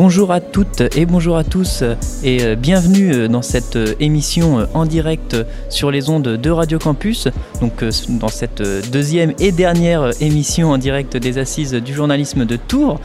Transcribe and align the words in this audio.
Bonjour 0.00 0.30
à 0.30 0.40
toutes 0.40 0.96
et 0.96 1.06
bonjour 1.06 1.36
à 1.36 1.42
tous 1.42 1.82
et 2.22 2.44
euh, 2.44 2.54
bienvenue 2.54 3.12
euh, 3.12 3.26
dans 3.26 3.42
cette 3.42 3.74
euh, 3.74 3.94
émission 3.98 4.68
en 4.72 4.86
direct 4.86 5.36
sur 5.70 5.90
les 5.90 6.08
ondes 6.08 6.22
de 6.22 6.50
Radio 6.50 6.78
Campus. 6.78 7.26
Donc 7.60 7.82
dans 8.08 8.28
cette 8.28 8.62
deuxième 8.92 9.32
et 9.40 9.50
dernière 9.50 10.12
émission 10.22 10.70
en 10.70 10.78
direct 10.78 11.16
des 11.16 11.38
assises 11.38 11.72
du 11.72 11.92
journalisme 11.92 12.44
de 12.44 12.54
Tours 12.54 13.00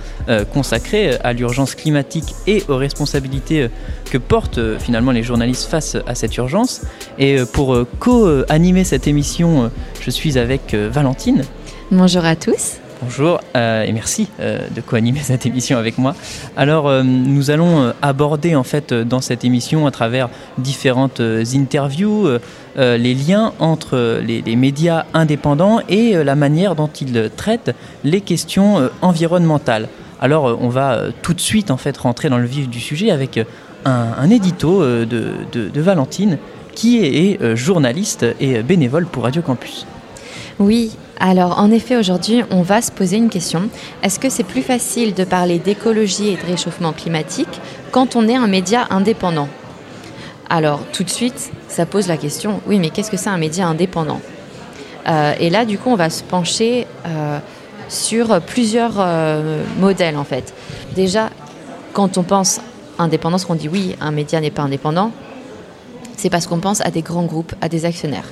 consacrée 0.53 1.15
à 1.23 1.33
l'urgence 1.33 1.73
climatique 1.73 2.35
et 2.45 2.63
aux 2.67 2.77
responsabilités 2.77 3.69
que 4.11 4.19
portent 4.19 4.77
finalement 4.77 5.11
les 5.11 5.23
journalistes 5.23 5.67
face 5.67 5.97
à 6.05 6.13
cette 6.13 6.37
urgence. 6.37 6.81
Et 7.17 7.37
pour 7.53 7.75
co-animer 7.99 8.83
cette 8.83 9.07
émission, 9.07 9.71
je 9.99 10.11
suis 10.11 10.37
avec 10.37 10.75
Valentine. 10.75 11.41
Bonjour 11.89 12.23
à 12.23 12.35
tous. 12.35 12.82
Bonjour 13.03 13.41
euh, 13.57 13.83
et 13.83 13.91
merci 13.91 14.29
euh, 14.39 14.59
de 14.73 14.79
co-animer 14.79 15.19
cette 15.23 15.45
émission 15.45 15.77
avec 15.77 15.97
moi. 15.97 16.15
Alors 16.55 16.87
euh, 16.87 17.03
nous 17.03 17.51
allons 17.51 17.91
aborder 18.01 18.55
en 18.55 18.63
fait 18.63 18.93
dans 18.93 19.19
cette 19.19 19.43
émission 19.43 19.85
à 19.87 19.91
travers 19.91 20.29
différentes 20.57 21.19
interviews 21.19 22.27
les 22.77 23.13
liens 23.13 23.53
entre 23.59 24.21
les, 24.21 24.55
médias 24.55 25.05
indépendants 25.13 25.81
et 25.89 26.23
la 26.23 26.35
manière 26.35 26.75
dont 26.75 26.87
ils 26.87 27.29
traitent 27.35 27.75
les 28.03 28.21
questions 28.21 28.89
environnementales. 29.01 29.89
Alors 30.21 30.57
on 30.61 30.69
va 30.69 31.01
tout 31.21 31.33
de 31.33 31.41
suite 31.41 31.71
en 31.71 31.77
fait 31.77 31.97
rentrer 31.97 32.29
dans 32.29 32.39
le 32.39 32.45
vif 32.45 32.69
du 32.69 32.79
sujet 32.79 33.11
avec 33.11 33.39
un, 33.85 34.29
édito 34.29 34.81
de, 34.83 35.05
de, 35.51 35.81
Valentine 35.81 36.37
qui 36.73 36.99
est 37.03 37.55
journaliste 37.55 38.25
et 38.39 38.63
bénévole 38.63 39.05
pour 39.05 39.23
Radio 39.23 39.41
Campus. 39.41 39.85
Oui, 40.59 40.91
alors 41.19 41.59
en 41.59 41.71
effet 41.71 41.95
aujourd'hui 41.95 42.43
on 42.49 42.61
va 42.61 42.81
se 42.81 42.91
poser 42.91 43.17
une 43.17 43.29
question. 43.29 43.69
Est-ce 44.01 44.19
que 44.19 44.29
c'est 44.29 44.43
plus 44.43 44.61
facile 44.61 45.13
de 45.13 45.23
parler 45.23 45.59
d'écologie 45.59 46.29
et 46.29 46.35
de 46.35 46.45
réchauffement 46.45 46.91
climatique 46.91 47.61
quand 47.91 48.15
on 48.15 48.27
est 48.27 48.35
un 48.35 48.47
média 48.47 48.87
indépendant? 48.89 49.47
Alors 50.49 50.81
tout 50.91 51.03
de 51.03 51.09
suite 51.09 51.51
ça 51.67 51.85
pose 51.85 52.07
la 52.07 52.17
question, 52.17 52.61
oui 52.67 52.79
mais 52.79 52.89
qu'est-ce 52.89 53.11
que 53.11 53.17
c'est 53.17 53.29
un 53.29 53.37
média 53.37 53.67
indépendant? 53.67 54.21
Euh, 55.07 55.33
Et 55.39 55.49
là 55.49 55.65
du 55.65 55.77
coup 55.77 55.89
on 55.89 55.95
va 55.95 56.09
se 56.09 56.23
pencher 56.23 56.87
euh, 57.05 57.39
sur 57.89 58.41
plusieurs 58.41 58.95
euh, 58.97 59.63
modèles 59.79 60.17
en 60.17 60.23
fait. 60.23 60.53
Déjà 60.95 61.29
quand 61.93 62.17
on 62.17 62.23
pense 62.23 62.59
indépendance, 62.97 63.45
qu'on 63.45 63.55
dit 63.55 63.69
oui 63.69 63.95
un 64.01 64.11
média 64.11 64.41
n'est 64.41 64.51
pas 64.51 64.63
indépendant, 64.63 65.11
c'est 66.17 66.29
parce 66.29 66.47
qu'on 66.47 66.59
pense 66.59 66.81
à 66.81 66.89
des 66.89 67.01
grands 67.01 67.25
groupes, 67.25 67.53
à 67.61 67.69
des 67.69 67.85
actionnaires. 67.85 68.25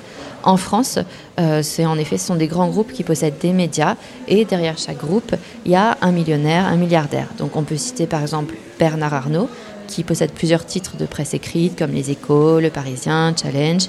En 0.43 0.57
France, 0.57 0.99
euh, 1.39 1.61
c'est 1.63 1.85
en 1.85 1.97
effet, 1.97 2.17
ce 2.17 2.27
sont 2.27 2.35
des 2.35 2.47
grands 2.47 2.67
groupes 2.67 2.91
qui 2.91 3.03
possèdent 3.03 3.37
des 3.39 3.53
médias 3.53 3.95
et 4.27 4.45
derrière 4.45 4.77
chaque 4.77 4.97
groupe, 4.97 5.35
il 5.65 5.71
y 5.71 5.75
a 5.75 5.97
un 6.01 6.11
millionnaire, 6.11 6.65
un 6.65 6.77
milliardaire. 6.77 7.27
Donc 7.37 7.55
on 7.55 7.63
peut 7.63 7.77
citer 7.77 8.07
par 8.07 8.21
exemple 8.21 8.55
Bernard 8.79 9.13
Arnault, 9.13 9.49
qui 9.87 10.03
possède 10.03 10.31
plusieurs 10.31 10.65
titres 10.65 10.97
de 10.97 11.05
presse 11.05 11.33
écrite 11.33 11.77
comme 11.77 11.91
Les 11.91 12.11
Échos, 12.11 12.59
Le 12.59 12.69
Parisien, 12.69 13.33
Challenge, 13.39 13.83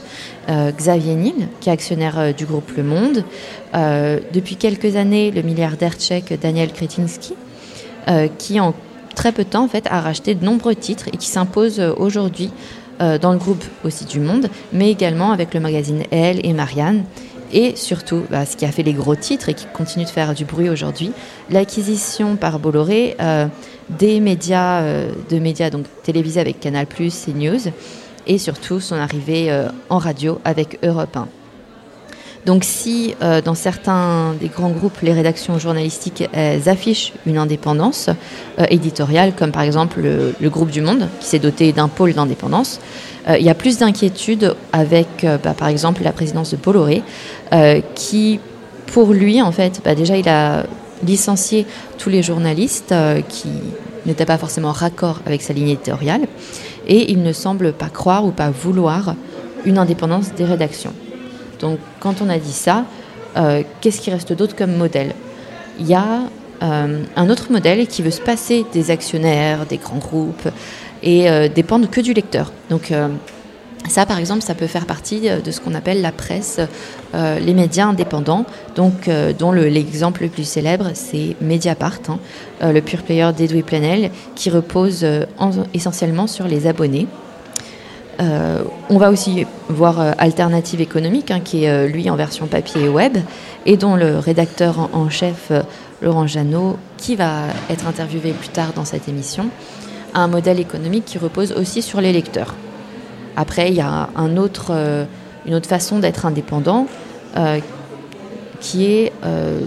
euh, 0.49 0.73
Xavier 0.73 1.15
Niel, 1.15 1.49
qui 1.61 1.69
est 1.69 1.73
actionnaire 1.73 2.19
euh, 2.19 2.33
du 2.33 2.45
groupe 2.45 2.71
Le 2.77 2.83
Monde, 2.83 3.25
depuis 4.35 4.57
quelques 4.57 4.97
années 4.97 5.31
le 5.31 5.41
milliardaire 5.41 5.95
tchèque 5.95 6.39
Daniel 6.39 6.73
Kretinsky, 6.73 7.33
qui 8.37 8.61
en 8.61 8.75
très 9.15 9.33
peu 9.33 9.45
de 9.45 9.49
temps 9.49 9.65
en 9.65 9.69
fait 9.69 9.87
a 9.91 10.03
racheté 10.03 10.35
de 10.35 10.45
nombreux 10.45 10.75
titres 10.75 11.09
et 11.09 11.17
qui 11.17 11.29
s'impose 11.29 11.81
aujourd'hui 11.97 12.51
euh, 13.03 13.19
dans 13.19 13.33
le 13.33 13.39
groupe 13.39 13.65
aussi 13.85 14.05
du 14.05 14.21
Monde, 14.21 14.49
mais 14.73 14.91
également 14.91 15.33
avec 15.33 15.55
le 15.55 15.61
magazine 15.61 16.05
Elle 16.11 16.45
et 16.47 16.53
Marianne. 16.53 17.05
Et 17.53 17.75
surtout, 17.77 18.23
bah, 18.31 18.47
ce 18.47 18.57
qui 18.57 18.65
a 18.65 18.71
fait 18.71 18.83
les 18.83 18.95
gros 18.95 19.17
titres 19.17 19.49
et 19.49 19.55
qui 19.55 19.67
continue 19.75 20.05
de 20.05 20.11
faire 20.11 20.35
du 20.35 20.45
bruit 20.45 20.71
aujourd'hui, 20.71 21.13
l'acquisition 21.51 22.37
par 22.37 22.59
Bolloré 22.59 23.17
euh, 23.21 23.47
des 23.91 24.21
médias, 24.21 24.83
euh, 24.83 25.11
de 25.29 25.39
médias 25.39 25.69
donc 25.69 25.87
télévisés 26.03 26.41
avec 26.41 26.61
Canal+, 26.61 26.87
CNews, 26.87 27.73
et 28.27 28.39
surtout 28.39 28.79
son 28.79 28.95
arrivée 28.95 29.51
en 29.91 29.99
radio 29.99 30.39
avec 30.45 30.79
Europe 30.85 31.17
1. 31.17 31.42
Donc 32.45 32.65
si 32.65 33.15
euh, 33.23 33.41
dans 33.41 33.55
certains 33.55 34.35
des 34.41 34.49
grands 34.49 34.71
groupes, 34.71 35.01
les 35.03 35.13
rédactions 35.13 35.59
journalistiques 35.59 36.25
affichent 36.67 37.13
une 37.25 37.39
indépendance 37.39 38.09
euh, 38.59 38.65
éditoriale, 38.69 39.33
comme 39.37 39.53
par 39.53 39.63
exemple 39.63 40.01
le, 40.01 40.51
groupe 40.51 40.71
du 40.71 40.81
Monde, 40.81 41.09
qui 41.21 41.27
s'est 41.27 41.39
doté 41.39 41.73
d'un 41.73 41.89
pôle 41.89 42.15
d'indépendance, 42.15 42.81
euh, 43.29 43.39
il 43.39 43.47
y 43.47 43.51
a 43.51 43.55
plus 43.55 43.79
d'inquiétude 43.79 44.57
avec 44.73 45.25
bah, 45.45 45.55
par 45.57 45.69
exemple 45.69 46.03
la 46.03 46.13
présidence 46.13 46.51
de 46.51 46.57
Bolloré, 46.57 47.03
qui 47.95 48.41
pour 48.87 49.13
lui 49.13 49.41
en 49.41 49.53
fait, 49.53 49.81
bah, 49.85 49.95
déjà 49.95 50.17
il 50.17 50.29
a 50.29 50.65
licencié 51.05 51.67
tous 51.99 52.11
les 52.11 52.23
journalistes 52.23 52.95
qui 53.29 53.49
n'étaient 54.07 54.27
pas 54.27 54.39
forcément 54.39 54.73
raccord 54.73 55.21
avec 55.27 55.43
sa 55.43 55.53
ligne 55.53 55.69
éditoriale, 55.69 56.23
et 56.89 57.13
il 57.13 57.23
ne 57.23 57.33
semble 57.33 57.73
pas 57.73 57.89
croire 57.89 58.25
ou 58.25 58.33
pas 58.33 58.51
vouloir 58.51 59.15
une 59.65 59.79
indépendance 59.79 60.35
des 60.35 60.45
rédactions. 60.45 60.93
Donc 61.63 61.79
quand 62.01 62.21
on 62.21 62.29
a 62.29 62.39
dit 62.39 62.53
ça, 62.53 62.85
euh, 63.37 63.63
qu'est-ce 63.81 64.01
qui 64.01 64.11
reste 64.11 64.35
d'autre 64.35 64.55
comme 64.55 64.77
modèle? 64.77 65.15
Il 65.81 65.87
y 65.87 65.95
a 65.95 66.25
euh, 66.63 67.03
un 67.17 67.31
autre 67.31 67.51
modèle 67.51 67.87
qui 67.87 68.03
veut 68.03 68.11
se 68.11 68.21
passer 68.21 68.67
des 68.73 68.91
actionnaires, 68.91 69.65
des 69.65 69.79
grands 69.79 69.99
groupes 69.99 70.49
et 71.03 71.31
euh, 71.31 71.49
dépendre 71.49 71.89
que 71.89 72.01
du 72.01 72.13
lecteur. 72.13 72.53
Donc 72.69 72.93
ça, 73.89 74.07
par 74.07 74.19
exemple, 74.19 74.43
ça 74.43 74.55
peut 74.55 74.67
faire 74.67 74.87
partie 74.87 75.23
de 75.23 75.51
ce 75.51 75.61
qu'on 75.61 75.75
appelle 75.75 76.03
la 76.03 76.13
presse, 76.13 76.61
les 77.15 77.53
médias 77.53 77.87
indépendants, 77.87 78.47
dont 78.77 78.93
l'exemple 79.53 80.23
le, 80.23 80.29
plus 80.29 80.45
célèbre, 80.45 80.91
c'est 80.95 81.35
Mediapart, 81.41 81.99
hein, 82.09 82.19
le 82.63 82.81
pure 82.81 83.03
player 83.03 83.31
d'Edoui 83.37 83.63
Plenel, 83.63 84.13
qui 84.37 84.51
repose 84.51 85.05
essentiellement 85.75 86.29
sur 86.29 86.47
les 86.47 86.69
abonnés. 86.69 87.09
Euh, 88.23 88.63
on 88.89 88.99
va 88.99 89.11
aussi 89.11 89.47
voir 89.69 90.01
euh, 90.01 90.13
Alternative 90.19 90.81
économique, 90.81 91.31
hein, 91.31 91.41
qui 91.41 91.65
est 91.65 91.71
euh, 91.71 91.89
lui 91.89 92.09
en 92.09 92.17
version 92.17 92.47
papier 92.47 92.83
et 92.83 92.89
web, 92.89 93.19
et 93.67 93.77
dont 93.77 93.97
le 93.97 94.19
rédacteur 94.19 94.91
en, 94.93 95.11
chef, 95.11 95.51
Laurent 96.01 96.27
Jeannot, 96.27 96.77
qui 96.99 97.17
va 97.17 97.45
être 97.69 97.87
interviewé 97.87 98.33
plus 98.33 98.49
tard 98.49 98.73
dans 98.77 98.85
cette 98.85 99.09
émission, 99.09 99.49
a 100.15 100.21
un 100.21 100.29
modèle 100.29 100.61
économique 100.61 101.05
qui 101.05 101.19
repose 101.19 101.53
aussi 101.53 101.83
sur 101.83 102.01
les 102.01 102.13
lecteurs. 102.13 102.55
Après, 103.37 103.71
il 103.71 103.75
y 103.75 103.81
a 103.81 104.09
une 104.17 104.39
autre 104.39 104.75
façon 105.63 105.99
d'être 105.99 106.27
indépendant, 106.27 106.87
qui 108.61 108.85
est, 108.85 109.13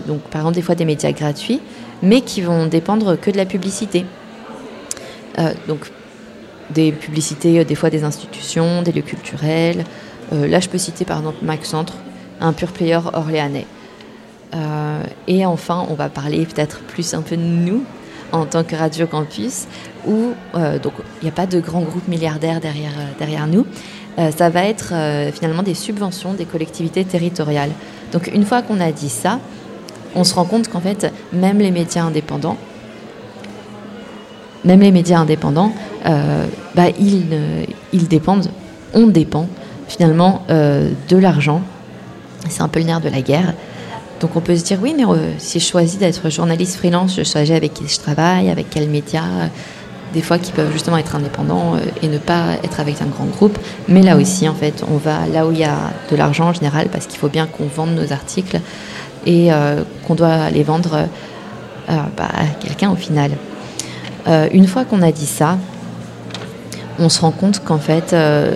donc, 0.08 0.20
par 0.22 0.42
exemple, 0.42 0.56
des 0.56 0.62
fois 0.62 0.76
des 0.76 0.86
médias 0.86 1.12
gratuits, 1.14 1.62
mais 2.04 2.22
qui 2.22 2.42
vont 2.42 2.68
dépendre 2.68 3.20
que 3.20 3.32
de 3.32 3.38
la 3.38 3.46
publicité. 3.46 4.06
Des 6.70 6.92
publicités, 6.92 7.60
euh, 7.60 7.64
des 7.64 7.76
fois 7.76 7.90
des 7.90 8.04
institutions, 8.04 8.82
des 8.82 8.92
lieux 8.92 9.02
culturels. 9.02 9.84
Euh, 10.34 10.48
là, 10.48 10.60
je 10.60 10.70
peux 10.70 10.78
citer 10.78 11.06
par 11.06 11.20
exemple 11.20 11.44
Mac 11.44 11.66
Centre, 11.66 11.94
un 12.42 12.54
pure 12.54 12.72
player 12.72 13.00
orléanais. 13.14 13.66
Euh, 14.54 15.04
et 15.28 15.46
enfin, 15.46 15.86
on 15.90 15.94
va 15.94 16.10
parler 16.10 16.46
peut-être 16.46 16.80
plus 16.80 17.14
un 17.14 17.22
peu 17.22 17.36
de 17.36 17.42
nous 17.42 17.84
en 18.32 18.46
tant 18.46 18.64
que 18.64 18.76
Radio 18.76 19.06
Campus, 19.08 19.66
où 20.08 20.34
il 20.56 20.80
n'y 21.24 21.30
a 21.30 21.32
pas 21.32 21.46
de 21.46 21.60
grand 21.60 21.82
groupe 21.82 22.08
milliardaire 22.08 22.60
derrière, 22.60 22.92
derrière 23.18 23.48
nous. 23.48 23.66
ça 24.18 24.50
va 24.50 24.66
être 24.66 24.94
finalement 25.32 25.64
des 25.64 25.76
subventions 25.76 26.34
des 26.34 26.46
collectivités 26.46 27.06
territoriales. 27.06 27.70
Donc 28.12 28.30
une 28.34 28.44
fois 28.44 28.62
qu'on 28.62 28.82
a 28.82 28.92
dit 28.92 29.10
ça, 29.10 29.40
on 30.16 30.24
se 30.24 30.34
rend 30.34 30.46
compte 30.46 30.68
qu'en 30.68 30.82
fait, 30.82 31.14
même 31.32 31.60
les 31.60 31.72
médias 31.72 32.04
indépendants, 32.04 32.58
même 34.66 34.82
les 34.82 34.92
médias 34.92 35.20
indépendants, 35.20 35.72
euh, 36.06 36.46
bah, 36.76 36.88
ils, 37.00 38.08
dépendent, 38.08 38.50
on 38.94 39.08
dépend 39.08 39.48
finalement 39.88 40.44
euh, 40.50 40.90
de 41.08 41.18
l'argent. 41.18 41.62
C'est 42.50 42.62
un 42.62 42.68
peu 42.68 42.80
le 42.80 42.86
nerf 42.86 43.02
de 43.02 43.10
la 43.10 43.22
guerre. 43.22 43.54
Donc 44.20 44.36
on 44.36 44.42
peut 44.42 44.56
se 44.56 44.64
dire, 44.64 44.80
oui, 44.82 44.94
mais 44.98 45.06
euh, 45.06 45.34
si 45.38 45.60
je 45.60 45.66
choisis 45.66 46.00
d'être 46.00 46.30
journaliste 46.30 46.78
freelance, 46.78 47.16
je 47.16 47.24
choisis 47.24 47.56
avec 47.56 47.74
qui 47.74 47.88
je 47.88 48.00
travaille, 48.00 48.50
avec 48.50 48.70
quels 48.70 48.90
médias, 48.90 49.50
des 50.14 50.22
fois 50.22 50.40
qui 50.40 50.52
peuvent 50.52 50.72
justement 50.72 50.98
être 50.98 51.16
indépendants 51.16 51.74
et 52.02 52.08
ne 52.08 52.18
pas 52.18 52.54
être 52.64 52.80
avec 52.80 53.02
un 53.02 53.08
grand 53.08 53.26
groupe. 53.26 53.58
Mais 53.88 54.02
là 54.02 54.16
aussi, 54.16 54.48
en 54.48 54.56
fait, 54.56 54.84
on 54.90 54.98
va 54.98 55.28
là 55.28 55.46
où 55.46 55.52
il 55.52 55.60
y 55.60 55.64
a 55.64 55.92
de 56.10 56.16
l'argent 56.16 56.50
en 56.50 56.54
général, 56.54 56.88
parce 56.92 57.06
qu'il 57.06 57.20
faut 57.20 57.30
bien 57.30 57.46
qu'on 57.46 57.66
vende 57.66 57.94
nos 57.94 58.14
articles 58.14 58.60
et 59.26 59.50
qu'on 60.08 60.16
doit 60.16 60.50
les 60.52 60.64
vendre 60.64 61.08
bah, 61.88 62.30
à 62.34 62.46
quelqu'un 62.62 62.92
au 62.92 62.96
final. 62.96 63.32
Une 64.28 64.68
fois 64.68 64.86
qu'on 64.86 65.02
a 65.02 65.12
dit 65.12 65.26
ça, 65.28 65.58
on 67.00 67.10
se 67.10 67.22
rend 67.22 67.32
compte 67.32 67.64
qu'en 67.64 67.78
fait, 67.78 68.14
euh, 68.14 68.56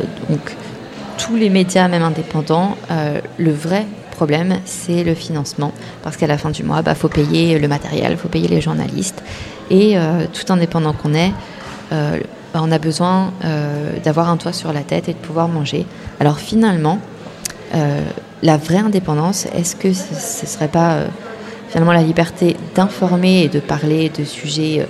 tous 1.17 1.35
les 1.35 1.49
médias, 1.49 1.87
même 1.87 2.03
indépendants, 2.03 2.77
euh, 2.91 3.19
le 3.37 3.51
vrai 3.51 3.85
problème, 4.11 4.59
c'est 4.65 5.03
le 5.03 5.13
financement. 5.13 5.71
Parce 6.03 6.17
qu'à 6.17 6.27
la 6.27 6.37
fin 6.37 6.49
du 6.49 6.63
mois, 6.63 6.77
il 6.79 6.83
bah, 6.83 6.95
faut 6.95 7.09
payer 7.09 7.59
le 7.59 7.67
matériel, 7.67 8.11
il 8.11 8.17
faut 8.17 8.29
payer 8.29 8.47
les 8.47 8.61
journalistes. 8.61 9.23
Et 9.69 9.97
euh, 9.97 10.25
tout 10.31 10.51
indépendant 10.51 10.93
qu'on 10.93 11.13
est, 11.13 11.31
bah, 11.91 12.61
on 12.61 12.71
a 12.71 12.79
besoin 12.79 13.31
d'avoir 14.03 14.29
un 14.29 14.37
toit 14.37 14.53
sur 14.53 14.73
la 14.73 14.81
tête 14.81 15.09
et 15.09 15.13
de 15.13 15.17
pouvoir 15.17 15.47
manger. 15.47 15.85
Alors 16.19 16.37
finalement, 16.37 16.99
la 18.43 18.57
vraie 18.57 18.77
indépendance, 18.77 19.47
est-ce 19.55 19.75
que 19.75 19.93
ce 19.93 20.13
ne 20.13 20.47
serait 20.47 20.67
pas 20.67 21.01
finalement 21.69 21.93
la 21.93 22.03
liberté 22.03 22.57
d'informer 22.75 23.43
et 23.43 23.47
de 23.47 23.59
parler 23.59 24.09
de 24.09 24.23
sujets 24.23 24.87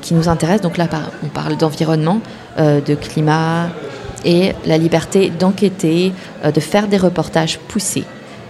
qui 0.00 0.14
nous 0.14 0.28
intéressent. 0.28 0.62
Donc 0.62 0.76
là, 0.76 0.86
on 1.24 1.28
parle 1.28 1.56
d'environnement, 1.56 2.20
de 2.58 2.94
climat 2.94 3.68
et 4.24 4.52
la 4.66 4.78
liberté 4.78 5.30
d'enquêter, 5.30 6.12
de 6.44 6.60
faire 6.60 6.88
des 6.88 6.96
reportages 6.96 7.58
poussés. 7.58 8.04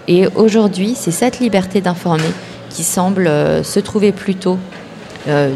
Et 0.07 0.27
aujourd'hui, 0.35 0.95
c'est 0.97 1.11
cette 1.11 1.41
liberté 1.41 1.81
d'informer 1.81 2.33
qui 2.71 2.85
semble 2.85 3.27
se 3.65 3.81
trouver 3.81 4.13
plutôt 4.13 4.59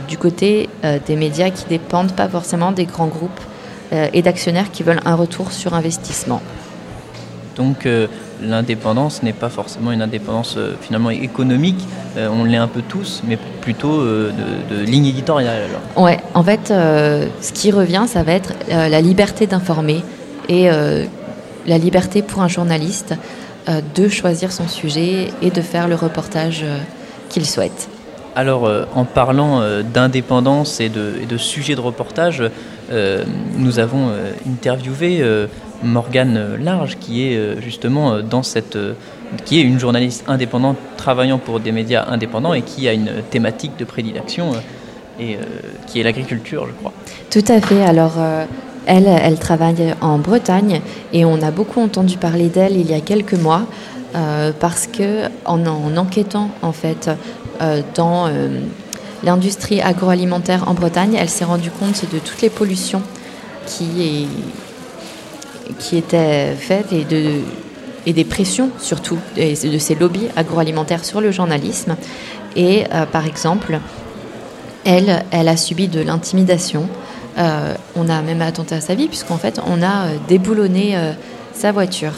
du 0.08 0.18
côté 0.18 0.68
des 1.06 1.16
médias 1.16 1.50
qui 1.50 1.64
dépendent 1.66 2.12
pas 2.12 2.28
forcément 2.28 2.72
des 2.72 2.84
grands 2.84 3.06
groupes 3.06 3.40
et 3.90 4.22
d'actionnaires 4.22 4.70
qui 4.70 4.82
veulent 4.82 5.00
un 5.06 5.14
retour 5.14 5.52
sur 5.52 5.74
investissement. 5.74 6.42
Donc 7.56 7.86
euh, 7.86 8.06
l'indépendance 8.42 9.22
n'est 9.22 9.32
pas 9.32 9.48
forcément 9.48 9.92
une 9.92 10.02
indépendance 10.02 10.56
euh, 10.56 10.74
finalement 10.80 11.10
économique, 11.10 11.86
euh, 12.16 12.28
on 12.32 12.44
l'est 12.44 12.56
un 12.56 12.68
peu 12.68 12.82
tous, 12.82 13.22
mais 13.26 13.38
plutôt 13.60 14.02
de, 14.02 14.84
ligne 14.84 15.06
éditoriale. 15.06 15.62
Alors. 15.68 16.04
Ouais, 16.04 16.18
en 16.34 16.42
fait, 16.42 16.68
ce 16.68 17.52
qui 17.52 17.70
revient, 17.70 18.04
ça 18.08 18.24
va 18.24 18.32
être 18.32 18.54
la 18.68 19.00
liberté 19.00 19.46
d'informer 19.46 20.02
et 20.48 20.68
la 20.68 21.78
liberté 21.78 22.22
pour 22.22 22.42
un 22.42 22.48
journaliste 22.48 23.14
de 23.68 24.08
choisir 24.08 24.50
son 24.50 24.66
sujet 24.66 25.28
et 25.42 25.50
de 25.50 25.60
faire 25.60 25.86
le 25.86 25.94
reportage 25.94 26.64
qu'il 27.28 27.46
souhaite. 27.46 27.88
Alors, 28.34 28.68
en 28.96 29.04
parlant 29.04 29.62
d'indépendance 29.94 30.80
et 30.80 30.88
de, 30.88 31.14
et 31.22 31.26
de 31.26 31.36
sujets 31.36 31.76
de 31.76 31.80
reportage, 31.80 32.42
nous 33.56 33.78
avons 33.78 34.10
interviewé 34.44 35.24
Morgane 35.82 36.56
Large, 36.60 36.96
qui 37.00 37.26
est 37.26 37.36
euh, 37.36 37.60
justement 37.60 38.12
euh, 38.12 38.22
dans 38.22 38.42
cette, 38.42 38.76
euh, 38.76 38.94
qui 39.44 39.58
est 39.58 39.62
une 39.62 39.78
journaliste 39.78 40.24
indépendante 40.28 40.76
travaillant 40.96 41.38
pour 41.38 41.60
des 41.60 41.72
médias 41.72 42.06
indépendants 42.08 42.54
et 42.54 42.62
qui 42.62 42.88
a 42.88 42.92
une 42.92 43.10
thématique 43.30 43.72
de 43.78 43.84
prédilection 43.84 44.52
et 45.20 45.38
qui 45.86 46.00
est 46.00 46.02
l'agriculture, 46.02 46.66
je 46.66 46.72
crois. 46.72 46.92
Tout 47.30 47.44
à 47.48 47.60
fait. 47.60 47.84
Alors. 47.84 48.14
Elle, 48.84 49.06
elle 49.06 49.38
travaille 49.38 49.94
en 50.00 50.18
Bretagne 50.18 50.80
et 51.12 51.24
on 51.24 51.40
a 51.40 51.52
beaucoup 51.52 51.80
entendu 51.80 52.16
parler 52.16 52.48
d'elle 52.48 52.76
il 52.76 52.90
y 52.90 52.94
a 52.94 53.00
quelques 53.00 53.34
mois 53.34 53.62
parce 54.58 54.88
que 54.88 55.28
en, 55.44 55.64
enquêtant 55.96 56.50
en 56.62 56.72
fait 56.72 57.08
dans 57.94 58.28
l'industrie 59.22 59.80
agroalimentaire 59.80 60.68
en 60.68 60.74
Bretagne, 60.74 61.16
elle 61.16 61.28
s'est 61.28 61.44
rendue 61.44 61.70
compte 61.70 62.02
de 62.12 62.18
toutes 62.18 62.42
les 62.42 62.50
pollutions 62.50 63.02
qui, 63.66 64.02
est, 64.02 64.26
qui 65.78 65.96
étaient 65.96 66.54
faites 66.54 66.92
et, 66.92 67.04
de, 67.04 67.40
et 68.06 68.12
des 68.12 68.24
pressions 68.24 68.70
surtout 68.78 69.18
de 69.36 69.78
ces 69.78 69.94
lobbies 69.94 70.28
agroalimentaires 70.36 71.04
sur 71.04 71.20
le 71.20 71.30
journalisme. 71.30 71.96
Et 72.56 72.84
euh, 72.92 73.06
par 73.06 73.26
exemple, 73.26 73.80
elle, 74.84 75.24
elle 75.30 75.48
a 75.48 75.56
subi 75.56 75.88
de 75.88 76.00
l'intimidation. 76.00 76.88
Euh, 77.38 77.74
on 77.96 78.08
a 78.08 78.20
même 78.22 78.42
attenté 78.42 78.74
à 78.74 78.80
sa 78.80 78.94
vie 78.94 79.08
puisqu'en 79.08 79.38
fait 79.38 79.58
on 79.66 79.82
a 79.82 80.06
euh, 80.06 80.16
déboulonné 80.28 80.96
sa 81.54 81.72
voiture. 81.72 82.12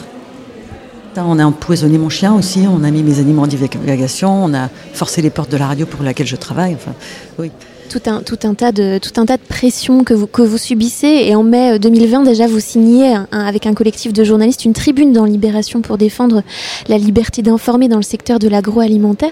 On 1.17 1.39
a 1.39 1.45
empoisonné 1.45 1.97
mon 1.97 2.09
chien 2.09 2.33
aussi, 2.33 2.65
on 2.67 2.83
a 2.83 2.91
mis 2.91 3.01
mes 3.01 3.19
animaux 3.19 3.43
en 3.43 3.47
divagation, 3.47 4.43
on 4.43 4.53
a 4.53 4.67
forcé 4.93 5.21
les 5.21 5.29
portes 5.29 5.49
de 5.49 5.55
la 5.55 5.67
radio 5.67 5.85
pour 5.85 6.03
laquelle 6.03 6.27
je 6.27 6.35
travaille. 6.35 6.73
Enfin, 6.73 6.91
oui 7.39 7.51
tout 7.89 8.01
un, 8.07 8.21
tout 8.21 8.39
un, 8.43 8.53
tas, 8.53 8.71
de, 8.71 8.99
tout 8.99 9.19
un 9.19 9.25
tas 9.25 9.37
de 9.37 9.41
pressions 9.41 10.03
que 10.03 10.13
vous, 10.13 10.27
que 10.27 10.41
vous 10.41 10.57
subissez. 10.57 11.07
Et 11.07 11.35
en 11.35 11.43
mai 11.43 11.79
2020, 11.79 12.21
euh, 12.21 12.25
déjà, 12.25 12.47
vous 12.47 12.59
signez 12.59 13.15
avec 13.31 13.65
un 13.65 13.73
collectif 13.73 14.13
de 14.13 14.23
journalistes 14.23 14.65
une 14.65 14.73
tribune 14.73 15.13
dans 15.13 15.25
Libération 15.25 15.81
pour 15.81 15.97
défendre 15.97 16.43
la 16.87 16.97
liberté 16.97 17.41
d'informer 17.41 17.87
dans 17.87 17.97
le 17.97 18.03
secteur 18.03 18.39
de 18.39 18.47
l'agroalimentaire. 18.47 19.31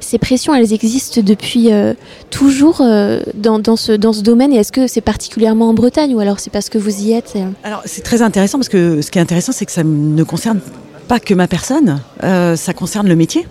Ces 0.00 0.18
pressions, 0.18 0.54
elles 0.54 0.72
existent 0.72 1.20
depuis 1.22 1.72
euh, 1.72 1.94
toujours 2.30 2.80
euh, 2.80 3.20
dans, 3.34 3.58
dans, 3.58 3.76
ce, 3.76 3.92
dans 3.92 4.12
ce 4.12 4.22
domaine. 4.22 4.52
Et 4.52 4.56
est-ce 4.56 4.72
que 4.72 4.86
c'est 4.86 5.00
particulièrement 5.00 5.68
en 5.68 5.74
Bretagne 5.74 6.14
ou 6.14 6.20
alors 6.20 6.40
c'est 6.40 6.50
parce 6.50 6.68
que 6.68 6.78
vous 6.78 7.02
y 7.02 7.12
êtes 7.12 7.34
Alors, 7.64 7.82
c'est 7.84 8.02
très 8.02 8.22
intéressant 8.22 8.58
parce 8.58 8.68
que 8.68 9.02
ce 9.02 9.10
qui 9.10 9.18
est 9.18 9.22
intéressant, 9.22 9.52
c'est 9.52 9.66
que 9.66 9.72
ça 9.72 9.84
ne 9.84 10.22
concerne 10.22 10.60
pas 11.08 11.20
que 11.20 11.34
ma 11.34 11.46
personne, 11.46 12.00
ça 12.20 12.72
concerne 12.74 13.08
le 13.08 13.16
métier 13.16 13.46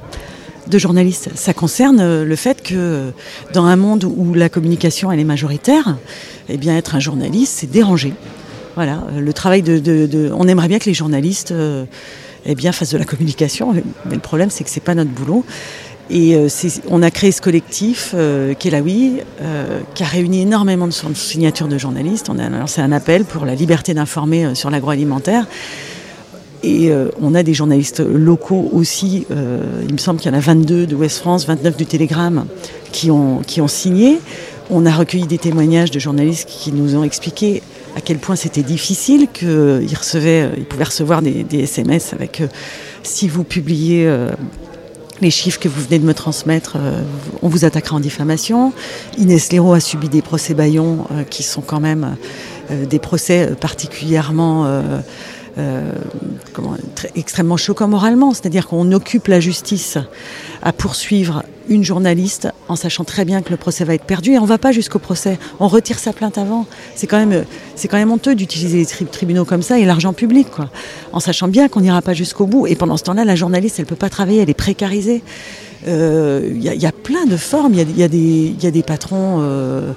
de 0.68 0.78
journaliste. 0.78 1.30
Ça 1.36 1.54
concerne 1.54 2.00
euh, 2.00 2.26
le 2.26 2.36
fait 2.36 2.62
que 2.62 2.74
euh, 2.76 3.12
dans 3.54 3.66
un 3.66 3.76
monde 3.76 4.04
où 4.04 4.34
la 4.34 4.50
communication 4.50 5.12
elle 5.12 5.20
est 5.20 5.26
majoritaire, 5.26 5.98
eh 6.50 6.58
bien 6.58 6.76
être 6.78 6.96
un 6.96 7.00
journaliste 7.00 7.54
c'est 7.58 7.70
déranger. 7.70 8.14
Voilà, 8.76 9.04
euh, 9.12 9.20
le 9.20 9.34
travail 9.34 9.62
de, 9.62 10.32
on 10.36 10.48
aimerait 10.48 10.68
bien 10.68 10.80
que 10.80 10.86
les 10.86 10.94
journalistes 10.94 11.54
eh 12.46 12.56
bien 12.56 12.72
fassent 12.72 12.92
de 12.92 12.98
la 12.98 13.06
communication, 13.06 13.74
mais 13.74 14.16
le 14.16 14.20
problème 14.20 14.50
c'est 14.50 14.64
que 14.64 14.70
c'est 14.70 14.84
pas 14.84 14.96
notre 14.96 15.12
boulot. 15.12 15.46
Et 16.12 16.38
on 16.88 17.02
a 17.02 17.10
créé 17.10 17.32
ce 17.32 17.42
collectif 17.42 18.14
qui 18.60 18.70
la 18.70 18.82
oui, 18.82 19.22
qui 19.96 20.04
a 20.04 20.06
réuni 20.06 20.42
énormément 20.42 20.86
de 20.86 20.94
signatures 21.16 21.68
de 21.68 21.80
journalistes. 21.80 22.30
On 22.30 22.38
a 22.38 22.48
lancé 22.48 22.80
un 22.80 22.92
appel 22.92 23.26
pour 23.26 23.44
la 23.44 23.56
liberté 23.56 23.96
d'informer 23.96 24.54
sur 24.54 24.70
l'agroalimentaire. 24.70 25.48
Et 26.66 26.90
euh, 26.90 27.10
on 27.22 27.36
a 27.36 27.44
des 27.44 27.54
journalistes 27.54 28.00
locaux 28.00 28.72
aussi, 28.74 29.28
euh, 29.30 29.84
il 29.88 29.94
me 29.94 30.00
semble 30.00 30.20
qu'il 30.20 30.32
y 30.32 30.34
en 30.34 30.38
a 30.38 30.42
22 30.42 30.88
de 30.88 30.96
West 30.96 31.20
France, 31.20 31.46
29 31.46 31.78
du 31.78 31.86
Télégramme, 31.86 32.48
qui 32.92 33.12
ont, 33.12 33.44
signé. 33.68 34.20
On 34.72 34.88
a 34.88 34.92
recueilli 34.92 35.28
des 35.28 35.38
témoignages 35.38 35.92
de 35.92 36.00
journalistes 36.00 36.50
qui 36.50 36.72
nous 36.72 36.96
ont 36.96 37.04
expliqué 37.04 37.62
à 37.96 38.02
quel 38.02 38.18
point 38.18 38.36
c'était 38.36 38.64
difficile, 38.64 39.28
qu'ils 39.32 39.96
recevaient, 39.96 40.42
euh, 40.42 40.56
ils 40.58 40.66
pouvaient 40.66 40.86
recevoir 40.86 41.22
des, 41.22 41.46
SMS 41.52 42.14
avec 42.14 42.42
si 43.04 43.28
vous 43.28 43.44
publiez 43.44 44.12
les 45.22 45.30
chiffres 45.30 45.60
que 45.60 45.70
vous 45.70 45.82
venez 45.84 46.00
de 46.00 46.06
me 46.06 46.16
transmettre, 46.16 46.78
on 47.44 47.48
vous 47.48 47.64
attaquera 47.64 47.98
en 47.98 48.00
diffamation. 48.00 48.74
Inès 49.20 49.52
Léraud 49.52 49.74
a 49.74 49.80
subi 49.80 50.10
des 50.10 50.24
procès 50.24 50.56
Bayon 50.56 51.06
qui 51.30 51.44
sont 51.44 51.62
quand 51.62 51.80
même 51.80 52.16
des 52.72 52.98
procès 52.98 53.52
particulièrement 53.60 54.84
euh, 55.58 55.94
comment, 56.54 56.76
extrêmement 57.16 57.58
choquant 57.58 57.88
moralement. 57.88 58.34
C'est-à-dire 58.34 58.68
qu'on 58.68 58.92
occupe 58.92 59.28
la 59.28 59.40
justice 59.40 59.98
à 60.62 60.74
poursuivre 60.74 61.44
une 61.70 61.84
journaliste 61.84 62.50
en 62.68 62.76
sachant 62.76 63.04
très 63.04 63.26
bien 63.26 63.42
que 63.42 63.52
le 63.52 63.58
procès 63.58 63.86
va 63.86 63.94
être 63.94 64.04
perdu 64.04 64.34
et 64.34 64.40
on 64.40 64.46
va 64.46 64.58
pas 64.58 64.72
jusqu'au 64.72 65.00
procès. 65.00 65.40
On 65.60 65.68
retire 65.68 66.00
sa 66.00 66.14
plainte 66.14 66.38
avant. 66.38 66.66
C'est 66.96 67.08
quand 67.08 67.18
même, 67.18 67.46
c'est 67.76 67.88
quand 67.88 67.98
même 67.98 68.12
honteux 68.12 68.36
d'utiliser 68.36 68.86
les 69.00 69.06
tribunaux 69.06 69.46
comme 69.46 69.62
ça 69.62 69.80
et 69.80 69.86
l'argent 69.86 70.14
public, 70.14 70.50
quoi. 70.52 70.70
En 71.14 71.20
sachant 71.20 71.48
bien 71.48 71.70
qu'on 71.70 71.82
n'ira 71.82 72.02
pas 72.02 72.14
jusqu'au 72.14 72.46
bout. 72.46 72.68
Et 72.68 72.76
pendant 72.76 72.98
ce 72.98 73.04
temps-là, 73.04 73.26
la 73.26 73.36
journaliste, 73.36 73.80
elle 73.80 73.86
peut 73.86 73.96
pas 73.96 74.10
travailler, 74.10 74.42
elle 74.42 74.50
est 74.50 74.54
précarisée. 74.54 75.24
Il 75.86 75.92
euh, 75.92 76.50
y, 76.56 76.68
y, 76.68 76.86
a 76.86 76.92
plein 76.92 77.26
de 77.26 77.38
formes. 77.38 77.74
Il 77.74 77.80
y, 77.80 78.02
y, 78.02 78.56
y 78.60 78.68
a, 78.68 78.72
des 78.72 78.84
patrons. 78.84 79.40
Euh, 79.42 79.94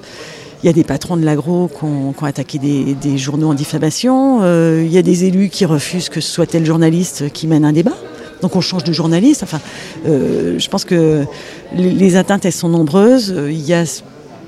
il 0.61 0.65
y 0.65 0.69
a 0.69 0.73
des 0.73 0.83
patrons 0.83 1.15
de 1.15 1.23
l'agro 1.23 1.69
qui 1.69 1.85
ont, 1.85 2.13
attaqué 2.21 2.59
des, 2.59 3.17
journaux 3.17 3.49
en 3.49 3.53
diffamation. 3.53 4.39
Euh, 4.41 4.83
il 4.85 4.91
y 4.91 4.97
a 4.97 5.01
des 5.01 5.23
élus 5.23 5.49
qui 5.49 5.65
refusent 5.65 6.09
que 6.09 6.19
ce 6.19 6.29
soit 6.29 6.47
tel 6.47 6.65
journaliste 6.65 7.31
qui 7.31 7.47
mène 7.47 7.63
un 7.63 7.71
débat. 7.71 7.95
Donc 8.41 8.55
on 8.55 8.61
change 8.61 8.83
de 8.83 8.91
journaliste. 8.91 9.43
Enfin, 9.43 9.61
euh, 10.05 10.59
je 10.59 10.69
pense 10.69 10.83
que 10.83 11.25
les, 11.73 12.15
atteintes, 12.17 12.45
elles 12.45 12.51
sont 12.51 12.69
nombreuses. 12.69 13.33
Il 13.47 13.65
y 13.65 13.73
a 13.73 13.85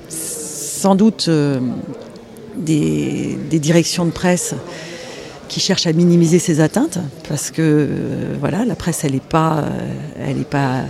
sans 0.10 0.96
doute 0.96 1.27
euh, 1.30 1.60
des, 2.58 3.38
directions 3.51 4.06
de 4.06 4.12
presse 4.12 4.53
qui 5.48 5.62
cherchent 5.62 5.88
à 5.88 5.94
minimiser 5.94 6.39
ces 6.39 6.60
atteintes 6.60 7.00
parce 7.30 7.51
que 7.51 7.88
voilà, 8.39 8.65
la 8.65 8.75
presse, 8.75 9.03
elle 9.06 9.13
n'est 9.13 9.20
pas, 9.20 9.65
pas 10.50 10.84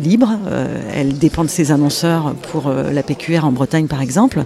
libre. 0.00 0.28
Euh, 0.46 0.80
elle 0.94 1.18
dépend 1.18 1.44
de 1.44 1.48
ses 1.48 1.72
annonceurs 1.72 2.34
pour 2.50 2.68
euh, 2.68 2.90
la 2.92 3.02
PQR 3.02 3.44
en 3.44 3.52
Bretagne, 3.52 3.86
par 3.86 4.00
exemple. 4.00 4.44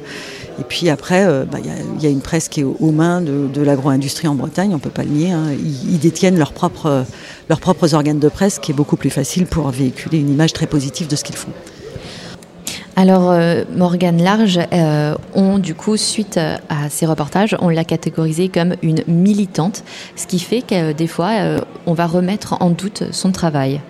Et 0.59 0.65
puis 0.65 0.89
après, 0.89 1.23
il 1.23 1.29
euh, 1.29 1.45
bah, 1.45 1.59
y, 2.01 2.07
a 2.07 2.09
une 2.09 2.21
presse 2.21 2.49
qui 2.49 2.61
est 2.61 2.65
aux 2.65 2.93
mains 2.93 3.21
de, 3.21 3.63
l'agro-industrie 3.63 4.29
en 4.29 4.35
Bretagne, 4.35 4.71
on 4.71 4.77
ne 4.77 4.81
peut 4.81 4.91
pas 4.91 5.05
le 5.05 5.11
nier. 5.11 5.33
Hein. 5.33 5.45
Ils, 5.53 5.99
détiennent 5.99 6.39
leurs 6.39 6.53
propres, 6.53 7.05
leurs 7.49 7.61
propres 7.61 7.95
organes 7.95 8.19
de 8.19 8.29
presse, 8.29 8.59
qui 8.59 8.73
est 8.73 8.75
beaucoup 8.75 8.97
plus 8.97 9.11
facile 9.11 9.47
pour 9.47 9.69
véhiculer 9.71 10.19
une 10.19 10.31
image 10.31 10.53
très 10.53 10.67
positive 10.67 11.09
de 11.09 11.17
ce 11.17 11.25
qu'ils 11.25 11.37
font. 11.37 11.53
Alors, 12.99 13.37
Morgane 13.77 14.23
Large, 14.23 14.59
on, 15.35 15.59
du 15.59 15.75
coup, 15.75 15.99
suite 15.99 16.39
à 16.39 16.89
ces 16.89 17.05
reportages, 17.05 17.55
on 17.61 17.69
l'a 17.69 17.85
catégorisée 17.85 18.49
comme 18.49 18.75
une 18.83 19.03
militante, 19.07 19.85
ce 20.15 20.27
qui 20.27 20.39
fait 20.39 20.63
que 20.63 20.93
des 20.93 21.07
fois, 21.07 21.33
on 21.85 21.93
va 21.93 22.07
remettre 22.07 22.57
en 22.61 22.71
doute 22.71 23.03
son 23.11 23.33
travail. 23.33 23.83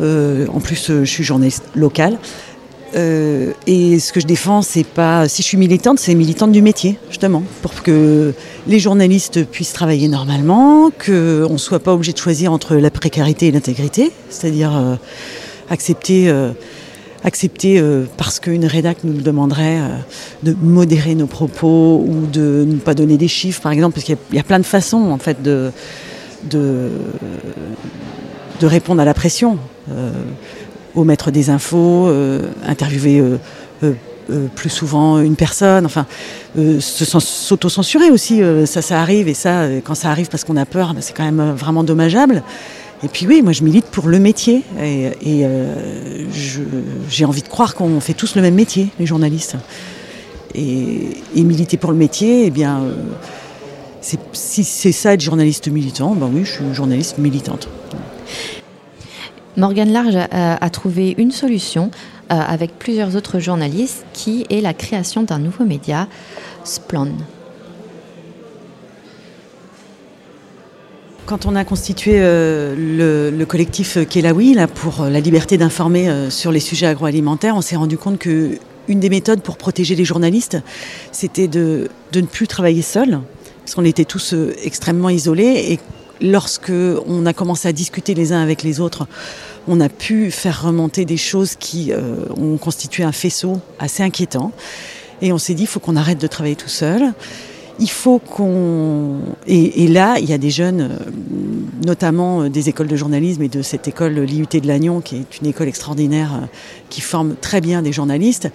Euh, 0.00 0.46
en 0.52 0.60
plus, 0.60 0.90
euh, 0.90 1.04
je 1.04 1.10
suis 1.10 1.24
journaliste 1.24 1.64
locale. 1.74 2.18
Euh, 2.94 3.52
et 3.66 3.98
ce 3.98 4.12
que 4.12 4.20
je 4.20 4.26
défends, 4.26 4.62
c'est 4.62 4.86
pas. 4.86 5.28
Si 5.28 5.42
je 5.42 5.46
suis 5.48 5.58
militante, 5.58 5.98
c'est 5.98 6.14
militante 6.14 6.52
du 6.52 6.62
métier, 6.62 6.98
justement, 7.10 7.42
pour 7.60 7.82
que 7.82 8.32
les 8.66 8.78
journalistes 8.78 9.44
puissent 9.44 9.74
travailler 9.74 10.08
normalement, 10.08 10.90
qu'on 10.90 11.52
ne 11.52 11.58
soit 11.58 11.80
pas 11.80 11.92
obligé 11.92 12.12
de 12.12 12.18
choisir 12.18 12.52
entre 12.52 12.76
la 12.76 12.90
précarité 12.90 13.48
et 13.48 13.50
l'intégrité, 13.50 14.10
c'est-à-dire 14.30 14.96
accepter, 15.68 16.32
accepter 17.24 17.82
parce 18.16 18.40
qu'une 18.40 18.64
rédac 18.64 19.04
nous 19.04 19.20
demanderait 19.20 19.80
de 20.42 20.56
modérer 20.58 21.14
nos 21.14 21.26
propos 21.26 22.02
ou 22.08 22.24
de 22.24 22.64
ne 22.66 22.76
pas 22.76 22.94
donner 22.94 23.18
des 23.18 23.28
chiffres, 23.28 23.60
par 23.60 23.72
exemple, 23.72 23.96
parce 23.96 24.06
qu'il 24.06 24.16
y, 24.32 24.38
a 24.38 24.42
plein 24.42 24.60
de 24.60 24.64
façons, 24.64 25.10
en 25.10 25.18
fait, 25.18 25.42
de, 25.42 25.72
de, 26.50 26.88
de 28.60 28.66
répondre 28.66 29.00
à 29.00 29.04
la 29.04 29.14
pression. 29.14 29.58
Euh, 29.90 30.10
au 30.94 31.04
maître 31.04 31.30
des 31.30 31.48
infos, 31.48 32.10
interviewer 32.66 33.22
plus 34.56 34.70
souvent 34.70 35.20
une 35.20 35.36
personne, 35.36 35.86
enfin, 35.86 36.06
s'auto-censurer 36.80 38.10
aussi, 38.10 38.40
ça, 38.64 38.82
ça 38.82 39.00
arrive, 39.00 39.28
et 39.28 39.34
ça, 39.34 39.68
quand 39.84 39.94
ça 39.94 40.10
arrive 40.10 40.28
parce 40.28 40.42
qu'on 40.42 40.56
a 40.56 40.66
peur, 40.66 40.94
ben, 40.94 41.00
c'est 41.00 41.12
quand 41.12 41.24
même 41.24 41.52
vraiment 41.52 41.84
dommageable. 41.84 42.42
Et 43.04 43.08
puis 43.08 43.28
oui, 43.28 43.42
moi 43.42 43.52
je 43.52 43.62
milite 43.62 43.84
pour 43.84 44.08
le 44.08 44.18
métier, 44.18 44.64
et, 44.80 45.46
j'ai 47.08 47.24
envie 47.24 47.42
de 47.42 47.48
croire 47.48 47.76
qu'on 47.76 48.00
fait 48.00 48.14
tous 48.14 48.34
le 48.34 48.42
même 48.42 48.54
métier, 48.54 48.88
les 48.98 49.06
journalistes. 49.06 49.56
Et, 50.54 51.10
militer 51.36 51.76
pour 51.76 51.92
le 51.92 51.98
métier, 51.98 52.46
eh 52.46 52.50
bien, 52.50 52.82
si 54.32 54.64
c'est 54.64 54.92
ça 54.92 55.14
être 55.14 55.20
journaliste 55.20 55.68
militant, 55.68 56.14
ben 56.14 56.30
oui, 56.32 56.44
je 56.44 56.52
suis 56.52 56.74
journaliste 56.74 57.18
militante. 57.18 57.68
Morgane 59.58 59.90
Large 59.90 60.16
a, 60.30 60.70
trouvé 60.70 61.16
une 61.18 61.32
solution 61.32 61.90
euh, 62.30 62.36
avec 62.36 62.78
plusieurs 62.78 63.16
autres 63.16 63.40
journalistes 63.40 64.04
qui 64.12 64.46
est 64.50 64.60
la 64.60 64.72
création 64.72 65.24
d'un 65.24 65.40
nouveau 65.40 65.64
média, 65.64 66.06
Splon. 66.62 67.12
Quand 71.26 71.44
on 71.44 71.56
a 71.56 71.64
constitué 71.64 72.12
euh, 72.18 73.32
le, 73.36 73.44
collectif 73.46 73.98
Kelawi 74.08 74.54
là, 74.54 74.68
pour 74.68 75.04
la 75.04 75.18
liberté 75.18 75.58
d'informer 75.58 76.08
euh, 76.08 76.30
sur 76.30 76.52
les 76.52 76.60
sujets 76.60 76.86
agroalimentaires, 76.86 77.56
on 77.56 77.60
s'est 77.60 77.76
rendu 77.76 77.98
compte 77.98 78.18
que 78.18 78.58
une 78.86 79.00
des 79.00 79.10
méthodes 79.10 79.42
pour 79.42 79.56
protéger 79.56 79.96
les 79.96 80.04
journalistes, 80.04 80.56
c'était 81.10 81.48
de, 81.48 81.88
de, 82.12 82.20
ne 82.20 82.26
plus 82.26 82.46
travailler 82.46 82.80
seul, 82.82 83.20
parce 83.64 83.74
qu'on 83.74 83.84
était 83.84 84.04
tous 84.04 84.34
extrêmement 84.62 85.10
isolés 85.10 85.72
et 85.72 85.80
lorsque 86.20 86.72
on 87.06 87.26
a 87.26 87.32
commencé 87.32 87.68
à 87.68 87.72
discuter 87.72 88.14
les 88.14 88.32
uns 88.32 88.42
avec 88.42 88.62
les 88.62 88.80
autres, 88.80 89.06
on 89.66 89.80
a 89.80 89.88
pu 89.88 90.30
faire 90.30 90.62
remonter 90.62 91.04
des 91.04 91.16
choses 91.16 91.54
qui 91.54 91.92
euh, 91.92 92.24
ont 92.36 92.56
constitué 92.56 93.02
un 93.04 93.12
faisceau 93.12 93.60
assez 93.78 94.02
inquiétant. 94.02 94.52
Et 95.20 95.32
on 95.32 95.38
s'est 95.38 95.54
dit, 95.54 95.64
il 95.64 95.68
faut 95.68 95.80
qu'on 95.80 95.96
arrête 95.96 96.20
de 96.20 96.26
travailler 96.26 96.56
tout 96.56 96.68
seul. 96.68 97.12
Il 97.80 97.90
faut 97.90 98.18
qu'on... 98.18 99.18
Et, 99.46 99.86
là, 99.86 100.16
il 100.18 100.28
y 100.28 100.32
a 100.32 100.38
des 100.38 100.50
jeunes, 100.50 100.80
euh, 100.80 101.10
notamment 101.84 102.42
euh, 102.42 102.48
des 102.48 102.68
écoles 102.68 102.88
de 102.88 102.96
journalisme 102.96 103.42
et 103.42 103.48
de 103.48 103.62
cette 103.62 103.86
école 103.86 104.14
l'IUT 104.14 104.46
de 104.50 104.66
Lannion, 104.66 105.00
qui 105.00 105.16
est 105.16 105.38
une 105.40 105.46
école 105.46 105.68
extraordinaire, 105.68 106.48
qui 106.88 107.00
forme 107.00 107.34
très 107.40 107.60
bien 107.60 107.82
des 107.82 107.92
journalistes 107.92 108.48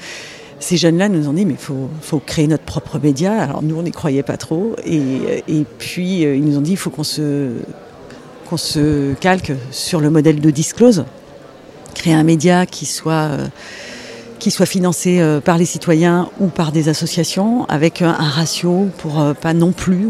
ces 0.64 0.78
jeunes-là 0.78 1.10
nous 1.10 1.28
ont 1.28 1.34
dit 1.34 1.46
mais 1.46 1.54
il 1.54 1.58
faut, 2.02 2.20
créer 2.20 2.48
notre 2.48 2.64
propre 2.64 2.98
média. 2.98 3.34
Alors 3.34 3.62
nous 3.62 3.78
on 3.78 3.84
n'y 3.84 3.92
croyait 3.92 4.24
pas 4.24 4.38
trop 4.38 4.76
et, 4.86 5.66
puis 5.78 6.26
euh, 6.26 6.36
ils 6.36 6.44
nous 6.44 6.58
ont 6.58 6.62
dit 6.62 6.72
il 6.72 6.78
faut 6.78 6.90
qu'on 6.90 7.04
se, 7.04 7.50
qu'on 8.50 8.58
se 8.58 9.14
calque 9.16 9.52
sur 9.72 10.00
le 10.00 10.10
modèle 10.10 10.40
de 10.40 10.50
Disclose, 10.50 11.06
créer 11.94 12.14
un 12.14 12.24
média 12.24 12.66
qui 12.66 12.86
soit 12.86 13.30
euh, 13.30 13.48
qui 14.40 14.52
soit 14.52 14.66
financé 14.66 15.20
euh, 15.20 15.42
par 15.42 15.58
les 15.58 15.66
citoyens 15.66 16.30
ou 16.40 16.48
par 16.48 16.72
des 16.72 16.88
associations, 16.88 17.66
avec 17.66 18.02
un, 18.02 18.12
ratio 18.12 18.88
pour 19.00 19.34
pas 19.42 19.54
non 19.54 19.74
plus 19.74 20.08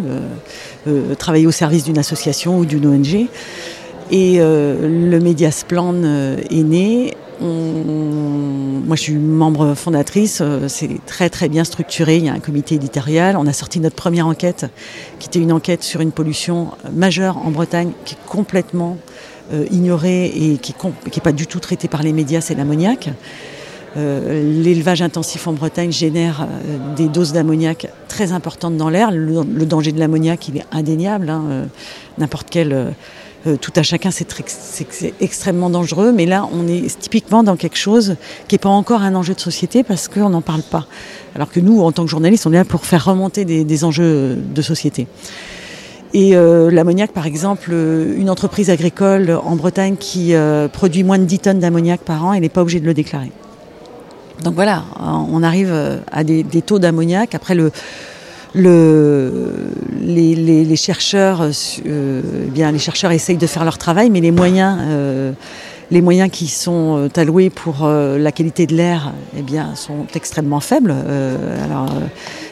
travailler 1.18 1.48
au 1.48 1.52
service 1.52 1.84
d'une 1.84 1.98
association 1.98 2.58
ou 2.60 2.66
d'une 2.66 2.86
ONG. 2.86 3.28
Et 4.12 4.38
le 4.40 5.20
Mediasplan 5.20 6.04
est 6.04 6.64
né 6.64 7.14
moi, 7.42 8.96
je 8.96 9.02
suis 9.02 9.14
membre 9.14 9.74
fondatrice. 9.76 10.40
Euh, 10.42 10.68
c'est 10.68 11.04
très 11.06 11.30
très 11.30 11.50
bien 11.50 11.64
structuré. 11.64 12.18
Il 12.18 12.26
y 12.26 12.30
a 12.30 12.34
un 12.34 12.40
comité 12.40 12.76
éditorial. 12.76 13.38
On 13.38 13.48
a 13.48 13.54
sorti 13.54 13.80
notre 13.80 13.96
première 13.96 14.28
enquête, 14.28 14.66
qui 15.20 15.28
était 15.28 15.40
une 15.40 15.52
enquête 15.52 15.84
sur 15.84 16.02
une 16.02 16.12
pollution 16.12 16.72
majeure 16.92 17.38
en 17.38 17.52
Bretagne, 17.52 17.92
qui 18.06 18.16
est 18.16 18.26
complètement 18.28 18.98
euh, 19.54 19.66
ignorée 19.72 20.26
et 20.26 20.58
qui 20.58 20.76
n'est 20.84 21.22
pas 21.24 21.32
du 21.32 21.48
tout 21.48 21.60
traitée 21.60 21.88
par 21.88 22.04
les 22.04 22.14
médias. 22.14 22.42
C'est 22.42 22.56
l'ammoniac. 22.56 23.10
Euh, 23.96 24.62
l'élevage 24.64 25.02
intensif 25.02 25.48
en 25.48 25.54
Bretagne 25.54 25.92
génère 25.92 26.48
des 26.96 27.08
doses 27.08 27.32
d'ammoniac 27.32 27.88
très 28.08 28.32
importantes 28.32 28.76
dans 28.76 28.90
l'air. 28.90 29.12
Le, 29.12 29.66
danger 29.66 29.92
de 29.92 30.00
l'ammoniac, 30.00 30.48
il 30.48 30.58
est 30.58 30.66
indéniable. 30.72 31.30
Hein, 31.30 31.68
n'importe 32.18 32.48
quel 32.50 32.94
euh, 33.46 33.58
tout 33.58 33.74
à 33.76 33.84
chacun, 33.84 34.10
c'est 34.12 35.14
extrêmement 35.20 35.70
dangereux. 35.70 36.14
Mais 36.14 36.26
là, 36.26 36.48
on 36.54 36.68
est 36.68 36.98
typiquement 37.00 37.44
dans 37.44 37.58
quelque 37.58 37.78
chose 37.78 38.16
qui 38.48 38.56
n'est 38.56 38.60
pas 38.60 38.70
encore 38.70 39.02
un 39.02 39.16
enjeu 39.16 39.34
de 39.34 39.40
société 39.40 39.84
parce 39.84 40.08
qu'on 40.08 40.30
n'en 40.30 40.42
parle 40.42 40.62
pas. 40.62 40.88
Alors 41.36 41.52
que 41.52 41.60
nous, 41.60 41.82
en 41.82 41.92
tant 41.92 42.04
que 42.06 42.10
journalistes, 42.10 42.48
on 42.48 42.54
est 42.54 42.58
là 42.58 42.66
pour 42.66 42.86
faire 42.86 43.04
remonter 43.04 43.44
des, 43.44 43.84
enjeux 43.84 44.36
de 44.36 44.62
société. 44.62 45.08
Et 46.14 46.36
euh, 46.36 46.70
l'ammoniac, 46.72 47.12
par 47.12 47.26
exemple, 47.26 47.72
euh, 47.74 48.16
une 48.18 48.30
entreprise 48.30 48.70
agricole 48.70 49.32
en 49.32 49.56
Bretagne 49.56 49.98
qui 49.98 50.34
produit 50.72 51.04
moins 51.04 51.20
de 51.20 51.26
10 51.26 51.40
tonnes 51.40 51.60
d'ammoniac 51.60 52.02
par 52.02 52.26
an, 52.26 52.34
elle 52.34 52.42
n'est 52.42 52.50
pas 52.50 52.62
obligée 52.62 52.80
de 52.80 52.86
le 52.86 52.94
déclarer. 52.94 53.32
Donc 54.44 54.56
voilà, 54.56 54.84
on 55.00 55.44
arrive 55.44 55.74
à 56.12 56.24
des, 56.24 56.44
des 56.44 56.62
taux 56.62 56.80
d'ammoniac. 56.80 57.36
Après, 57.36 57.56
le, 57.56 57.72
le, 58.54 59.32
les, 60.02 60.76
chercheurs, 60.76 61.42
euh, 61.42 61.52
euh, 61.86 62.22
eh 62.48 62.50
bien, 62.50 62.72
les 62.72 62.80
chercheurs 62.80 63.12
essayent 63.12 63.38
de 63.38 63.48
faire 63.48 63.64
leur 63.64 63.78
travail, 63.78 64.10
mais 64.10 64.22
les 64.22 64.32
moyens, 64.32 64.78
euh, 64.82 65.32
les 65.92 66.02
moyens 66.02 66.30
qui 66.32 66.48
sont 66.48 67.10
alloués 67.16 67.50
pour 67.50 67.86
la 67.88 68.32
qualité 68.32 68.66
de 68.66 68.76
l'air, 68.76 69.14
eh 69.38 69.42
bien, 69.42 69.76
sont 69.76 70.08
extrêmement 70.16 70.60
faibles. 70.60 70.96
alors, 71.64 71.88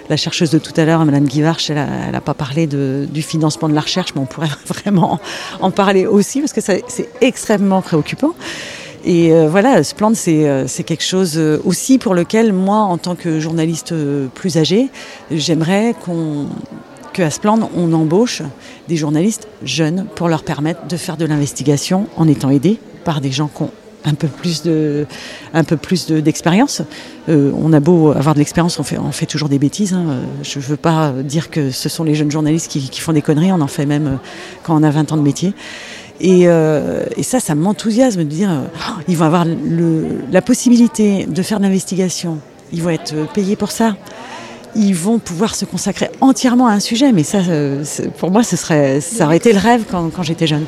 la 0.10 0.18
chercheuse 0.18 0.52
de 0.52 0.60
tout 0.60 0.74
à 0.76 0.86
l'heure, 0.86 1.04
Madame 1.06 1.26
Guivarch, 1.26 1.72
elle 1.72 2.12
n'a 2.12 2.22
pas 2.22 2.36
parlé 2.36 2.68
de, 2.68 3.08
du 3.10 3.24
financement 3.24 3.68
de 3.68 3.74
la 3.74 3.82
recherche, 3.82 4.14
mais 4.14 4.22
on 4.22 4.26
pourrait 4.26 4.50
vraiment 4.68 5.20
en 5.60 5.72
parler 5.72 6.06
aussi 6.06 6.40
parce 6.42 6.54
que 6.54 6.62
c'est 6.62 7.10
extrêmement 7.22 7.82
préoccupant. 7.82 8.36
Et 9.04 9.34
euh, 9.34 9.48
voilà, 9.50 9.84
Splend, 9.84 10.14
euh, 10.28 10.66
c'est 10.68 10.84
quelque 10.84 11.04
chose 11.04 11.34
euh, 11.38 11.60
aussi 11.66 11.98
pour 11.98 12.14
lequel 12.14 12.54
moi, 12.54 12.78
en 12.78 12.98
tant 12.98 13.16
que 13.16 13.40
journaliste 13.40 13.94
plus 14.36 14.58
âgé, 14.58 14.90
j'aimerais 15.32 15.96
qu'on 16.06 16.48
qu'à 17.14 17.30
Splend, 17.30 17.70
on 17.76 17.92
embauche 17.94 18.42
des 18.88 18.96
journalistes 18.96 19.48
jeunes 19.64 20.06
pour 20.16 20.30
leur 20.30 20.44
permettre 20.44 20.88
de 20.88 20.96
faire 20.96 21.18
de 21.18 21.26
l'investigation 21.26 22.08
en 22.16 22.28
étant 22.28 22.50
aidés 22.50 22.80
par 23.04 23.20
des 23.20 23.32
gens 23.32 23.50
qui 23.54 23.64
ont 23.64 23.72
un 24.06 24.14
peu 24.14 24.28
plus 24.28 24.64
de, 24.64 25.06
d'expérience. 26.22 26.82
on 27.28 27.74
a 27.74 27.80
beau 27.82 28.12
avoir 28.12 28.34
de 28.34 28.40
l'expérience, 28.40 28.80
on 28.80 28.84
fait, 28.84 28.98
on 28.98 29.12
fait 29.12 29.26
toujours 29.26 29.50
des 29.50 29.60
bêtises. 29.60 29.94
Hein. 29.94 30.22
Je 30.42 30.58
ne 30.58 30.64
veux 30.64 30.78
pas 30.78 31.12
dire 31.12 31.50
que 31.52 31.70
ce 31.70 31.90
sont 31.90 32.04
les 32.06 32.16
jeunes 32.16 32.32
journalistes 32.32 32.72
qui, 32.72 32.90
qui, 32.90 33.02
font 33.02 33.14
des 33.14 33.22
conneries. 33.22 33.52
On 33.52 33.62
en 33.62 33.68
fait 33.68 33.86
même 33.86 34.18
quand 34.64 34.80
on 34.80 34.82
a 34.82 34.90
20 34.90 35.12
ans 35.12 35.18
de 35.18 35.22
métier. 35.22 35.54
Euh, 36.24 37.06
et, 37.18 37.24
ça, 37.24 37.40
ça 37.40 37.56
m'enthousiasme 37.56 38.20
de 38.20 38.30
dire, 38.30 38.50
oh, 38.52 39.02
ils 39.08 39.18
vont 39.18 39.26
avoir 39.26 39.46
la 40.32 40.42
possibilité 40.42 41.26
de 41.26 41.42
faire 41.42 41.60
de 41.60 41.64
l'investigation. 41.64 42.38
Ils 42.74 42.82
vont 42.82 42.90
être 42.90 43.14
payés 43.34 43.56
pour 43.56 43.72
ça. 43.72 43.96
Ils 44.76 44.96
vont 44.96 45.20
pouvoir 45.20 45.56
se 45.56 45.66
consacrer 45.66 46.10
entièrement 46.22 46.68
à 46.68 46.74
un 46.74 46.80
sujet. 46.80 47.12
Mais 47.12 47.24
ça, 47.24 47.40
euh, 47.40 47.84
pour 48.20 48.32
moi, 48.32 48.44
ce 48.44 48.56
serait, 48.56 49.02
ça 49.02 49.26
aurait 49.26 49.38
été 49.38 49.52
le 49.52 49.60
rêve 49.60 49.84
quand, 49.90 50.24
j'étais 50.24 50.48
jeune. 50.48 50.66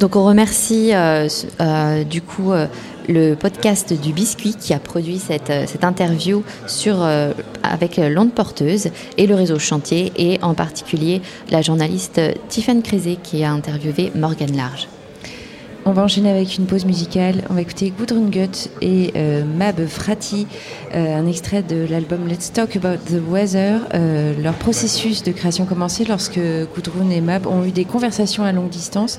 Donc 0.00 0.14
on 0.14 0.24
remercie 0.24 0.90
euh, 0.92 2.04
du 2.04 2.22
coup 2.22 2.52
le 3.08 3.34
podcast 3.34 3.98
du 3.98 4.12
Biscuit 4.12 4.54
qui 4.54 4.74
a 4.74 4.78
produit 4.78 5.18
cette, 5.18 5.50
euh, 5.50 5.64
cette 5.66 5.82
interview 5.82 6.44
sur, 6.66 7.02
euh, 7.02 7.32
avec 7.62 7.96
l'onde 7.96 8.32
porteuse 8.32 8.90
et 9.16 9.26
le 9.26 9.34
réseau 9.34 9.58
chantier 9.58 10.12
et 10.16 10.38
en 10.42 10.54
particulier 10.54 11.22
la 11.50 11.62
journaliste 11.62 12.20
Tiffany 12.48 12.82
Crézé 12.82 13.18
qui 13.22 13.42
a 13.42 13.50
interviewé 13.50 14.12
Morgane 14.14 14.56
Large. 14.56 14.88
On 15.88 15.92
va 15.92 16.02
enchaîner 16.02 16.28
avec 16.28 16.58
une 16.58 16.66
pause 16.66 16.84
musicale. 16.84 17.44
On 17.48 17.54
va 17.54 17.62
écouter 17.62 17.90
Gudrun 17.98 18.28
Gut 18.28 18.68
et 18.82 19.10
euh, 19.16 19.42
Mab 19.42 19.86
Frati, 19.86 20.46
euh, 20.94 21.16
un 21.16 21.26
extrait 21.26 21.62
de 21.62 21.86
l'album 21.88 22.28
Let's 22.28 22.52
Talk 22.52 22.76
About 22.76 22.98
the 23.06 23.18
Weather. 23.26 23.80
Euh, 23.94 24.34
leur 24.38 24.52
processus 24.52 25.22
de 25.22 25.32
création 25.32 25.64
commençait 25.64 26.04
lorsque 26.04 26.38
Gudrun 26.74 27.08
et 27.08 27.22
Mab 27.22 27.46
ont 27.46 27.64
eu 27.64 27.70
des 27.70 27.86
conversations 27.86 28.44
à 28.44 28.52
longue 28.52 28.68
distance 28.68 29.18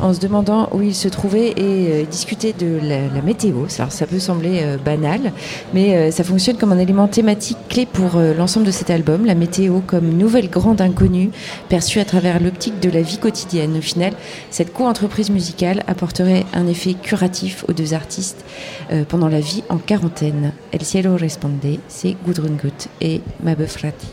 en 0.00 0.12
se 0.12 0.18
demandant 0.18 0.68
où 0.72 0.82
ils 0.82 0.96
se 0.96 1.06
trouvaient 1.06 1.50
et 1.50 2.04
discuter 2.10 2.54
de 2.54 2.80
la, 2.82 3.22
météo. 3.22 3.66
Alors, 3.78 3.92
ça 3.92 4.06
peut 4.06 4.18
sembler 4.18 4.64
banal, 4.84 5.32
mais 5.74 6.10
ça 6.10 6.24
fonctionne 6.24 6.56
comme 6.56 6.72
un 6.72 6.78
élément 6.78 7.06
thématique 7.06 7.58
clé 7.68 7.86
pour 7.86 8.18
l'ensemble 8.36 8.64
de 8.64 8.70
cet 8.70 8.88
album. 8.88 9.26
La 9.26 9.34
météo 9.34 9.80
comme 9.86 10.08
nouvelle 10.08 10.48
grande 10.48 10.80
inconnue 10.80 11.30
perçue 11.68 12.00
à 12.00 12.06
travers 12.06 12.40
l'optique 12.40 12.80
de 12.80 12.88
la 12.88 13.02
vie 13.02 13.18
quotidienne. 13.18 13.76
Au 13.76 13.82
final, 13.82 14.14
cette 14.50 14.72
co-entreprise 14.72 15.28
musicale 15.28 15.84
a 15.86 15.94
apporterait 16.00 16.46
un 16.54 16.66
effet 16.66 16.94
curatif 16.94 17.62
aux 17.68 17.74
deux 17.74 17.92
artistes 17.92 18.42
euh, 18.90 19.04
pendant 19.06 19.28
la 19.28 19.40
vie 19.40 19.62
en 19.68 19.76
quarantaine. 19.76 20.54
El 20.72 20.82
Cielo 20.82 21.14
Responde, 21.14 21.60
c'est 21.88 22.16
Gudrun 22.24 22.54
Gut 22.54 22.88
et 23.02 23.20
Mabe 23.42 23.66
Frati. 23.66 24.06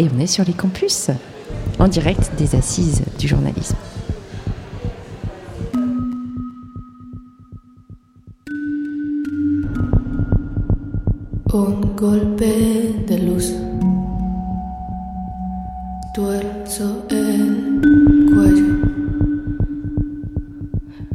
Et 0.00 0.08
on 0.12 0.18
est 0.18 0.26
sur 0.26 0.44
les 0.44 0.54
campus, 0.54 1.10
en 1.78 1.86
direct 1.86 2.32
des 2.36 2.56
assises 2.56 3.02
du 3.16 3.28
journalisme. 3.28 3.76
Un 11.52 11.80
golpe 11.94 12.40
de 12.40 13.14
luz. 13.14 13.54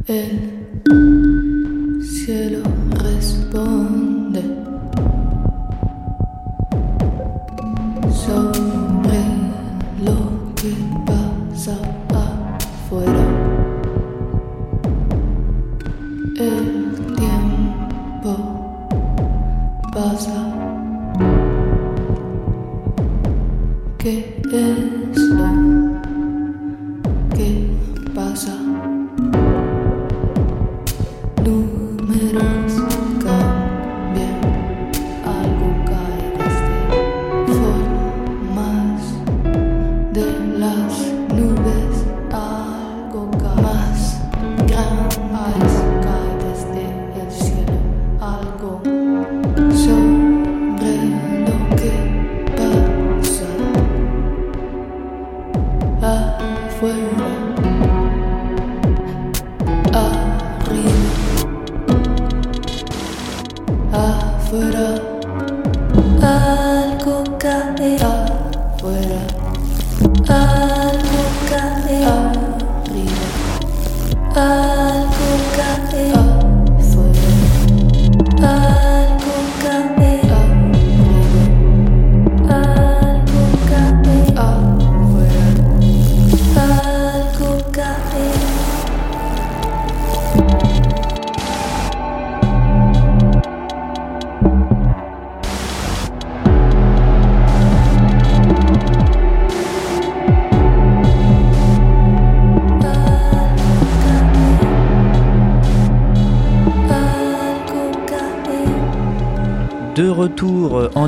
El 0.08 2.00
cielo 2.00 2.62
responde 3.02 4.40
sobre 8.14 9.18
lo 10.04 10.54
que 10.54 10.72
pasa 11.04 11.76
afuera. 12.14 13.26
El 16.38 16.94
tiempo 17.16 18.32
pasa 19.92 20.38
que 23.98 24.40
el 24.52 24.85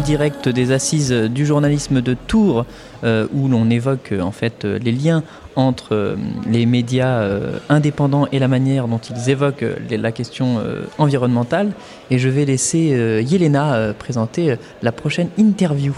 direct 0.09 0.49
des 0.49 0.73
assises 0.73 1.13
du 1.13 1.45
journalisme 1.45 2.01
de 2.01 2.15
Tours, 2.15 2.65
euh, 3.05 3.27
où 3.35 3.47
l'on 3.47 3.69
évoque 3.69 4.15
en 4.19 4.31
fait 4.31 4.65
les 4.65 4.91
liens 4.91 5.23
entre 5.55 5.95
euh, 5.95 6.17
les 6.47 6.65
médias 6.65 7.19
euh, 7.19 7.59
indépendants 7.69 8.27
et 8.33 8.39
la 8.39 8.49
manière 8.49 8.89
dont 8.89 9.01
ils 9.11 9.29
évoquent 9.29 9.67
la 9.91 10.11
question 10.11 10.63
environnementale. 10.97 11.73
Et 12.11 12.19
je 12.19 12.31
vais 12.31 12.47
laisser 12.47 13.23
Yelena 13.23 13.93
présenter 13.99 14.57
la 14.83 14.93
prochaine 14.93 15.29
interview. 15.37 15.95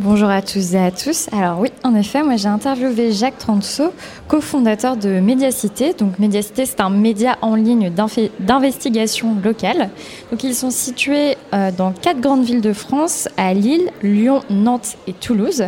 Bonjour 0.00 0.28
à 0.28 0.42
tous 0.42 0.74
et 0.74 0.78
à 0.78 0.90
tous. 0.90 1.28
Alors 1.30 1.60
oui, 1.60 1.68
en 1.84 1.94
effet, 1.94 2.24
moi 2.24 2.34
j'ai 2.34 2.48
interviewé 2.48 3.12
Jacques 3.12 3.38
Transo, 3.38 3.92
cofondateur 4.26 4.96
de 4.96 5.20
Médiacité. 5.20 5.92
Donc 5.92 6.18
Médiacité, 6.18 6.66
c'est 6.66 6.80
un 6.80 6.90
média 6.90 7.38
en 7.42 7.54
ligne 7.54 7.92
d'investigation 8.40 9.36
locale. 9.44 9.90
Donc 10.32 10.42
ils 10.42 10.56
sont 10.56 10.72
situés 10.72 11.36
euh, 11.52 11.70
dans 11.70 11.92
quatre 11.92 12.20
grandes 12.20 12.42
villes 12.42 12.60
de 12.60 12.72
France, 12.72 13.28
à 13.36 13.54
Lille, 13.54 13.88
Lyon, 14.02 14.40
Nantes 14.50 14.96
et 15.06 15.12
Toulouse. 15.12 15.66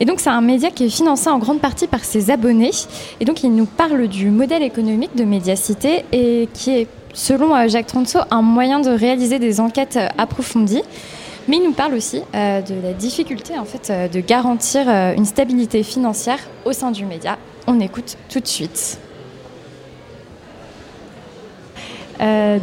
Et 0.00 0.06
donc 0.06 0.18
c'est 0.18 0.30
un 0.30 0.40
média 0.40 0.72
qui 0.72 0.86
est 0.86 0.90
financé 0.90 1.30
en 1.30 1.38
grande 1.38 1.60
partie 1.60 1.86
par 1.86 2.04
ses 2.04 2.32
abonnés. 2.32 2.72
Et 3.20 3.24
donc 3.24 3.44
il 3.44 3.54
nous 3.54 3.66
parle 3.66 4.08
du 4.08 4.30
modèle 4.30 4.64
économique 4.64 5.14
de 5.14 5.22
Médiacité 5.22 6.04
et 6.10 6.48
qui 6.52 6.78
est, 6.78 6.88
selon 7.14 7.54
euh, 7.54 7.68
Jacques 7.68 7.86
Transo, 7.86 8.18
un 8.32 8.42
moyen 8.42 8.80
de 8.80 8.90
réaliser 8.90 9.38
des 9.38 9.60
enquêtes 9.60 10.00
approfondies 10.18 10.82
mais 11.48 11.56
il 11.56 11.64
nous 11.64 11.72
parle 11.72 11.94
aussi 11.94 12.22
euh, 12.34 12.60
de 12.62 12.74
la 12.82 12.92
difficulté 12.92 13.58
en 13.58 13.64
fait, 13.64 13.90
euh, 13.90 14.08
de 14.08 14.20
garantir 14.20 14.88
euh, 14.88 15.14
une 15.14 15.24
stabilité 15.24 15.82
financière 15.82 16.38
au 16.64 16.72
sein 16.72 16.90
du 16.90 17.04
média. 17.04 17.38
On 17.66 17.80
écoute 17.80 18.16
tout 18.28 18.40
de 18.40 18.46
suite. 18.46 18.98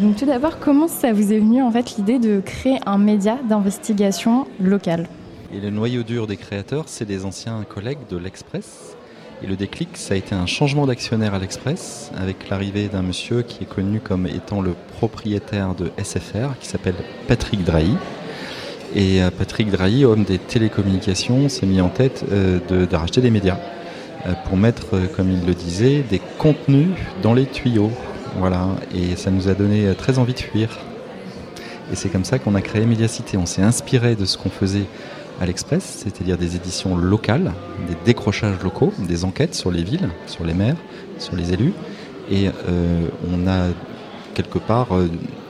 donc 0.01 0.15
tout 0.15 0.25
d'abord, 0.25 0.59
comment 0.59 0.87
ça 0.87 1.11
vous 1.11 1.33
est 1.33 1.39
venu 1.39 1.61
en 1.61 1.69
fait 1.69 1.97
l'idée 1.97 2.17
de 2.17 2.39
créer 2.39 2.79
un 2.85 2.97
média 2.97 3.37
d'investigation 3.49 4.47
local 4.61 5.09
Et 5.53 5.59
le 5.59 5.69
noyau 5.69 6.03
dur 6.03 6.27
des 6.27 6.37
créateurs, 6.37 6.85
c'est 6.87 7.03
des 7.03 7.25
anciens 7.25 7.65
collègues 7.67 8.07
de 8.09 8.15
l'Express. 8.15 8.95
Et 9.41 9.47
le 9.47 9.57
déclic, 9.57 9.97
ça 9.97 10.13
a 10.13 10.17
été 10.17 10.33
un 10.33 10.45
changement 10.45 10.85
d'actionnaire 10.85 11.33
à 11.33 11.39
l'Express, 11.39 12.11
avec 12.17 12.49
l'arrivée 12.49 12.87
d'un 12.87 13.01
monsieur 13.01 13.41
qui 13.41 13.63
est 13.63 13.67
connu 13.67 13.99
comme 13.99 14.27
étant 14.27 14.61
le 14.61 14.75
propriétaire 14.97 15.75
de 15.75 15.91
SFR, 16.01 16.57
qui 16.59 16.67
s'appelle 16.67 16.95
Patrick 17.27 17.63
Drahi, 17.63 17.95
et 18.95 19.21
euh, 19.21 19.29
Patrick 19.29 19.69
Drahi, 19.69 20.05
homme 20.05 20.23
des 20.23 20.39
télécommunications, 20.39 21.49
s'est 21.49 21.65
mis 21.65 21.81
en 21.81 21.89
tête 21.89 22.25
euh, 22.31 22.59
de, 22.69 22.95
racheter 22.95 23.21
des 23.21 23.29
médias 23.29 23.59
euh, 24.25 24.33
pour 24.45 24.57
mettre, 24.57 24.97
comme 25.15 25.31
il 25.31 25.45
le 25.45 25.53
disait, 25.53 26.03
des 26.09 26.21
contenus 26.37 26.89
dans 27.21 27.33
les 27.33 27.45
tuyaux. 27.45 27.91
Voilà, 28.37 28.67
et 28.93 29.15
ça 29.15 29.31
nous 29.31 29.47
a 29.47 29.53
donné 29.53 29.93
très 29.97 30.19
envie 30.19 30.33
de 30.33 30.39
fuir. 30.39 30.79
Et 31.91 31.95
c'est 31.95 32.09
comme 32.09 32.23
ça 32.23 32.37
qu'on 32.37 32.53
a 32.55 32.61
créé 32.61 32.85
Médiacité. 32.85 33.37
On 33.37 33.47
s'est 33.47 33.63
inspiré 33.63 34.15
de 34.15 34.25
ce 34.25 34.37
qu'on 34.37 34.49
faisait 34.49 34.85
à 35.41 35.45
l'Express, 35.45 36.03
c'est-à-dire 36.03 36.37
des 36.37 36.55
éditions 36.55 36.95
locales, 36.95 37.53
des 37.87 37.95
décrochages 38.05 38.61
locaux, 38.63 38.93
des 38.99 39.25
enquêtes 39.25 39.55
sur 39.55 39.71
les 39.71 39.83
villes, 39.83 40.09
sur 40.27 40.43
les 40.43 40.53
maires, 40.53 40.75
sur 41.17 41.35
les 41.35 41.53
élus. 41.53 41.73
Et 42.29 42.49
on 43.33 43.47
a 43.47 43.69
quelque 44.35 44.59
part 44.59 44.89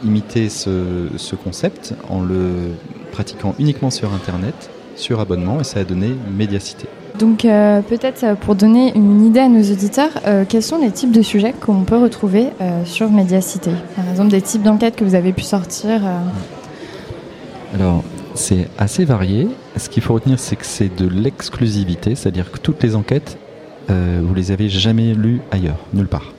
imité 0.06 0.48
ce, 0.48 1.36
concept 1.36 1.94
en 2.08 2.22
le 2.22 2.70
pratiquant 3.12 3.56
uniquement 3.60 3.90
sur 3.90 4.14
Internet, 4.14 4.70
sur 4.96 5.20
abonnement, 5.20 5.60
et 5.60 5.64
ça 5.64 5.80
a 5.80 5.84
donné 5.84 6.16
Médiacité. 6.36 6.88
Donc 7.20 7.44
euh, 7.44 7.82
peut-être 7.82 8.24
euh, 8.24 8.36
pour 8.36 8.56
donner 8.56 8.94
une 8.96 9.26
idée 9.26 9.42
à 9.42 9.50
nos 9.50 9.62
auditeurs, 9.62 10.12
euh, 10.26 10.46
quels 10.48 10.64
sont 10.64 10.78
les 10.78 10.92
types 10.92 11.12
de 11.12 11.22
sujets 11.22 11.54
qu'on 11.60 11.84
peut 11.84 11.98
retrouver 11.98 12.48
sur 12.86 13.10
Médiacité? 13.12 13.72
Par 13.96 14.10
exemple, 14.10 14.30
des 14.30 14.42
types 14.42 14.64
d'enquêtes 14.64 14.96
que 14.96 15.04
vous 15.04 15.16
avez 15.16 15.34
pu 15.34 15.44
sortir 15.44 16.02
Alors, 17.74 18.04
c'est 18.36 18.70
assez 18.78 19.06
varié. 19.06 19.48
Ce 19.76 19.90
qu'il 19.90 20.04
faut 20.04 20.14
retenir, 20.14 20.40
c'est 20.40 20.56
que 20.56 20.66
c'est 20.66 20.94
de 20.96 21.08
l'exclusivité, 21.08 22.16
c'est-à-dire 22.16 22.52
que 22.52 22.58
toutes 22.58 22.82
les 22.84 22.96
enquêtes, 22.96 23.38
vous 23.90 24.34
les 24.34 24.52
avez 24.52 24.70
jamais 24.70 25.14
lues 25.14 25.42
ailleurs, 25.52 25.78
nulle 25.94 26.08
part 26.08 26.34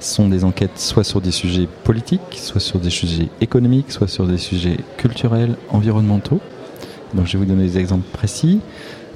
sont 0.00 0.28
des 0.28 0.44
enquêtes 0.44 0.78
soit 0.78 1.04
sur 1.04 1.20
des 1.20 1.30
sujets 1.30 1.68
politiques, 1.84 2.20
soit 2.32 2.60
sur 2.60 2.78
des 2.78 2.90
sujets 2.90 3.28
économiques, 3.40 3.90
soit 3.90 4.08
sur 4.08 4.26
des 4.26 4.38
sujets 4.38 4.78
culturels, 4.96 5.56
environnementaux. 5.70 6.40
Donc 7.14 7.26
je 7.26 7.32
vais 7.32 7.38
vous 7.38 7.50
donner 7.50 7.64
des 7.64 7.78
exemples 7.78 8.08
précis. 8.12 8.60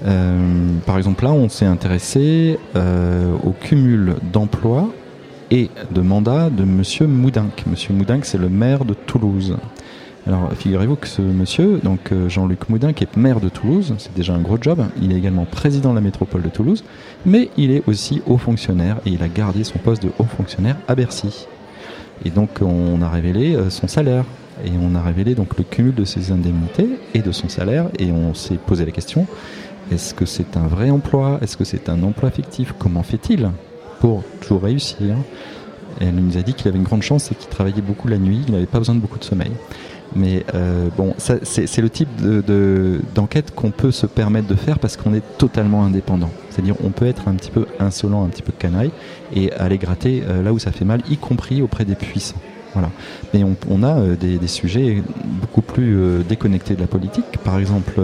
Euh, 0.06 0.38
par 0.86 0.96
exemple 0.96 1.24
là, 1.24 1.32
on 1.32 1.48
s'est 1.48 1.66
intéressé 1.66 2.58
euh, 2.76 3.32
au 3.44 3.50
cumul 3.50 4.16
d'emplois 4.32 4.88
et 5.50 5.68
de 5.90 6.00
mandats 6.00 6.48
de 6.48 6.64
Monsieur 6.64 7.06
Moudinck. 7.06 7.64
Monsieur 7.66 7.92
Moudinck, 7.92 8.24
c'est 8.24 8.38
le 8.38 8.48
maire 8.48 8.84
de 8.84 8.94
Toulouse. 8.94 9.56
Alors, 10.26 10.52
figurez-vous 10.52 10.96
que 10.96 11.08
ce 11.08 11.22
monsieur, 11.22 11.80
donc 11.82 12.12
euh, 12.12 12.28
Jean-Luc 12.28 12.68
Moudin, 12.68 12.92
qui 12.92 13.04
est 13.04 13.16
maire 13.16 13.40
de 13.40 13.48
Toulouse, 13.48 13.94
c'est 13.98 14.14
déjà 14.14 14.34
un 14.34 14.40
gros 14.40 14.58
job. 14.60 14.84
Il 15.00 15.12
est 15.12 15.16
également 15.16 15.46
président 15.46 15.90
de 15.90 15.94
la 15.94 16.00
métropole 16.00 16.42
de 16.42 16.50
Toulouse, 16.50 16.84
mais 17.24 17.48
il 17.56 17.70
est 17.70 17.82
aussi 17.86 18.22
haut 18.26 18.36
fonctionnaire 18.36 18.98
et 19.06 19.10
il 19.10 19.22
a 19.22 19.28
gardé 19.28 19.64
son 19.64 19.78
poste 19.78 20.02
de 20.02 20.10
haut 20.18 20.24
fonctionnaire 20.24 20.76
à 20.88 20.94
Bercy. 20.94 21.46
Et 22.24 22.30
donc, 22.30 22.60
on 22.60 23.00
a 23.00 23.08
révélé 23.08 23.54
euh, 23.54 23.70
son 23.70 23.88
salaire 23.88 24.24
et 24.64 24.72
on 24.80 24.94
a 24.94 25.00
révélé 25.00 25.34
donc 25.34 25.56
le 25.56 25.64
cumul 25.64 25.94
de 25.94 26.04
ses 26.04 26.32
indemnités 26.32 26.88
et 27.14 27.20
de 27.20 27.32
son 27.32 27.48
salaire 27.48 27.86
et 27.98 28.12
on 28.12 28.34
s'est 28.34 28.58
posé 28.58 28.84
la 28.84 28.92
question 28.92 29.26
est-ce 29.90 30.14
que 30.14 30.24
c'est 30.24 30.56
un 30.56 30.68
vrai 30.68 30.90
emploi? 30.90 31.40
Est-ce 31.42 31.56
que 31.56 31.64
c'est 31.64 31.88
un 31.88 32.04
emploi 32.04 32.30
fictif? 32.30 32.72
Comment 32.78 33.02
fait-il 33.02 33.50
pour 33.98 34.22
toujours 34.40 34.62
réussir? 34.62 35.16
Et 36.00 36.04
elle 36.04 36.14
nous 36.14 36.38
a 36.38 36.42
dit 36.42 36.54
qu'il 36.54 36.68
avait 36.68 36.78
une 36.78 36.84
grande 36.84 37.02
chance, 37.02 37.24
c'est 37.24 37.34
qu'il 37.36 37.48
travaillait 37.48 37.82
beaucoup 37.82 38.06
la 38.06 38.18
nuit, 38.18 38.40
il 38.46 38.52
n'avait 38.52 38.66
pas 38.66 38.78
besoin 38.78 38.94
de 38.94 39.00
beaucoup 39.00 39.18
de 39.18 39.24
sommeil. 39.24 39.50
Mais 40.16 40.44
euh, 40.54 40.88
bon, 40.96 41.14
c'est 41.18 41.78
le 41.78 41.90
type 41.90 42.08
d'enquête 43.14 43.46
de, 43.46 43.50
qu'on 43.52 43.70
peut 43.70 43.92
se 43.92 44.06
permettre 44.06 44.48
de 44.48 44.54
faire 44.54 44.78
parce 44.78 44.96
qu'on 44.96 45.14
est 45.14 45.22
totalement 45.38 45.84
indépendant. 45.84 46.30
C'est-à-dire 46.50 46.74
on 46.82 46.90
peut 46.90 47.06
être 47.06 47.28
un 47.28 47.34
petit 47.34 47.50
peu 47.50 47.66
insolent, 47.78 48.24
un 48.24 48.28
petit 48.28 48.42
peu 48.42 48.52
canaille 48.56 48.90
et 49.34 49.52
aller 49.52 49.78
gratter 49.78 50.22
euh, 50.26 50.42
là 50.42 50.52
où 50.52 50.58
ça 50.58 50.72
fait 50.72 50.84
mal, 50.84 51.00
y 51.08 51.16
compris 51.16 51.62
auprès 51.62 51.84
des 51.84 51.94
puissants. 51.94 52.40
Voilà. 52.72 52.90
Mais 53.34 53.44
on, 53.44 53.56
on 53.68 53.82
a 53.82 53.98
euh, 53.98 54.16
des, 54.16 54.38
des, 54.38 54.48
sujets 54.48 55.02
beaucoup 55.40 55.62
plus 55.62 56.24
déconnectés 56.28 56.74
de 56.74 56.80
la 56.80 56.86
politique. 56.86 57.38
Par 57.44 57.58
exemple, 57.58 58.00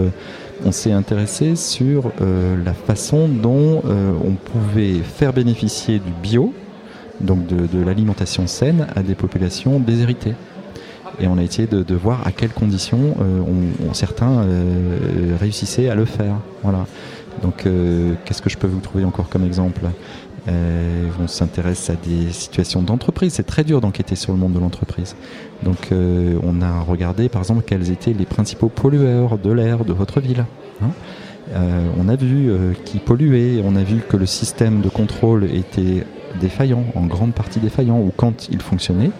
on 0.65 0.71
s'est 0.71 0.91
intéressé 0.91 1.55
sur 1.55 2.11
la 2.19 2.73
façon 2.73 3.27
dont 3.27 3.83
on 3.85 4.31
pouvait 4.31 4.99
faire 5.03 5.31
bénéficier 5.31 5.99
du 5.99 6.11
bio, 6.23 6.53
donc 7.21 7.45
de, 7.47 7.83
l'alimentation 7.83 8.47
saine, 8.47 8.87
à 8.95 9.03
des 9.03 9.15
populations 9.15 9.79
déshéritées. 9.79 10.35
Et 11.19 11.27
on 11.27 11.37
a 11.37 11.43
essayé 11.43 11.67
de, 11.67 11.95
voir 11.95 12.25
à 12.27 12.31
quelles 12.31 12.53
conditions 12.53 13.15
certains 13.93 14.45
réussissaient 15.39 15.89
à 15.89 15.95
le 15.95 16.05
faire. 16.05 16.35
Voilà. 16.63 16.85
Donc, 17.41 17.67
qu'est-ce 18.25 18.41
que 18.41 18.49
je 18.49 18.57
peux 18.57 18.67
vous 18.67 18.79
trouver 18.79 19.03
encore 19.03 19.29
comme 19.29 19.43
exemple? 19.43 19.81
Euh, 20.47 21.09
on 21.21 21.27
s'intéresse 21.27 21.89
à 21.89 21.95
des 21.95 22.31
situations 22.31 22.81
d'entreprise. 22.81 23.33
C'est 23.33 23.45
très 23.45 23.63
dur 23.63 23.81
d'enquêter 23.81 24.15
sur 24.15 24.31
le 24.31 24.39
monde 24.39 24.53
de 24.53 24.59
l'entreprise. 24.59 25.15
Donc 25.63 25.91
euh, 25.91 26.39
on 26.43 26.61
a 26.61 26.79
regardé 26.81 27.27
par 27.27 27.41
exemple 27.41 27.63
quels 27.65 27.91
étaient 27.91 28.13
les 28.13 28.25
principaux 28.25 28.69
pollueurs 28.69 29.37
de 29.37 29.51
l'air 29.51 29.83
de 29.83 29.91
votre 29.91 30.21
ville. 30.21 30.45
Hein. 30.81 30.89
Euh, 31.53 31.87
on 31.99 32.07
a 32.07 32.15
vu 32.15 32.51
qui 32.85 32.99
polluait, 32.99 33.61
on 33.63 33.75
a 33.75 33.83
vu 33.83 34.01
que 34.07 34.15
le 34.15 34.25
système 34.25 34.81
de 34.81 34.89
contrôle 34.89 35.45
était 35.45 36.05
défaillant, 36.39 36.83
en 36.95 37.05
grande 37.05 37.33
partie 37.33 37.59
défaillant, 37.59 37.99
ou 37.99 38.11
quand 38.15 38.47
il 38.49 38.61
fonctionnait, 38.61 39.11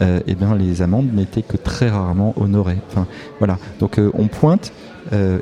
eh 0.00 0.34
bien, 0.34 0.54
les 0.54 0.82
amendes 0.82 1.12
n'étaient 1.12 1.42
que 1.42 1.56
très 1.56 1.88
rarement 1.88 2.34
honorées. 2.36 2.78
Enfin, 2.88 3.06
voilà. 3.38 3.58
Donc 3.80 4.00
on 4.14 4.28
pointe 4.28 4.72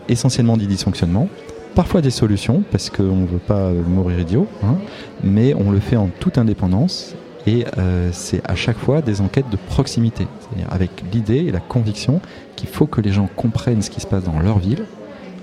essentiellement 0.08 0.56
des 0.56 0.66
dysfonctionnements, 0.66 1.28
parfois 1.74 2.00
des 2.00 2.10
solutions, 2.10 2.62
parce 2.70 2.90
qu'on 2.90 3.16
ne 3.16 3.26
veut 3.26 3.38
pas 3.38 3.70
mourir 3.70 4.20
idiot, 4.20 4.46
hein, 4.64 4.76
mais 5.22 5.54
on 5.54 5.70
le 5.70 5.80
fait 5.80 5.96
en 5.96 6.08
toute 6.08 6.38
indépendance 6.38 7.14
et 7.46 7.64
euh, 7.78 8.10
c'est 8.12 8.40
à 8.48 8.54
chaque 8.54 8.76
fois 8.76 9.02
des 9.02 9.20
enquêtes 9.20 9.48
de 9.50 9.56
proximité, 9.56 10.26
c'est-à-dire 10.40 10.72
avec 10.72 10.90
l'idée 11.12 11.44
et 11.46 11.52
la 11.52 11.60
conviction 11.60 12.20
qu'il 12.56 12.68
faut 12.68 12.86
que 12.86 13.00
les 13.00 13.12
gens 13.12 13.28
comprennent 13.36 13.82
ce 13.82 13.90
qui 13.90 14.00
se 14.00 14.06
passe 14.06 14.24
dans 14.24 14.40
leur 14.40 14.58
ville, 14.58 14.84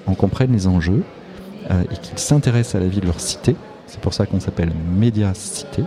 en 0.05 0.13
comprennent 0.13 0.51
les 0.51 0.67
enjeux 0.67 1.03
euh, 1.71 1.83
et 1.83 1.95
qu'ils 1.95 2.19
s'intéressent 2.19 2.75
à 2.75 2.79
la 2.83 2.89
vie 2.89 2.99
de 2.99 3.05
leur 3.05 3.21
cité. 3.21 3.55
C'est 3.87 4.01
pour 4.01 4.13
ça 4.13 4.25
qu'on 4.25 4.41
s'appelle 4.41 4.71
Média 4.97 5.33
Cité. 5.33 5.83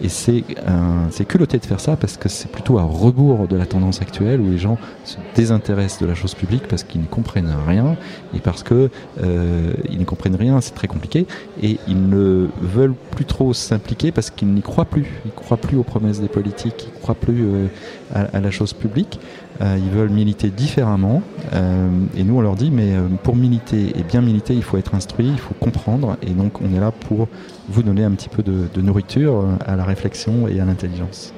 Et 0.00 0.08
c'est 0.08 1.24
culotté 1.26 1.58
de 1.58 1.66
faire 1.66 1.80
ça 1.80 1.96
parce 1.96 2.16
que 2.16 2.28
c'est 2.28 2.50
plutôt 2.50 2.78
à 2.78 2.82
rebours 2.82 3.46
de 3.46 3.56
la 3.56 3.66
tendance 3.66 4.00
actuelle 4.00 4.40
où 4.40 4.50
les 4.50 4.58
gens 4.58 4.78
se 5.04 5.16
désintéressent 5.34 6.00
de 6.00 6.06
la 6.06 6.14
chose 6.14 6.34
publique 6.34 6.66
parce 6.68 6.82
qu'ils 6.82 7.00
ne 7.00 7.06
comprennent 7.06 7.54
rien 7.66 7.96
et 8.34 8.40
parce 8.40 8.62
que 8.62 8.90
euh, 9.22 9.72
ils 9.90 9.98
ne 9.98 10.04
comprennent 10.04 10.36
rien, 10.36 10.60
c'est 10.60 10.74
très 10.74 10.88
compliqué 10.88 11.26
et 11.62 11.78
ils 11.86 12.08
ne 12.08 12.48
veulent 12.60 12.94
plus 13.12 13.24
trop 13.24 13.52
s'impliquer 13.52 14.12
parce 14.12 14.30
qu'ils 14.30 14.48
n'y 14.48 14.62
croient 14.62 14.84
plus. 14.84 15.06
Ils 15.24 15.28
ne 15.28 15.34
croient 15.34 15.56
plus 15.56 15.76
aux 15.76 15.82
promesses 15.82 16.20
des 16.20 16.28
politiques, 16.28 16.88
ils 16.88 16.94
ne 16.94 17.00
croient 17.00 17.14
plus 17.14 17.44
euh, 17.44 17.66
à, 18.14 18.40
la 18.40 18.50
chose 18.50 18.72
publique. 18.72 19.20
Euh, 19.62 19.78
ils 19.78 19.90
veulent 19.90 20.10
militer 20.10 20.48
différemment. 20.48 21.22
Euh, 21.52 21.88
et 22.16 22.24
nous, 22.24 22.36
on 22.36 22.40
leur 22.40 22.56
dit, 22.56 22.70
mais 22.72 22.94
euh, 22.94 23.06
pour 23.22 23.36
militer 23.36 23.92
et 23.96 24.02
bien 24.02 24.20
militer, 24.20 24.54
il 24.54 24.62
faut 24.62 24.76
être 24.76 24.94
instruit, 24.94 25.28
il 25.28 25.38
faut 25.38 25.54
comprendre. 25.54 26.16
Et 26.22 26.30
donc, 26.30 26.60
on 26.60 26.74
est 26.74 26.80
là 26.80 26.90
pour 26.90 27.28
vous 27.68 27.82
donner 27.82 28.02
un 28.02 28.10
petit 28.12 28.28
peu 28.28 28.42
de, 28.42 28.80
nourriture 28.80 29.44
à 29.64 29.76
la 29.76 29.84
réflexion 29.84 30.48
et 30.48 30.60
à 30.60 30.64
l'intelligence. 30.64 31.32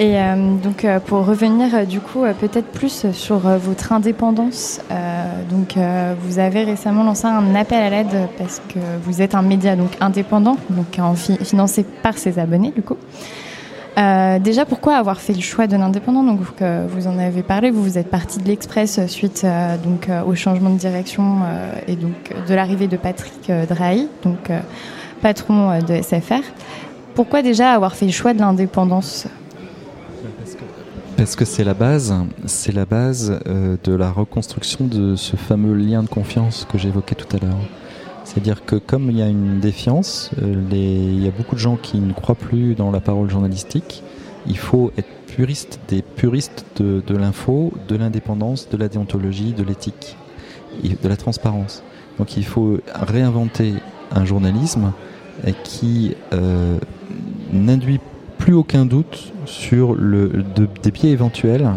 Et 0.00 0.16
donc 0.62 0.86
pour 1.06 1.26
revenir 1.26 1.84
du 1.84 1.98
coup 2.00 2.22
peut-être 2.40 2.68
plus 2.68 3.10
sur 3.12 3.38
votre 3.38 3.92
indépendance, 3.92 4.80
donc 5.50 5.74
vous 6.22 6.38
avez 6.38 6.62
récemment 6.62 7.02
lancé 7.02 7.26
un 7.26 7.54
appel 7.56 7.82
à 7.82 7.90
l'aide 7.90 8.28
parce 8.38 8.62
que 8.68 8.78
vous 9.02 9.20
êtes 9.20 9.34
un 9.34 9.42
média 9.42 9.74
donc 9.74 9.90
indépendant, 10.00 10.56
donc 10.70 11.00
financé 11.42 11.84
par 12.02 12.16
ses 12.16 12.38
abonnés 12.38 12.72
du 12.74 12.82
coup. 12.82 12.96
Euh, 13.98 14.38
déjà, 14.38 14.64
pourquoi 14.64 14.94
avoir 14.94 15.20
fait 15.20 15.32
le 15.32 15.40
choix 15.40 15.66
de 15.66 15.76
l'indépendant 15.76 16.22
Donc, 16.22 16.40
vous 16.88 17.06
en 17.06 17.18
avez 17.18 17.42
parlé, 17.42 17.70
vous, 17.70 17.82
vous 17.82 17.98
êtes 17.98 18.10
parti 18.10 18.38
de 18.38 18.46
l'Express 18.46 19.04
suite 19.06 19.42
euh, 19.44 19.76
donc 19.76 20.08
euh, 20.08 20.22
au 20.22 20.34
changement 20.34 20.70
de 20.70 20.78
direction 20.78 21.38
et 21.88 21.96
donc 21.96 22.32
de 22.48 22.54
l'arrivée 22.54 22.86
de 22.86 22.96
Patrick 22.96 23.50
Drahi, 23.68 24.08
donc 24.22 24.50
patron 25.20 25.78
de 25.80 26.00
SFR. 26.00 26.42
Pourquoi 27.14 27.42
déjà 27.42 27.72
avoir 27.72 27.96
fait 27.96 28.06
le 28.06 28.12
choix 28.12 28.34
de 28.34 28.38
l'indépendance? 28.38 29.26
Parce 31.16 31.34
que 31.34 31.44
c'est 31.44 31.64
la 31.64 31.74
base, 31.74 32.14
c'est 32.46 32.72
la 32.72 32.84
base 32.84 33.40
de 33.82 33.92
la 33.92 34.12
reconstruction 34.12 34.86
de 34.86 35.16
ce 35.16 35.34
fameux 35.34 35.74
lien 35.74 36.04
de 36.04 36.08
confiance 36.08 36.66
que 36.70 36.78
j'évoquais 36.78 37.16
tout 37.16 37.36
à 37.36 37.40
l'heure. 37.40 37.58
C'est-à-dire 38.38 38.64
que 38.64 38.76
comme 38.76 39.10
il 39.10 39.18
y 39.18 39.22
a 39.22 39.26
une 39.26 39.58
défiance, 39.58 40.30
euh, 40.40 40.62
il 40.70 41.24
y 41.24 41.26
a 41.26 41.32
beaucoup 41.32 41.56
de 41.56 41.60
gens 41.60 41.74
qui 41.74 41.98
ne 41.98 42.12
croient 42.12 42.36
plus 42.36 42.76
dans 42.76 42.92
la 42.92 43.00
parole 43.00 43.28
journalistique. 43.28 44.04
Il 44.46 44.56
faut 44.56 44.92
être 44.96 45.08
puriste, 45.26 45.80
des 45.88 46.02
puristes 46.02 46.64
de, 46.76 47.16
l'info, 47.16 47.72
de 47.88 47.96
l'indépendance, 47.96 48.68
de 48.68 48.76
la 48.76 48.86
déontologie, 48.86 49.54
de 49.54 49.64
l'éthique, 49.64 50.16
de 50.84 51.08
la 51.08 51.16
transparence. 51.16 51.82
Donc 52.18 52.36
il 52.36 52.44
faut 52.44 52.78
réinventer 52.94 53.74
un 54.12 54.24
journalisme 54.24 54.92
qui 55.64 56.14
euh, 56.32 56.78
n'induit 57.52 57.98
plus 58.38 58.54
aucun 58.54 58.86
doute 58.86 59.32
sur 59.46 59.96
des 59.96 60.90
biais 60.92 61.10
éventuels 61.10 61.68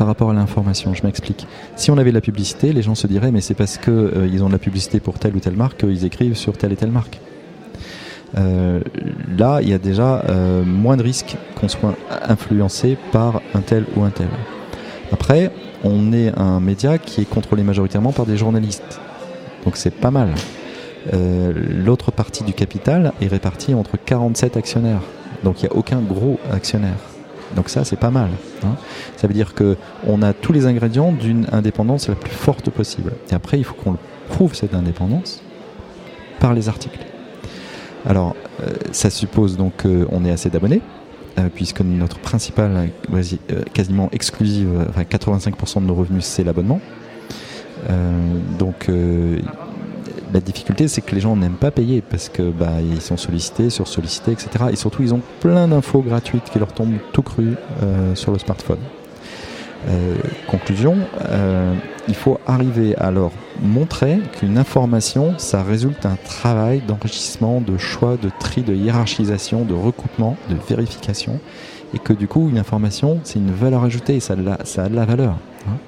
par 0.00 0.06
rapport 0.06 0.30
à 0.30 0.32
l'information. 0.32 0.94
Je 0.94 1.02
m'explique. 1.02 1.46
Si 1.76 1.90
on 1.90 1.98
avait 1.98 2.08
de 2.08 2.14
la 2.14 2.22
publicité, 2.22 2.72
les 2.72 2.80
gens 2.80 2.94
se 2.94 3.06
diraient 3.06 3.32
mais 3.32 3.42
c'est 3.42 3.52
parce 3.52 3.76
qu'ils 3.76 3.92
euh, 3.92 4.40
ont 4.40 4.46
de 4.46 4.52
la 4.52 4.58
publicité 4.58 4.98
pour 4.98 5.18
telle 5.18 5.36
ou 5.36 5.40
telle 5.40 5.56
marque 5.56 5.84
qu'ils 5.84 6.06
écrivent 6.06 6.36
sur 6.36 6.56
telle 6.56 6.72
et 6.72 6.76
telle 6.76 6.90
marque. 6.90 7.20
Euh, 8.38 8.80
là, 9.36 9.58
il 9.60 9.68
y 9.68 9.74
a 9.74 9.78
déjà 9.78 10.24
euh, 10.30 10.64
moins 10.64 10.96
de 10.96 11.02
risques 11.02 11.36
qu'on 11.54 11.68
soit 11.68 11.94
influencé 12.26 12.96
par 13.12 13.42
un 13.52 13.60
tel 13.60 13.84
ou 13.94 14.02
un 14.02 14.08
tel. 14.08 14.28
Après, 15.12 15.52
on 15.84 16.14
est 16.14 16.32
un 16.38 16.60
média 16.60 16.96
qui 16.96 17.20
est 17.20 17.28
contrôlé 17.28 17.62
majoritairement 17.62 18.12
par 18.12 18.24
des 18.24 18.38
journalistes. 18.38 19.02
Donc 19.66 19.76
c'est 19.76 19.94
pas 19.94 20.10
mal. 20.10 20.30
L'autre 21.12 22.10
partie 22.10 22.44
du 22.44 22.54
capital 22.54 23.12
est 23.20 23.28
répartie 23.28 23.74
entre 23.74 23.98
47 24.02 24.56
actionnaires. 24.56 25.02
Donc 25.44 25.60
il 25.60 25.66
n'y 25.66 25.72
a 25.72 25.76
aucun 25.76 26.00
gros 26.00 26.40
actionnaire. 26.50 26.96
Donc 27.56 27.68
ça, 27.68 27.84
c'est 27.84 27.96
pas 27.96 28.10
mal. 28.10 28.30
Hein. 28.64 28.76
Ça 29.16 29.26
veut 29.26 29.34
dire 29.34 29.54
que 29.54 29.76
on 30.06 30.22
a 30.22 30.32
tous 30.32 30.52
les 30.52 30.66
ingrédients 30.66 31.12
d'une 31.12 31.46
indépendance 31.52 32.08
la 32.08 32.14
plus 32.14 32.32
forte 32.32 32.70
possible. 32.70 33.12
Et 33.30 33.34
après, 33.34 33.58
il 33.58 33.64
faut 33.64 33.74
qu'on 33.74 33.96
prouve 34.28 34.54
cette 34.54 34.74
indépendance 34.74 35.42
par 36.38 36.54
les 36.54 36.68
articles. 36.68 37.00
Alors, 38.06 38.34
euh, 38.62 38.70
ça 38.92 39.10
suppose 39.10 39.56
donc 39.56 39.82
qu'on 39.82 40.24
ait 40.24 40.30
assez 40.30 40.48
d'abonnés, 40.48 40.80
euh, 41.38 41.48
puisque 41.54 41.82
notre 41.82 42.18
principale, 42.18 42.90
euh, 43.12 43.62
quasiment 43.74 44.08
exclusive, 44.12 44.86
enfin 44.88 45.02
85% 45.02 45.82
de 45.82 45.86
nos 45.86 45.94
revenus, 45.94 46.24
c'est 46.24 46.44
l'abonnement. 46.44 46.80
donc, 48.58 48.88
la 50.32 50.40
difficulté, 50.40 50.88
c'est 50.88 51.00
que 51.00 51.14
les 51.14 51.20
gens 51.20 51.36
n'aiment 51.36 51.52
pas 51.54 51.70
payer 51.70 52.02
parce 52.02 52.28
que 52.28 52.50
bah, 52.50 52.80
ils 52.80 53.00
sont 53.00 53.16
sollicités, 53.16 53.70
sursollicités, 53.70 54.32
etc. 54.32 54.48
Et 54.72 54.76
surtout, 54.76 55.02
ils 55.02 55.14
ont 55.14 55.22
plein 55.40 55.68
d'infos 55.68 56.02
gratuites 56.02 56.44
qui 56.52 56.58
leur 56.58 56.72
tombent 56.72 56.98
tout 57.12 57.22
cru 57.22 57.54
euh, 57.82 58.14
sur 58.14 58.32
le 58.32 58.38
smartphone. 58.38 58.78
Euh, 59.88 60.14
conclusion, 60.46 60.98
euh, 61.30 61.74
il 62.06 62.14
faut 62.14 62.38
arriver 62.46 62.94
à 62.96 63.10
leur 63.10 63.30
montrer 63.62 64.18
qu'une 64.38 64.58
information, 64.58 65.34
ça 65.38 65.62
résulte 65.62 66.02
d'un 66.02 66.18
travail 66.22 66.82
d'enrichissement, 66.86 67.62
de 67.62 67.78
choix, 67.78 68.18
de 68.20 68.30
tri, 68.38 68.62
de 68.62 68.74
hiérarchisation, 68.74 69.64
de 69.64 69.72
recoupement, 69.72 70.36
de 70.50 70.56
vérification, 70.68 71.40
et 71.94 71.98
que 71.98 72.12
du 72.12 72.28
coup, 72.28 72.48
une 72.50 72.58
information, 72.58 73.20
c'est 73.24 73.38
une 73.38 73.52
valeur 73.52 73.82
ajoutée 73.82 74.16
et 74.16 74.20
ça 74.20 74.34
a 74.34 74.88
de 74.88 74.94
la, 74.94 75.04
valeur. 75.06 75.36
Hein. 75.66 75.78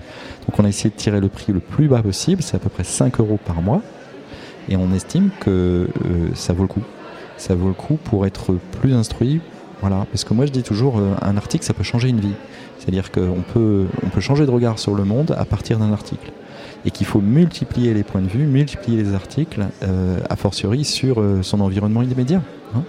Donc 0.49 0.59
on 0.59 0.65
a 0.65 0.69
essayé 0.69 0.91
de 0.91 0.97
tirer 0.97 1.21
le 1.21 1.29
prix 1.29 1.53
le 1.53 1.61
plus 1.61 1.87
bas 1.87 2.03
possible, 2.03 2.43
c'est 2.43 2.57
à 2.57 2.61
peu 2.61 2.71
près 2.71 2.85
5 2.85 3.21
euros 3.21 3.39
par 3.45 3.61
mois 3.61 3.83
et 4.69 4.77
on 4.77 4.93
estime 4.93 5.31
que 5.41 5.89
euh, 6.05 6.29
ça 6.35 6.53
vaut 6.53 6.63
le 6.63 6.69
coup. 6.69 6.83
Ça 7.37 7.55
vaut 7.55 7.69
le 7.69 7.75
coup 7.75 7.99
pour 8.03 8.27
être 8.27 8.57
plus 8.81 8.95
instruit. 8.95 9.41
Voilà, 9.81 10.07
parce 10.13 10.25
que 10.25 10.33
moi 10.33 10.47
je 10.47 10.53
dis 10.53 10.63
toujours, 10.63 10.99
euh, 10.99 11.15
un 11.23 11.37
article 11.37 11.65
ça 11.65 11.75
peut 11.75 11.83
changer 11.83 12.09
une 12.09 12.21
vie. 12.21 12.35
C'est-à-dire 12.79 13.11
qu'on 13.11 13.43
peut, 13.53 13.87
on 14.05 14.09
peut 14.09 14.21
changer 14.21 14.47
de 14.47 14.51
regard 14.51 14.79
sur 14.79 14.95
le 14.95 15.05
monde 15.05 15.35
à 15.37 15.45
partir 15.45 15.79
d'un 15.79 15.93
article. 15.93 16.33
Et 16.85 16.91
qu'il 16.91 17.07
faut 17.07 17.21
multiplier 17.21 17.95
les 17.95 18.03
points 18.03 18.23
de 18.23 18.29
vue, 18.29 18.45
multiplier 18.45 19.03
les 19.03 19.15
articles, 19.15 19.65
euh, 19.83 20.19
a 20.29 20.37
fortiori 20.37 20.85
sur 20.85 21.23
son 21.43 21.61
environnement 21.61 22.03
immédiat. 22.03 22.43
Hein. 22.75 22.83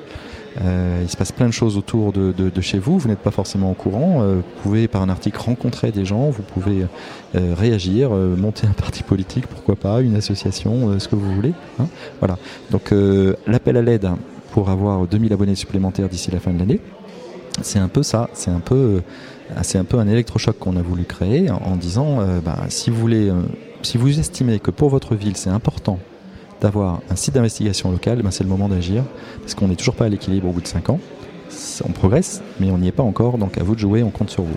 Euh, 0.62 1.02
il 1.02 1.10
se 1.10 1.18
passe 1.18 1.32
plein 1.32 1.48
de 1.48 1.54
choses 1.54 1.78
autour 1.78 2.14
de, 2.14 2.62
chez 2.62 2.80
vous, 2.80 2.98
vous 2.98 3.08
n'êtes 3.08 3.20
pas 3.20 3.32
forcément 3.32 3.72
au 3.72 3.74
courant. 3.74 4.22
Euh, 4.22 4.36
vous 4.36 4.62
pouvez 4.62 4.88
par 4.88 5.02
un 5.02 5.10
article 5.10 5.40
rencontrer 5.40 5.92
des 5.92 6.06
gens, 6.06 6.30
vous 6.30 6.44
pouvez 6.44 6.86
euh, 7.36 7.54
réagir, 7.56 8.12
monter 8.12 8.68
un 8.68 8.74
parti 8.74 9.04
politique, 9.04 9.48
pourquoi 9.48 9.76
pas, 9.76 10.02
une 10.02 10.16
association, 10.16 11.00
ce 11.00 11.08
que 11.08 11.16
vous 11.16 11.34
voulez. 11.34 11.54
Hein. 11.80 11.88
voilà. 12.20 12.38
Donc 12.72 12.94
l'appel 13.48 13.78
à 13.78 13.82
l'aide 13.82 14.10
pour 14.52 14.70
avoir 14.70 15.08
2000 15.08 15.34
abonnés 15.34 15.56
supplémentaires 15.56 16.10
d'ici 16.10 16.32
la 16.32 16.40
fin 16.40 16.52
de 16.52 16.60
l'année, 16.60 16.80
c'est 17.62 17.80
un 17.80 17.88
peu 17.88 18.04
ça, 18.04 18.30
c'est 18.34 18.52
un 18.52 18.60
peu, 18.60 19.02
c'est 19.62 19.78
un 19.78 19.84
peu 19.84 19.98
un 19.98 20.08
électrochoc 20.08 20.58
qu'on 20.60 20.76
a 20.78 20.82
voulu 20.82 21.04
créer 21.06 21.50
en, 21.50 21.76
disant, 21.76 22.20
bah, 22.44 22.58
si 22.70 22.90
vous 22.90 22.98
voulez, 22.98 23.32
si 23.82 23.98
vous 23.98 24.20
estimez 24.20 24.60
que 24.60 24.72
pour 24.72 24.90
votre 24.90 25.16
ville 25.16 25.36
c'est 25.36 25.50
important 25.50 26.00
d'avoir 26.64 27.02
un 27.10 27.16
site 27.16 27.36
d'investigation 27.36 27.92
local, 27.92 28.22
ben 28.24 28.32
c'est 28.32 28.44
le 28.44 28.50
moment 28.50 28.70
d'agir, 28.70 29.04
parce 29.42 29.54
qu'on 29.54 29.68
n'est 29.68 29.76
toujours 29.76 29.96
pas 29.96 30.06
à 30.06 30.10
l'équilibre 30.10 30.48
au 30.48 30.52
bout 30.52 30.62
de 30.62 30.68
5 30.68 30.90
ans. 30.90 31.00
On 31.86 31.92
progresse, 31.92 32.42
mais 32.60 32.72
on 32.72 32.78
n'y 32.78 32.88
est 32.88 32.94
pas 32.94 33.04
encore, 33.04 33.38
donc 33.38 33.58
à 33.58 33.64
vous 33.64 33.76
de 33.76 33.80
jouer, 33.80 34.02
on 34.02 34.10
compte 34.10 34.30
sur 34.30 34.44
vous. 34.44 34.56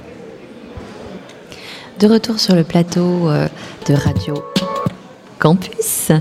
De 1.99 2.07
retour 2.07 2.38
sur 2.38 2.55
le 2.55 2.62
plateau 2.62 3.29
euh, 3.29 3.49
de 3.88 3.95
radio 3.95 4.42
campus. 5.38 6.12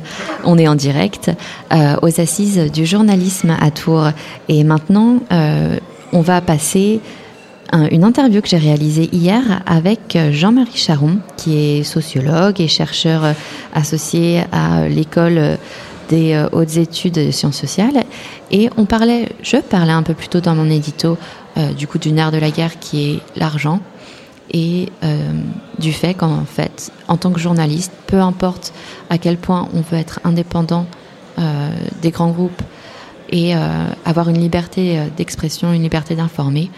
On 0.44 0.58
est 0.58 0.68
en 0.68 0.76
direct 0.76 1.32
euh, 1.72 1.96
aux 2.02 2.20
assises 2.20 2.72
du 2.72 2.86
journalisme 2.86 3.56
à 3.60 3.72
Tours. 3.72 4.10
Et 4.50 4.64
maintenant, 4.64 5.20
euh, 5.32 5.78
on 6.14 6.22
va 6.22 6.42
passer 6.42 7.00
une 7.74 8.04
interview 8.04 8.42
que 8.42 8.48
j'ai 8.48 8.58
réalisée 8.58 9.10
hier 9.12 9.62
avec 9.66 10.18
Jean-Marie 10.32 10.78
Charon, 10.78 11.18
qui 11.36 11.58
est 11.58 11.84
sociologue 11.84 12.62
et 12.62 12.68
chercheur 12.68 13.34
associé 13.74 14.44
à 14.52 14.88
l'école 14.88 15.58
des 16.10 16.46
hautes 16.52 16.78
études 16.78 17.16
de 17.16 17.32
sciences 17.32 17.58
sociales. 17.58 18.04
Et 18.52 18.70
on 18.78 18.86
parlait, 18.86 19.30
je 19.42 19.58
parlais 19.58 19.92
un 19.92 20.04
peu 20.04 20.14
plus 20.14 20.28
tôt 20.28 20.42
dans 20.42 20.56
mon 20.56 20.70
édito, 20.70 21.18
du 21.78 21.88
coup, 21.88 21.98
du 21.98 22.12
nerf 22.12 22.32
de 22.32 22.38
la 22.38 22.52
guerre 22.52 22.80
qui 22.80 23.12
est 23.12 23.20
l'argent 23.36 23.82
et 24.52 24.90
euh, 25.04 25.32
du 25.80 25.92
fait 25.92 26.14
qu'en 26.14 26.46
fait, 26.46 26.92
en 27.08 27.18
tant 27.18 27.32
que 27.32 27.40
journaliste, 27.40 27.92
peu 28.08 28.20
importe 28.20 28.74
à 29.10 29.18
quel 29.18 29.38
point 29.38 29.68
on 29.74 29.82
veut 29.82 29.98
être 29.98 30.20
indépendant 30.24 30.86
euh, 31.40 31.70
des 32.02 32.12
grands 32.12 32.32
groupes 32.32 32.62
et 33.30 33.56
euh, 33.56 33.60
avoir 34.06 34.30
une 34.30 34.40
liberté 34.40 35.00
d'expression, 35.18 35.74
une 35.74 35.82
liberté 35.82 36.16
d'informer, 36.16 36.70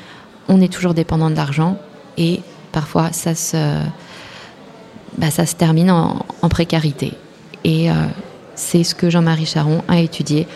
on 0.47 0.61
est 0.61 0.71
toujours 0.71 0.93
dépendant 0.93 1.29
de 1.29 1.35
l'argent 1.35 1.77
et 2.17 2.41
parfois 2.71 3.11
ça 3.11 3.35
se, 3.35 3.57
bah, 5.17 5.31
ça 5.31 5.45
se 5.45 5.55
termine 5.55 5.91
en, 5.91 6.25
en 6.41 6.49
précarité. 6.49 7.13
Et 7.63 7.89
c'est 8.55 8.83
ce 8.83 8.95
que 8.95 9.09
Jean-Marie 9.09 9.45
Charon 9.45 9.83
a 9.87 9.99
étudié. 9.99 10.47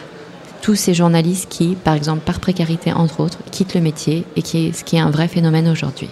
Tous 0.62 0.76
ces 0.76 0.94
journalistes 0.94 1.50
qui, 1.50 1.76
par 1.76 1.96
exemple, 1.96 2.22
par 2.22 2.40
précarité 2.40 2.94
entre 2.94 3.20
autres, 3.20 3.40
quittent 3.52 3.74
le 3.74 3.82
métier 3.82 4.24
et 4.36 4.42
qui 4.42 4.72
ce 4.74 4.84
qui 4.84 4.96
est 4.96 5.00
un 5.00 5.10
vrai 5.10 5.28
phénomène 5.28 5.68
aujourd'hui. 5.68 6.10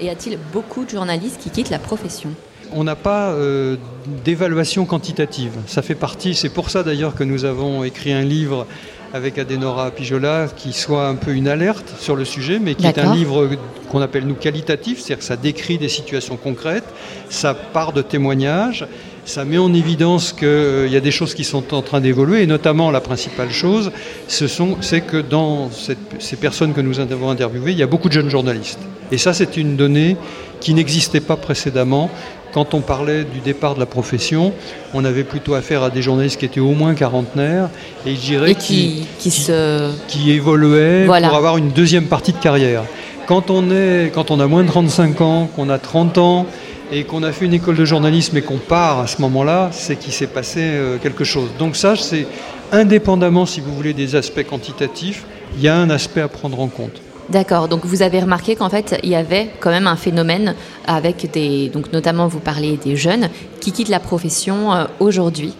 Et 0.00 0.06
y 0.06 0.08
a-t-il 0.10 0.38
beaucoup 0.52 0.84
de 0.84 0.90
journalistes 0.90 1.40
qui 1.40 1.50
quittent 1.50 1.70
la 1.70 1.78
profession? 1.78 2.30
On 2.72 2.84
n'a 2.84 2.96
pas 2.96 3.30
euh, 3.30 3.76
d'évaluation 4.24 4.84
quantitative. 4.84 5.52
Ça 5.66 5.80
fait 5.80 5.94
partie, 5.94 6.34
c'est 6.34 6.50
pour 6.50 6.70
ça 6.70 6.82
d'ailleurs 6.82 7.14
que 7.14 7.24
nous 7.24 7.44
avons 7.44 7.82
écrit 7.82 8.12
un 8.12 8.22
livre 8.22 8.66
avec 9.14 9.38
Adenora 9.38 9.90
Pijola 9.90 10.48
qui 10.54 10.72
soit 10.72 11.06
un 11.06 11.14
peu 11.14 11.32
une 11.32 11.48
alerte 11.48 11.94
sur 11.98 12.16
le 12.16 12.24
sujet, 12.24 12.58
mais 12.58 12.74
qui 12.74 12.86
est 12.86 12.98
un 12.98 13.14
livre 13.14 13.48
qu'on 13.90 14.00
appelle 14.00 14.26
nous 14.26 14.34
qualitatif, 14.34 14.98
c'est-à-dire 14.98 15.18
que 15.18 15.24
ça 15.24 15.36
décrit 15.36 15.78
des 15.78 15.88
situations 15.88 16.36
concrètes, 16.36 16.84
ça 17.30 17.54
part 17.54 17.92
de 17.92 18.02
témoignages, 18.02 18.86
ça 19.24 19.44
met 19.44 19.58
en 19.58 19.72
évidence 19.74 20.32
qu'il 20.32 20.48
euh, 20.48 20.88
y 20.88 20.96
a 20.96 21.00
des 21.00 21.10
choses 21.10 21.34
qui 21.34 21.44
sont 21.44 21.74
en 21.74 21.82
train 21.82 22.00
d'évoluer, 22.00 22.42
et 22.42 22.46
notamment 22.46 22.90
la 22.90 23.00
principale 23.00 23.50
chose, 23.50 23.90
c'est 24.26 25.00
que 25.00 25.20
dans 25.20 25.70
ces 25.70 26.36
personnes 26.36 26.72
que 26.72 26.80
nous 26.80 27.00
avons 27.00 27.30
interviewées, 27.30 27.72
il 27.72 27.78
y 27.78 27.82
a 27.82 27.86
beaucoup 27.86 28.08
de 28.08 28.14
jeunes 28.14 28.30
journalistes. 28.30 28.80
Et 29.10 29.18
ça, 29.18 29.32
c'est 29.32 29.56
une 29.56 29.76
donnée 29.76 30.16
qui 30.60 30.74
n'existait 30.74 31.20
pas 31.20 31.36
précédemment. 31.36 32.10
Quand 32.52 32.74
on 32.74 32.80
parlait 32.80 33.24
du 33.24 33.40
départ 33.40 33.74
de 33.74 33.80
la 33.80 33.86
profession, 33.86 34.52
on 34.94 35.04
avait 35.04 35.24
plutôt 35.24 35.54
affaire 35.54 35.82
à 35.82 35.90
des 35.90 36.02
journalistes 36.02 36.38
qui 36.38 36.46
étaient 36.46 36.60
au 36.60 36.72
moins 36.72 36.94
quarantenaires 36.94 37.68
et 38.06 38.14
je 38.14 38.20
dirais 38.20 38.54
qui, 38.54 39.06
qui, 39.18 39.30
se... 39.30 39.90
qui 40.08 40.32
évoluaient 40.32 41.04
pour 41.06 41.14
avoir 41.14 41.58
une 41.58 41.70
deuxième 41.70 42.06
partie 42.06 42.32
de 42.32 42.38
carrière. 42.38 42.84
Quand 43.26 43.50
on, 43.50 43.70
est, 43.70 44.10
quand 44.14 44.30
on 44.30 44.40
a 44.40 44.46
moins 44.46 44.62
de 44.62 44.68
35 44.68 45.20
ans, 45.20 45.50
qu'on 45.54 45.68
a 45.68 45.78
30 45.78 46.16
ans, 46.18 46.46
et 46.90 47.04
qu'on 47.04 47.22
a 47.22 47.32
fait 47.32 47.44
une 47.44 47.54
école 47.54 47.76
de 47.76 47.84
journalisme 47.84 48.36
et 48.36 48.42
qu'on 48.42 48.56
part 48.56 49.00
à 49.00 49.06
ce 49.06 49.20
moment-là, 49.20 49.70
c'est 49.72 49.96
qu'il 49.96 50.12
s'est 50.12 50.26
passé 50.26 50.60
euh, 50.62 50.96
quelque 50.98 51.24
chose. 51.24 51.50
Donc 51.58 51.76
ça, 51.76 51.96
c'est 51.96 52.26
indépendamment, 52.72 53.46
si 53.46 53.60
vous 53.60 53.74
voulez, 53.74 53.92
des 53.92 54.16
aspects 54.16 54.44
quantitatifs, 54.44 55.24
il 55.56 55.62
y 55.62 55.68
a 55.68 55.76
un 55.76 55.90
aspect 55.90 56.20
à 56.20 56.28
prendre 56.28 56.60
en 56.60 56.68
compte. 56.68 57.00
D'accord, 57.30 57.68
donc 57.68 57.84
vous 57.84 58.00
avez 58.00 58.20
remarqué 58.20 58.56
qu'en 58.56 58.70
fait, 58.70 58.98
il 59.02 59.10
y 59.10 59.14
avait 59.14 59.50
quand 59.60 59.68
même 59.68 59.86
un 59.86 59.96
phénomène 59.96 60.54
avec 60.86 61.30
des, 61.30 61.68
donc 61.68 61.92
notamment 61.92 62.26
vous 62.26 62.40
parlez 62.40 62.78
des 62.78 62.96
jeunes 62.96 63.28
qui 63.60 63.72
quittent 63.72 63.90
la 63.90 64.00
profession 64.00 64.72
euh, 64.72 64.86
aujourd'hui 64.98 65.52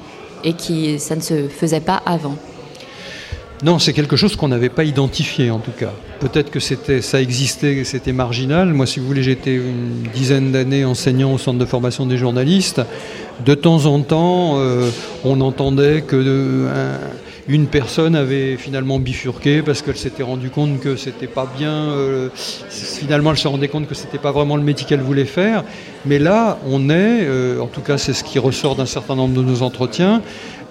et 0.44 0.54
qui 0.54 0.98
ça 0.98 1.14
ne 1.14 1.20
se 1.20 1.46
faisait 1.48 1.80
pas 1.80 2.02
avant. 2.06 2.36
Non, 3.64 3.78
c'est 3.78 3.92
quelque 3.92 4.16
chose 4.16 4.34
qu'on 4.36 4.48
n'avait 4.48 4.68
pas 4.70 4.84
identifié 4.84 5.50
en 5.50 5.58
tout 5.58 5.72
cas. 5.72 5.92
Peut-être 6.20 6.50
que 6.50 6.60
c'était, 6.60 7.02
ça 7.02 7.20
existait, 7.20 7.82
c'était 7.84 8.12
marginal. 8.12 8.72
Moi, 8.72 8.86
si 8.86 9.00
vous 9.00 9.06
voulez, 9.06 9.22
j'étais 9.22 9.54
une 9.56 10.04
dizaine 10.14 10.52
d'années 10.52 10.84
enseignant 10.84 11.34
au 11.34 11.38
centre 11.38 11.58
de 11.58 11.64
formation 11.64 12.06
des 12.06 12.16
journalistes. 12.16 12.80
De 13.44 13.54
temps 13.54 13.84
en 13.86 14.00
temps, 14.00 14.58
euh, 14.58 14.90
on 15.24 15.40
entendait 15.40 16.02
que 16.02 16.16
euh, 16.16 16.96
une 17.48 17.66
personne 17.66 18.14
avait 18.14 18.56
finalement 18.56 18.98
bifurqué 18.98 19.62
parce 19.62 19.82
qu'elle 19.82 19.96
s'était 19.96 20.22
rendue 20.22 20.50
compte 20.50 20.80
que 20.80 20.96
c'était 20.96 21.26
pas 21.26 21.50
bien. 21.56 21.72
Euh, 21.72 22.28
finalement, 22.34 23.30
elle 23.30 23.38
se 23.38 23.48
rendait 23.48 23.68
compte 23.68 23.88
que 23.88 23.94
c'était 23.94 24.18
pas 24.18 24.32
vraiment 24.32 24.56
le 24.56 24.62
métier 24.62 24.86
qu'elle 24.86 25.00
voulait 25.00 25.24
faire. 25.24 25.64
Mais 26.06 26.18
là, 26.18 26.58
on 26.68 26.90
est, 26.90 27.28
en 27.58 27.66
tout 27.66 27.80
cas, 27.80 27.98
c'est 27.98 28.12
ce 28.12 28.22
qui 28.22 28.38
ressort 28.38 28.76
d'un 28.76 28.86
certain 28.86 29.16
nombre 29.16 29.34
de 29.34 29.42
nos 29.42 29.62
entretiens. 29.62 30.22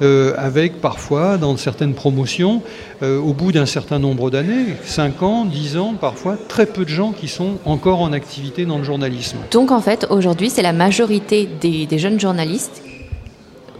Euh, 0.01 0.33
avec 0.37 0.79
parfois, 0.79 1.37
dans 1.37 1.57
certaines 1.57 1.95
promotions, 1.95 2.61
euh, 3.01 3.19
au 3.19 3.33
bout 3.33 3.51
d'un 3.51 3.65
certain 3.65 3.97
nombre 3.97 4.29
d'années, 4.29 4.75
5 4.83 5.23
ans, 5.23 5.45
10 5.45 5.77
ans, 5.77 5.95
parfois, 5.99 6.37
très 6.47 6.67
peu 6.67 6.83
de 6.83 6.89
gens 6.89 7.13
qui 7.13 7.27
sont 7.27 7.53
encore 7.65 8.01
en 8.01 8.13
activité 8.13 8.65
dans 8.65 8.77
le 8.77 8.83
journalisme. 8.83 9.37
Donc 9.49 9.71
en 9.71 9.81
fait, 9.81 10.05
aujourd'hui, 10.11 10.51
c'est 10.51 10.61
la 10.61 10.73
majorité 10.73 11.49
des, 11.59 11.87
jeunes 11.97 12.19
journalistes 12.19 12.83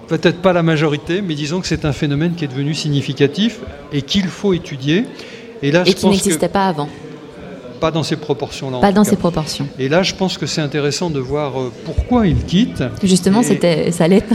Peut-être 0.08 0.42
pas 0.42 0.54
la 0.54 0.64
majorité, 0.64 1.22
mais 1.22 1.36
disons 1.36 1.60
que 1.60 1.68
c'est 1.68 1.86
un 1.86 1.92
phénomène 1.92 2.36
qui 2.36 2.46
est 2.46 2.48
devenu 2.48 2.74
significatif 2.74 3.60
et 3.92 4.02
qu'il 4.02 4.28
faut 4.28 4.54
étudier. 4.54 5.06
Et, 5.62 5.72
là, 5.72 5.84
et 5.86 5.94
qui 5.94 6.08
n'existait 6.08 6.50
pas 6.50 6.68
avant 6.68 6.90
pas 7.80 7.92
dans 7.92 8.02
ces 8.02 8.16
proportions-là. 8.16 8.80
Pas 8.80 8.92
dans 8.92 9.04
ces 9.04 9.18
proportions. 9.18 9.68
Et 9.78 9.88
là, 9.88 10.02
je 10.02 10.16
pense 10.16 10.40
que 10.40 10.48
c'est 10.48 10.62
intéressant 10.62 11.12
de 11.12 11.20
voir 11.20 11.62
euh, 11.62 11.72
pourquoi 11.86 12.26
ils 12.26 12.44
quittent. 12.44 12.84
Justement, 13.04 13.44
c'était, 13.44 13.92
ça 13.92 14.06
allait 14.06 14.18
être 14.18 14.34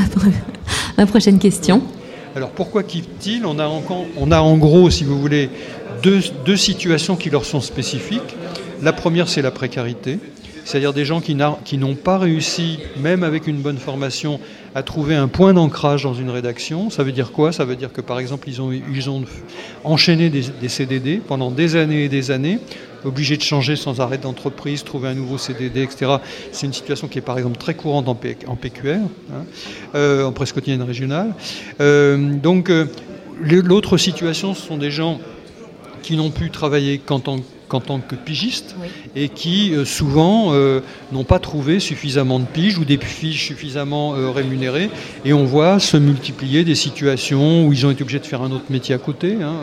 ma 0.96 1.06
prochaine 1.06 1.40
question. 1.40 1.82
Alors 2.34 2.50
pourquoi 2.50 2.82
quittent-ils 2.82 3.44
on, 3.44 3.58
a 3.58 3.68
on 4.16 4.30
a 4.30 4.40
en 4.40 4.56
gros, 4.56 4.88
si 4.90 5.04
vous 5.04 5.20
voulez, 5.20 5.50
deux, 6.02 6.20
deux 6.46 6.56
situations 6.56 7.16
qui 7.16 7.30
leur 7.30 7.44
sont 7.44 7.60
spécifiques. 7.60 8.36
La 8.80 8.92
première, 8.92 9.28
c'est 9.28 9.42
la 9.42 9.50
précarité, 9.50 10.18
c'est-à-dire 10.64 10.92
des 10.92 11.04
gens 11.04 11.20
qui 11.20 11.34
n'ont 11.34 11.94
pas 11.94 12.18
réussi, 12.18 12.78
même 12.96 13.22
avec 13.22 13.46
une 13.46 13.58
bonne 13.58 13.78
formation, 13.78 14.40
à 14.74 14.82
trouver 14.82 15.14
un 15.14 15.28
point 15.28 15.52
d'ancrage 15.54 16.04
dans 16.04 16.14
une 16.14 16.30
rédaction. 16.30 16.90
Ça 16.90 17.02
veut 17.02 17.12
dire 17.12 17.32
quoi? 17.32 17.52
Ça 17.52 17.64
veut 17.64 17.76
dire 17.76 17.92
que 17.92 18.00
par 18.00 18.18
exemple, 18.18 18.48
ils 18.48 18.60
ont, 19.10 19.24
enchaîné 19.84 20.30
des, 20.30 20.68
CDD 20.68 21.20
pendant 21.26 21.50
des 21.50 21.76
années 21.76 22.04
et 22.04 22.08
des 22.08 22.30
années 22.30 22.58
obligé 23.04 23.36
de 23.36 23.42
changer 23.42 23.74
sans 23.74 24.00
arrêt 24.00 24.18
d'entreprise, 24.18 24.84
trouver 24.84 25.08
un 25.08 25.14
nouveau 25.14 25.36
CDD, 25.36 25.82
etc. 25.82 26.18
C'est 26.52 26.66
une 26.66 26.72
situation 26.72 27.08
qui 27.08 27.18
est 27.18 27.22
par 27.22 27.36
exemple 27.36 27.58
très 27.58 27.74
courante 27.74 28.08
en, 28.08 28.14
PQR, 28.14 28.90
hein, 28.90 29.44
euh, 29.96 30.24
en 30.24 30.30
presse 30.30 30.52
quotidienne 30.52 30.82
régionale. 30.82 31.34
Euh, 31.80 32.16
donc 32.16 32.70
euh, 32.70 32.86
l'autre 33.40 33.96
situation, 33.96 34.54
ce 34.54 34.64
sont 34.64 34.76
des 34.76 34.92
gens 34.92 35.18
qui 36.02 36.16
n'ont 36.16 36.30
pu 36.30 36.50
travailler 36.50 36.98
qu'en 36.98 37.18
tant 37.18 37.38
que 37.38 37.44
en 37.74 37.80
tant 37.80 38.00
que 38.00 38.14
pigistes 38.14 38.74
et 39.14 39.28
qui 39.28 39.74
euh, 39.74 39.84
souvent 39.84 40.52
euh, 40.52 40.80
n'ont 41.12 41.24
pas 41.24 41.38
trouvé 41.38 41.80
suffisamment 41.80 42.38
de 42.38 42.44
piges 42.44 42.78
ou 42.78 42.84
des 42.84 42.98
fiches 42.98 43.46
suffisamment 43.46 44.14
euh, 44.14 44.30
rémunérées. 44.30 44.90
Et 45.24 45.32
on 45.32 45.44
voit 45.44 45.78
se 45.78 45.96
multiplier 45.96 46.64
des 46.64 46.74
situations 46.74 47.66
où 47.66 47.72
ils 47.72 47.86
ont 47.86 47.90
été 47.90 48.02
obligés 48.02 48.18
de 48.18 48.26
faire 48.26 48.42
un 48.42 48.50
autre 48.50 48.66
métier 48.70 48.94
à 48.94 48.98
côté, 48.98 49.38
hein, 49.42 49.54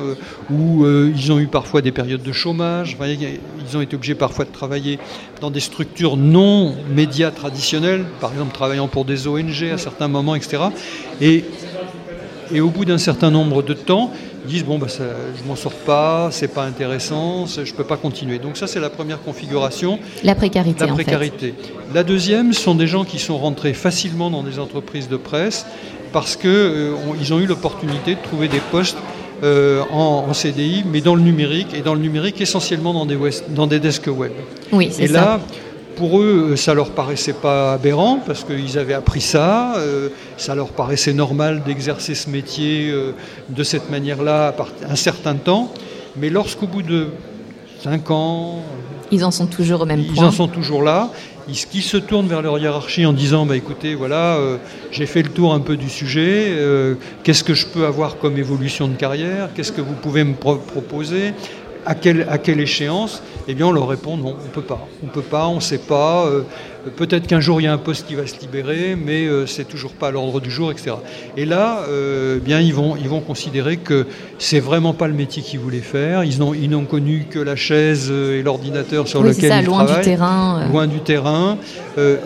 où 0.51 0.85
ils 0.85 1.31
ont 1.31 1.39
eu 1.39 1.47
parfois 1.47 1.81
des 1.81 1.91
périodes 1.91 2.23
de 2.23 2.31
chômage, 2.31 2.97
ils 2.99 3.77
ont 3.77 3.81
été 3.81 3.95
obligés 3.95 4.15
parfois 4.15 4.45
de 4.45 4.51
travailler 4.51 4.99
dans 5.41 5.51
des 5.51 5.59
structures 5.59 6.17
non 6.17 6.75
médias 6.89 7.31
traditionnelles, 7.31 8.05
par 8.19 8.31
exemple 8.31 8.53
travaillant 8.53 8.87
pour 8.87 9.05
des 9.05 9.27
ONG 9.27 9.63
à 9.71 9.77
certains 9.77 10.07
moments, 10.07 10.35
etc. 10.35 10.63
Et, 11.21 11.43
et 12.51 12.61
au 12.61 12.69
bout 12.69 12.85
d'un 12.85 12.97
certain 12.97 13.31
nombre 13.31 13.61
de 13.61 13.73
temps, 13.73 14.11
disent 14.49 14.65
bon 14.65 14.77
bah 14.77 14.87
ça, 14.89 15.03
je 15.37 15.47
m'en 15.47 15.55
sors 15.55 15.73
pas, 15.73 16.29
c'est 16.31 16.49
pas 16.49 16.65
intéressant, 16.65 17.45
je 17.45 17.73
peux 17.73 17.83
pas 17.83 17.97
continuer. 17.97 18.39
Donc 18.39 18.57
ça 18.57 18.67
c'est 18.67 18.79
la 18.79 18.89
première 18.89 19.21
configuration. 19.21 19.99
La 20.23 20.35
précarité. 20.35 20.85
La 20.85 20.93
précarité. 20.93 21.53
La 21.93 22.03
deuxième 22.03 22.53
sont 22.53 22.75
des 22.75 22.87
gens 22.87 23.05
qui 23.05 23.19
sont 23.19 23.37
rentrés 23.37 23.73
facilement 23.73 24.29
dans 24.29 24.43
des 24.43 24.59
entreprises 24.59 25.07
de 25.07 25.17
presse 25.17 25.65
parce 26.11 26.35
qu'ils 26.35 26.49
euh, 26.49 27.31
ont 27.31 27.39
eu 27.39 27.45
l'opportunité 27.45 28.15
de 28.15 28.21
trouver 28.21 28.47
des 28.47 28.61
postes 28.71 28.97
euh, 29.43 29.83
en, 29.91 30.33
CDI, 30.33 30.83
mais 30.91 31.01
dans 31.01 31.15
le 31.15 31.21
numérique 31.21 31.73
et 31.73 31.81
dans 31.81 31.93
le 31.93 32.01
numérique 32.01 32.41
essentiellement 32.41 32.93
dans 32.93 33.05
des, 33.05 33.17
dans 33.49 33.67
des 33.67 33.79
desks 33.79 34.07
web. 34.07 34.33
Oui, 34.71 34.89
c'est 34.91 35.07
ça. 35.07 35.13
Là, 35.13 35.39
pour 35.99 36.21
eux, 36.21 36.51
euh, 36.51 36.55
ça 36.55 36.73
leur 36.73 36.91
paraissait 36.91 37.33
pas 37.33 37.73
aberrant 37.73 38.19
parce 38.25 38.45
qu'ils 38.45 38.79
avaient 38.79 38.93
appris 38.93 39.19
ça. 39.19 39.75
Euh, 39.75 40.07
ça 40.37 40.55
leur 40.55 40.69
paraissait 40.69 41.11
normal 41.13 41.61
d'exercer 41.65 42.15
ce 42.15 42.29
métier 42.29 42.89
euh, 42.89 43.11
de 43.49 43.63
cette 43.63 43.91
manière-là 43.91 44.55
un 44.89 44.95
certain 44.95 45.35
temps. 45.35 45.73
Mais 46.15 46.29
lorsqu'au 46.29 46.67
bout 46.67 46.83
de 46.83 47.07
5 47.83 48.11
ans. 48.11 48.63
Ils 49.11 49.25
en 49.25 49.31
sont 49.31 49.47
toujours 49.47 49.81
au 49.81 49.85
même 49.85 50.05
point. 50.05 50.15
Ils 50.15 50.23
en 50.23 50.31
sont 50.31 50.47
toujours 50.47 50.83
là. 50.83 51.09
Ils, 51.49 51.81
se 51.81 51.97
tournent 51.97 52.27
vers 52.27 52.43
leur 52.43 52.57
hiérarchie 52.59 53.05
en 53.05 53.11
disant 53.11 53.45
bah, 53.45 53.57
écoutez, 53.57 53.95
voilà, 53.95 54.37
j'ai 54.91 55.07
fait 55.07 55.23
le 55.23 55.29
tour 55.29 55.53
un 55.53 55.59
peu 55.59 55.77
du 55.77 55.89
sujet. 55.89 56.55
Qu'est-ce 57.23 57.43
que 57.43 57.55
je 57.55 57.65
peux 57.65 57.87
avoir 57.87 58.19
comme 58.19 58.37
évolution 58.37 58.87
de 58.87 58.93
carrière 58.93 59.49
Qu'est-ce 59.55 59.71
que 59.71 59.81
vous 59.81 59.95
pouvez 59.95 60.23
me 60.23 60.35
proposer? 60.35 61.33
À 61.89 62.37
quelle, 62.37 62.59
échéance 62.59 63.23
Eh 63.47 63.55
bien, 63.55 63.67
on 63.67 63.71
leur 63.71 63.87
répond 63.87 64.15
non, 64.15 64.35
on 64.39 64.45
ne 64.45 64.51
peut 64.51 64.61
pas. 64.61 64.87
On 65.03 65.07
ne 65.07 65.11
peut 65.11 65.21
pas, 65.21 65.47
on 65.47 65.55
ne 65.55 65.59
sait 65.59 65.79
pas. 65.79 66.29
Euh, 66.85 66.89
peut-être 66.95 67.27
qu'un 67.27 67.39
jour 67.39 67.61
il 67.61 67.65
y 67.65 67.67
a 67.67 67.73
un 67.73 67.77
poste 67.77 68.07
qui 68.07 68.15
va 68.15 68.25
se 68.27 68.39
libérer, 68.39 68.95
mais 68.95 69.27
c'est 69.47 69.67
toujours 69.67 69.91
pas 69.91 70.07
à 70.07 70.11
l'ordre 70.11 70.39
du 70.39 70.51
jour, 70.51 70.71
etc. 70.71 70.91
Et 71.37 71.45
là, 71.45 71.83
bien 72.43 72.59
ils 72.59 72.73
vont, 72.73 72.95
ils 72.95 73.09
vont 73.09 73.21
considérer 73.21 73.77
que 73.77 74.05
c'est 74.37 74.59
vraiment 74.59 74.93
pas 74.93 75.07
le 75.07 75.13
métier 75.13 75.41
qu'ils 75.41 75.59
voulaient 75.59 75.79
faire. 75.79 76.23
Ils 76.23 76.39
n'ont, 76.39 76.53
ils 76.53 76.69
n'ont 76.69 76.85
connu 76.85 77.25
que 77.29 77.39
la 77.39 77.55
chaise 77.55 78.11
et 78.11 78.41
l'ordinateur 78.43 79.07
sur 79.07 79.23
lequel 79.23 79.49
ça, 79.49 79.59
ils 79.59 79.65
loin 79.65 79.85
travaillent, 79.85 80.03
du 80.03 80.09
terrain. 80.09 80.67
loin 80.71 80.87
du 80.87 80.99
terrain. 80.99 81.57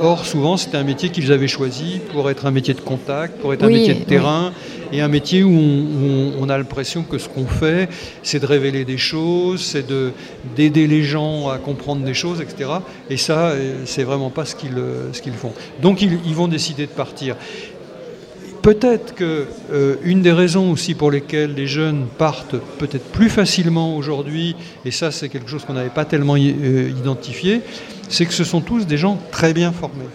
or, 0.02 0.26
souvent, 0.26 0.58
c'était 0.58 0.78
un 0.78 0.84
métier 0.84 1.10
qu'ils 1.10 1.32
avaient 1.32 1.48
choisi 1.48 2.00
pour 2.12 2.30
être 2.30 2.46
un 2.46 2.52
métier 2.52 2.74
de 2.74 2.82
contact, 2.82 3.40
pour 3.40 3.54
être 3.54 3.64
un 3.64 3.70
métier 3.70 3.94
de 3.94 4.04
terrain 4.04 4.52
et 4.94 5.02
un 5.02 5.08
métier 5.08 5.44
où 5.44 5.52
on, 6.40 6.50
a 6.50 6.58
l'impression 6.58 7.02
que 7.02 7.18
ce 7.18 7.28
qu'on 7.28 7.48
fait, 7.48 7.90
c'est 8.22 8.40
de 8.40 8.46
révéler 8.46 8.86
des 8.86 9.00
choses, 9.00 9.62
c'est 9.62 9.88
de, 9.88 10.12
d'aider 10.56 10.86
les 10.86 11.02
gens 11.02 11.50
à 11.50 11.58
comprendre 11.58 12.06
des 12.06 12.14
choses, 12.14 12.42
etc. 12.42 12.70
Et 13.10 13.18
ça, 13.18 13.48
euh, 13.48 13.82
c'est 13.86 14.04
vraiment 14.04 14.30
pas 14.30 14.43
ce 14.46 14.56
qu'ils, 14.56 14.78
euh, 14.78 15.14
ce 15.14 15.22
qu'ils 15.22 15.34
font. 15.34 15.54
Donc 15.82 16.02
ils, 16.02 16.36
vont 16.36 16.48
décider 16.48 16.86
de 16.86 16.92
partir. 16.92 17.36
Peut-être 18.62 19.14
que 19.14 19.46
euh, 19.72 19.96
une 20.04 20.22
des 20.22 20.32
raisons 20.32 20.72
aussi 20.72 20.94
pour 20.94 21.12
lesquelles 21.12 21.54
les 21.54 21.68
jeunes 21.68 22.06
partent 22.18 22.56
peut-être 22.78 23.12
plus 23.12 23.30
facilement 23.30 23.98
aujourd'hui, 23.98 24.56
et 24.86 24.92
ça 24.92 25.12
c'est 25.12 25.30
quelque 25.30 25.50
chose 25.50 25.66
qu'on 25.66 25.74
n'avait 25.74 25.90
pas 25.90 26.06
tellement 26.06 26.38
identifié, 26.38 27.62
c'est 28.10 28.26
que 28.26 28.34
ce 28.34 28.44
sont 28.44 28.62
tous 28.62 28.86
des 28.86 28.98
gens 28.98 29.18
très 29.32 29.54
bien 29.54 29.72
formés. 29.72 30.06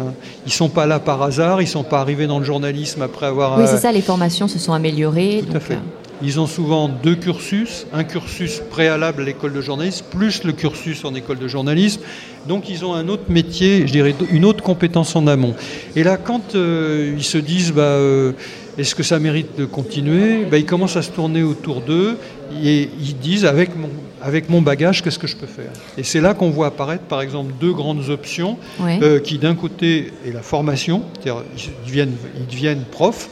Hein. 0.00 0.12
Ils 0.46 0.50
ne 0.50 0.52
sont 0.52 0.68
pas 0.68 0.86
là 0.86 1.00
par 1.00 1.22
hasard, 1.22 1.60
ils 1.60 1.66
ne 1.66 1.70
sont 1.70 1.84
pas 1.84 2.00
arrivés 2.00 2.26
dans 2.26 2.38
le 2.38 2.44
journalisme 2.44 3.02
après 3.02 3.26
avoir... 3.26 3.58
Oui, 3.58 3.64
c'est 3.66 3.78
ça, 3.78 3.92
les 3.92 4.00
formations 4.00 4.48
se 4.48 4.58
sont 4.58 4.72
améliorées. 4.72 5.44
Tout 5.48 5.56
à 5.56 5.60
fait. 5.60 5.78
Ils 6.22 6.40
ont 6.40 6.46
souvent 6.46 6.88
deux 6.88 7.14
cursus, 7.14 7.86
un 7.92 8.04
cursus 8.04 8.60
préalable 8.70 9.22
à 9.22 9.24
l'école 9.24 9.52
de 9.52 9.60
journalisme, 9.60 10.04
plus 10.10 10.42
le 10.42 10.52
cursus 10.52 11.04
en 11.04 11.14
école 11.14 11.38
de 11.38 11.46
journalisme. 11.46 12.00
Donc 12.48 12.68
ils 12.68 12.84
ont 12.84 12.94
un 12.94 13.08
autre 13.08 13.30
métier, 13.30 13.86
je 13.86 13.92
dirais 13.92 14.14
une 14.30 14.44
autre 14.44 14.62
compétence 14.64 15.14
en 15.14 15.26
amont. 15.26 15.54
Et 15.94 16.02
là, 16.02 16.16
quand 16.16 16.54
euh, 16.54 17.14
ils 17.16 17.24
se 17.24 17.38
disent, 17.38 17.72
bah, 17.72 17.82
euh, 17.82 18.32
est-ce 18.78 18.94
que 18.94 19.02
ça 19.02 19.18
mérite 19.18 19.56
de 19.58 19.64
continuer? 19.64 20.44
Bah, 20.44 20.58
Ils 20.58 20.64
commencent 20.66 20.96
à 20.96 21.02
se 21.02 21.10
tourner 21.10 21.42
autour 21.42 21.82
d'eux 21.82 22.16
et 22.64 22.88
ils 23.00 23.16
disent, 23.16 23.44
avec 23.44 23.76
mon, 23.76 23.88
avec 24.22 24.48
mon 24.48 24.62
bagage, 24.62 25.02
qu'est-ce 25.02 25.18
que 25.18 25.26
je 25.26 25.36
peux 25.36 25.46
faire? 25.46 25.70
Et 25.96 26.02
c'est 26.02 26.20
là 26.20 26.34
qu'on 26.34 26.50
voit 26.50 26.68
apparaître, 26.68 27.04
par 27.04 27.20
exemple, 27.20 27.52
deux 27.60 27.72
grandes 27.72 28.08
options 28.08 28.56
euh, 28.80 29.20
qui, 29.20 29.38
d'un 29.38 29.54
côté, 29.54 30.12
est 30.26 30.32
la 30.32 30.42
formation, 30.42 31.02
c'est-à-dire 31.14 31.44
ils 31.56 31.86
deviennent, 31.86 32.16
ils 32.36 32.46
deviennent 32.46 32.84
profs, 32.90 33.28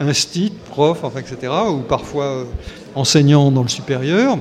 instit, 0.00 0.52
prof, 0.70 1.00
enfin, 1.02 1.20
etc., 1.20 1.52
ou 1.70 1.78
parfois 1.78 2.24
euh, 2.24 2.44
enseignants 2.94 3.50
dans 3.50 3.62
le 3.62 3.68
supérieur. 3.68 4.38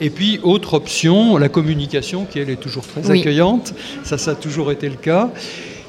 Et 0.00 0.10
puis, 0.10 0.40
autre 0.42 0.74
option, 0.74 1.36
la 1.36 1.48
communication, 1.48 2.24
qui 2.24 2.38
elle 2.38 2.50
est 2.50 2.60
toujours 2.60 2.86
très 2.86 3.10
accueillante. 3.10 3.74
Ça, 4.02 4.18
ça 4.18 4.32
a 4.32 4.34
toujours 4.34 4.72
été 4.72 4.88
le 4.88 4.96
cas. 4.96 5.30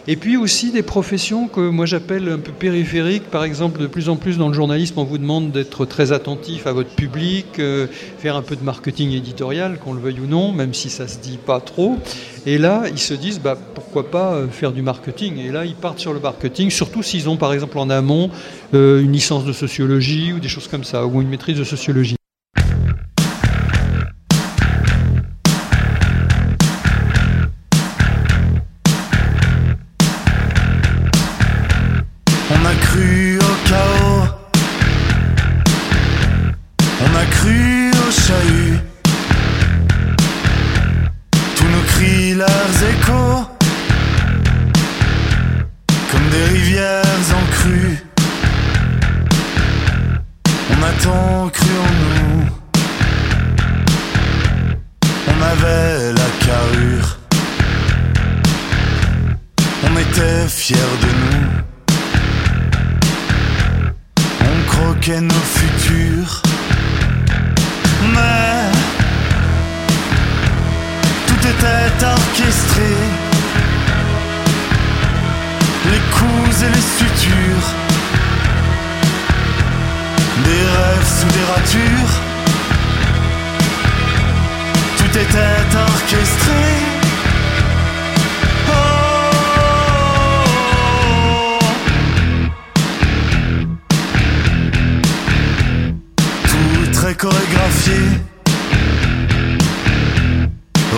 Et 0.08 0.18
puis 0.18 0.38
aussi 0.38 0.72
des 0.72 0.84
professions 0.84 1.48
que 1.48 1.60
moi 1.60 1.88
j'appelle 1.88 2.30
un 2.30 2.38
peu 2.38 2.52
périphériques. 2.52 3.24
Par 3.32 3.44
exemple, 3.44 3.82
de 3.82 3.88
plus 3.88 4.08
en 4.08 4.18
plus 4.18 4.38
dans 4.38 4.50
le 4.50 4.54
journalisme, 4.54 5.00
on 5.00 5.04
vous 5.04 5.18
demande 5.18 5.52
d'être 5.52 5.86
très 5.86 6.12
attentif 6.12 6.68
à 6.68 6.74
votre 6.74 6.92
public, 6.92 7.58
euh, 7.58 7.88
faire 8.20 8.36
un 8.36 8.44
peu 8.44 8.56
de 8.56 8.64
marketing 8.64 9.14
éditorial, 9.14 9.80
qu'on 9.80 9.94
le 9.94 10.00
veuille 10.00 10.20
ou 10.20 10.28
non, 10.28 10.52
même 10.52 10.76
si 10.76 10.92
ça 10.92 11.08
se 11.08 11.18
dit 11.18 11.40
pas 11.44 11.60
trop. 11.60 11.98
Et 12.46 12.60
là, 12.60 12.84
ils 12.92 13.00
se 13.00 13.16
disent, 13.16 13.40
bah, 13.40 13.58
pourquoi 13.74 14.12
pas 14.12 14.34
euh, 14.34 14.48
faire 14.48 14.72
du 14.72 14.84
marketing 14.84 15.40
Et 15.40 15.52
là, 15.52 15.66
ils 15.66 15.74
partent 15.74 16.00
sur 16.00 16.14
le 16.14 16.20
marketing, 16.20 16.70
surtout 16.70 17.02
s'ils 17.02 17.28
ont 17.28 17.38
par 17.38 17.52
exemple 17.52 17.80
en 17.80 17.90
amont 17.90 18.30
euh, 18.76 19.02
une 19.02 19.12
licence 19.12 19.44
de 19.44 19.54
sociologie 19.54 20.34
ou 20.34 20.40
des 20.40 20.50
choses 20.50 20.68
comme 20.68 20.84
ça, 20.84 21.08
ou 21.08 21.20
une 21.24 21.30
maîtrise 21.30 21.58
de 21.58 21.64
sociologie. 21.64 22.16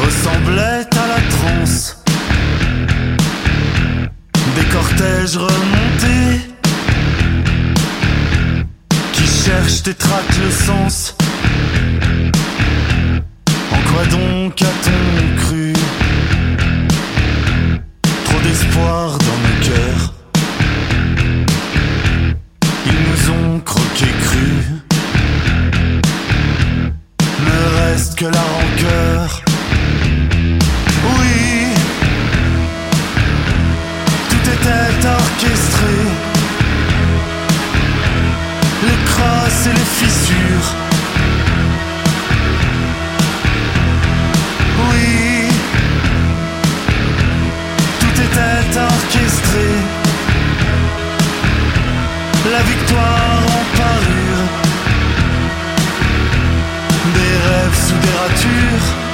ressemblait 0.04 0.86
à 0.96 1.08
la 1.08 1.22
transe 1.30 1.98
des 4.56 4.66
cortèges 4.66 5.38
remontés 5.38 6.42
qui 9.14 9.24
cherchent 9.24 9.88
et 9.88 9.94
traquent 9.94 10.40
le 10.44 10.52
sens. 10.52 11.16
En 13.72 13.92
quoi 13.92 14.06
donc 14.06 14.62
a-t-on 14.62 15.42
cru? 15.42 15.74
Trop 18.26 18.40
d'espoir 18.42 19.18
dans 19.18 19.40
nos 19.46 19.66
cœurs. 19.66 20.17
que 28.18 28.26
la 28.26 28.42
rancœur. 28.42 29.42
Oui, 31.20 31.68
tout 34.30 34.50
était 34.56 35.08
orchestré. 35.08 35.98
Les 38.88 39.00
crosses 39.10 39.68
et 39.68 39.74
les 39.80 39.90
fissures. 40.00 40.70
Oui, 44.90 45.50
tout 48.00 48.22
était 48.28 48.80
orchestré. 48.80 49.68
La 52.52 52.62
victoire. 52.64 53.27
nature. 58.46 59.07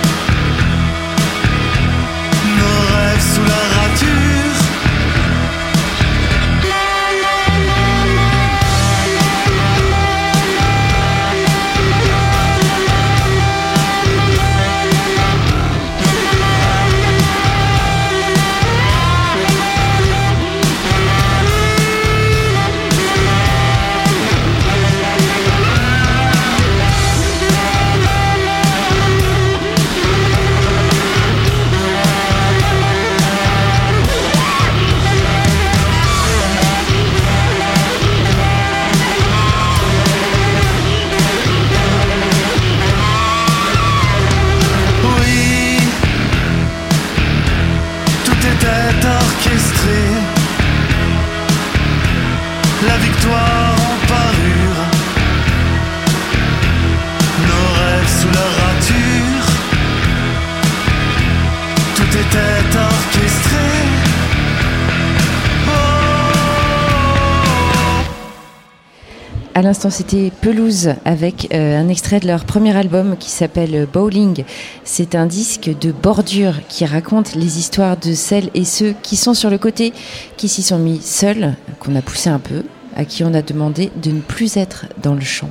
L'instant, 69.63 69.89
c'était 69.89 70.31
Pelouse 70.41 70.93
avec 71.05 71.47
euh, 71.53 71.79
un 71.79 71.87
extrait 71.87 72.19
de 72.19 72.27
leur 72.27 72.45
premier 72.45 72.75
album 72.75 73.15
qui 73.17 73.29
s'appelle 73.29 73.87
Bowling. 73.91 74.43
C'est 74.83 75.15
un 75.15 75.25
disque 75.25 75.71
de 75.79 75.91
bordure 75.91 76.55
qui 76.67 76.85
raconte 76.85 77.35
les 77.35 77.59
histoires 77.59 77.97
de 77.97 78.13
celles 78.13 78.49
et 78.53 78.65
ceux 78.65 78.93
qui 79.03 79.15
sont 79.15 79.33
sur 79.33 79.49
le 79.49 79.57
côté, 79.57 79.93
qui 80.37 80.49
s'y 80.49 80.63
sont 80.63 80.79
mis 80.79 80.99
seuls, 81.01 81.55
qu'on 81.79 81.95
a 81.95 82.01
poussé 82.01 82.29
un 82.29 82.39
peu, 82.39 82.63
à 82.95 83.05
qui 83.05 83.23
on 83.23 83.33
a 83.33 83.41
demandé 83.41 83.91
de 84.01 84.11
ne 84.11 84.21
plus 84.21 84.57
être 84.57 84.85
dans 85.01 85.13
le 85.13 85.21
champ. 85.21 85.49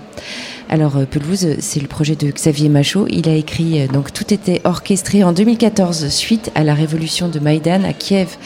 Alors 0.73 0.97
euh, 0.97 1.05
Pelouse, 1.05 1.57
c'est 1.59 1.81
le 1.81 1.87
projet 1.87 2.17
de 2.17 2.31
Xavier 2.31 2.71
Machaut. 2.71 3.07
Il 3.11 3.29
a 3.29 3.35
écrit 3.35 3.83
euh, 3.83 3.89
donc 3.89 4.11
tout 4.11 4.33
était 4.33 4.63
orchestré 4.65 5.23
en 5.23 5.35
2014 5.35 6.09
suite 6.09 6.51
à 6.55 6.65
la 6.65 6.73
révolution 6.73 7.29
de 7.29 7.39
Maïdan 7.41 7.85
à 7.85 7.93
Kiev. 7.93 8.39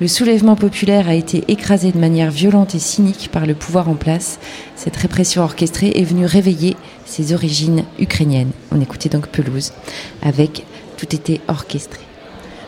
Le 0.00 0.08
soulèvement 0.08 0.56
populaire 0.56 1.10
a 1.10 1.14
été 1.14 1.44
écrasé 1.48 1.92
de 1.92 1.98
manière 1.98 2.30
violente 2.30 2.74
et 2.74 2.78
cynique 2.78 3.28
par 3.30 3.44
le 3.44 3.52
pouvoir 3.52 3.90
en 3.90 3.96
place. 3.96 4.38
Cette 4.76 4.96
répression 4.96 5.42
orchestrée 5.42 5.92
est 5.94 6.04
venue 6.04 6.24
réveiller 6.24 6.74
ses 7.04 7.34
origines 7.34 7.84
ukrainiennes. 7.98 8.52
On 8.72 8.80
écoutait 8.80 9.10
donc 9.10 9.26
Pelouse 9.26 9.72
avec 10.22 10.64
tout 10.96 11.14
était 11.14 11.42
orchestré. 11.48 12.00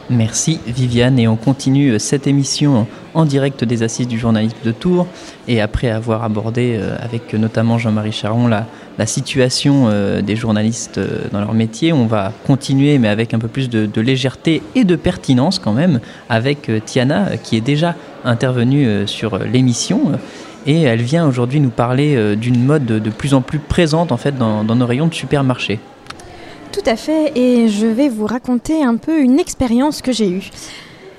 Merci 0.09 0.61
Viviane 0.67 1.19
et 1.19 1.27
on 1.27 1.37
continue 1.37 1.93
euh, 1.93 1.99
cette 1.99 2.27
émission 2.27 2.87
en 3.15 3.25
direct 3.25 3.65
des 3.65 3.83
assises 3.83 4.07
du 4.07 4.19
journalisme 4.19 4.59
de 4.65 4.71
Tours 4.71 5.07
et 5.49 5.61
après 5.61 5.91
avoir 5.91 6.23
abordé 6.23 6.79
avec 7.01 7.33
notamment 7.33 7.79
Jean-Marie 7.79 8.13
Charon 8.13 8.47
la, 8.47 9.07
situation 9.07 9.87
euh, 9.89 10.23
des 10.23 10.37
journalistes 10.37 10.99
euh, 10.99 11.29
dans 11.33 11.41
leur 11.41 11.55
métier. 11.55 11.93
On 11.93 12.07
va 12.07 12.33
continuer, 12.47 12.99
mais 12.99 13.09
avec 13.09 13.35
un 13.35 13.39
peu 13.39 13.49
plus 13.49 13.69
de, 13.69 14.01
légèreté 14.01 14.63
et 14.75 14.85
de 14.85 14.97
pertinence 14.97 15.59
quand 15.59 15.73
même, 15.73 16.01
avec 16.29 16.69
euh, 16.69 16.81
Tiana, 16.85 17.37
qui 17.43 17.57
est 17.57 17.63
déjà 17.63 17.95
intervenue 18.25 19.07
sur 19.07 19.39
l'émission. 19.39 20.13
Et 20.67 20.83
elle 20.83 21.03
vient 21.03 21.27
aujourd'hui 21.27 21.61
nous 21.61 21.71
parler 21.71 22.35
d'une 22.35 22.65
mode 22.65 22.87
de 22.87 23.11
plus 23.11 23.35
en 23.35 23.41
plus 23.41 23.61
présente 23.61 24.11
en 24.11 24.17
fait 24.17 24.37
dans, 24.37 24.65
nos 24.65 24.87
rayons 24.87 25.07
de 25.07 25.15
supermarché. 25.15 25.79
Tout 26.77 26.91
à 26.91 26.97
fait, 26.97 27.33
et 27.35 27.69
je 27.71 27.87
vais 27.87 28.11
vous 28.11 28.27
raconter 28.27 28.85
un 28.85 28.97
peu 28.97 29.19
une 29.19 29.41
expérience 29.41 30.03
que 30.03 30.13
j'ai 30.13 30.29
eue. 30.29 30.51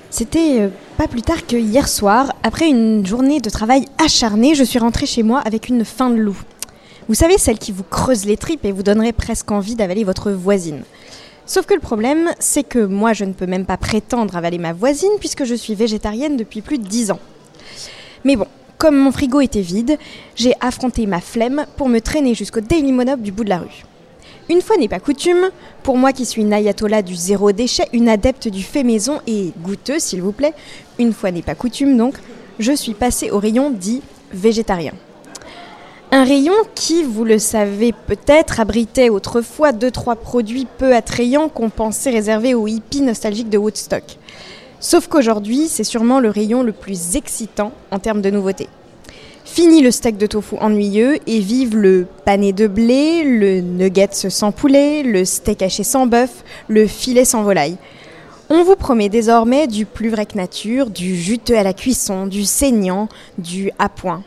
C'était 0.08 0.70
pas 0.96 1.08
plus 1.08 1.22
tard 1.22 1.48
que 1.48 1.56
hier 1.56 1.88
soir, 1.88 2.32
après 2.44 2.68
une 2.68 3.04
journée 3.04 3.40
de 3.40 3.50
travail 3.50 3.84
acharnée, 3.98 4.54
je 4.54 4.62
suis 4.62 4.78
rentrée 4.78 5.04
chez 5.04 5.24
moi 5.24 5.40
avec 5.40 5.68
une 5.68 5.84
faim 5.84 6.10
de 6.10 6.14
loup. 6.14 6.40
Vous 7.08 7.14
savez, 7.14 7.38
celle 7.38 7.58
qui 7.58 7.72
vous 7.72 7.82
creuse 7.82 8.24
les 8.24 8.36
tripes 8.36 8.64
et 8.64 8.70
vous 8.70 8.84
donnerait 8.84 9.12
presque 9.12 9.50
envie 9.50 9.74
d'avaler 9.74 10.04
votre 10.04 10.30
voisine. 10.30 10.84
Sauf 11.44 11.66
que 11.66 11.74
le 11.74 11.80
problème, 11.80 12.30
c'est 12.38 12.62
que 12.62 12.78
moi, 12.78 13.12
je 13.12 13.24
ne 13.24 13.32
peux 13.32 13.46
même 13.46 13.66
pas 13.66 13.78
prétendre 13.78 14.36
avaler 14.36 14.58
ma 14.58 14.72
voisine 14.72 15.10
puisque 15.18 15.42
je 15.42 15.56
suis 15.56 15.74
végétarienne 15.74 16.36
depuis 16.36 16.60
plus 16.60 16.78
de 16.78 16.86
10 16.86 17.10
ans. 17.10 17.20
Mais 18.22 18.36
bon, 18.36 18.46
comme 18.78 18.96
mon 18.96 19.10
frigo 19.10 19.40
était 19.40 19.60
vide, 19.60 19.98
j'ai 20.36 20.54
affronté 20.60 21.08
ma 21.08 21.20
flemme 21.20 21.66
pour 21.76 21.88
me 21.88 21.98
traîner 21.98 22.36
jusqu'au 22.36 22.60
Daily 22.60 22.92
Monob 22.92 23.22
du 23.22 23.32
bout 23.32 23.42
de 23.42 23.50
la 23.50 23.58
rue. 23.58 23.87
Une 24.50 24.62
fois 24.62 24.78
n'est 24.78 24.88
pas 24.88 24.98
coutume, 24.98 25.50
pour 25.82 25.98
moi 25.98 26.12
qui 26.12 26.24
suis 26.24 26.40
une 26.40 26.54
ayatollah 26.54 27.02
du 27.02 27.14
zéro 27.14 27.52
déchet, 27.52 27.86
une 27.92 28.08
adepte 28.08 28.48
du 28.48 28.62
fait 28.62 28.82
maison 28.82 29.20
et 29.26 29.52
goûteux 29.60 29.98
s'il 29.98 30.22
vous 30.22 30.32
plaît, 30.32 30.54
une 30.98 31.12
fois 31.12 31.30
n'est 31.30 31.42
pas 31.42 31.54
coutume 31.54 31.98
donc, 31.98 32.14
je 32.58 32.72
suis 32.72 32.94
passée 32.94 33.30
au 33.30 33.38
rayon 33.38 33.70
dit 33.70 34.00
végétarien. 34.32 34.94
Un 36.12 36.24
rayon 36.24 36.54
qui, 36.74 37.02
vous 37.02 37.24
le 37.24 37.38
savez 37.38 37.92
peut-être, 37.92 38.60
abritait 38.60 39.10
autrefois 39.10 39.72
deux 39.72 39.90
trois 39.90 40.16
produits 40.16 40.66
peu 40.78 40.94
attrayants 40.94 41.50
qu'on 41.50 41.68
pensait 41.68 42.08
réservés 42.08 42.54
aux 42.54 42.66
hippies 42.66 43.02
nostalgiques 43.02 43.50
de 43.50 43.58
Woodstock. 43.58 44.16
Sauf 44.80 45.08
qu'aujourd'hui, 45.08 45.68
c'est 45.68 45.84
sûrement 45.84 46.20
le 46.20 46.30
rayon 46.30 46.62
le 46.62 46.72
plus 46.72 47.16
excitant 47.16 47.72
en 47.90 47.98
termes 47.98 48.22
de 48.22 48.30
nouveautés. 48.30 48.68
Fini 49.50 49.80
le 49.80 49.90
steak 49.90 50.18
de 50.18 50.26
tofu 50.26 50.56
ennuyeux 50.60 51.18
et 51.26 51.40
vive 51.40 51.74
le 51.74 52.06
pané 52.24 52.52
de 52.52 52.68
blé, 52.68 53.24
le 53.24 53.60
nugget 53.60 54.10
sans 54.12 54.52
poulet, 54.52 55.02
le 55.02 55.24
steak 55.24 55.62
haché 55.62 55.82
sans 55.82 56.06
bœuf, 56.06 56.44
le 56.68 56.86
filet 56.86 57.24
sans 57.24 57.42
volaille. 57.42 57.76
On 58.50 58.62
vous 58.62 58.76
promet 58.76 59.08
désormais 59.08 59.66
du 59.66 59.84
plus 59.84 60.10
vrai 60.10 60.26
que 60.26 60.36
nature, 60.36 60.90
du 60.90 61.16
juteux 61.16 61.56
à 61.58 61.64
la 61.64 61.72
cuisson, 61.72 62.26
du 62.26 62.44
saignant, 62.44 63.08
du 63.38 63.72
à 63.80 63.88
point. 63.88 64.22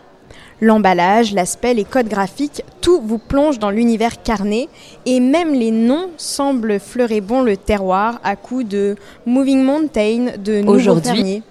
L'emballage, 0.59 1.33
l'aspect, 1.33 1.75
les 1.75 1.85
codes 1.85 2.09
graphiques, 2.09 2.63
tout 2.81 2.99
vous 2.99 3.19
plonge 3.19 3.57
dans 3.57 3.69
l'univers 3.69 4.23
carné 4.23 4.69
et 5.05 5.19
même 5.19 5.53
les 5.53 5.71
noms 5.71 6.09
semblent 6.17 6.79
fleurer 6.79 7.21
bon 7.21 7.41
le 7.41 7.55
terroir 7.57 8.19
à 8.23 8.35
coups 8.35 8.65
de 8.67 8.95
Moving 9.25 9.63
Mountain, 9.63 10.33
de 10.43 10.61
Nouveau 10.61 10.99
Fermier. 10.99 11.43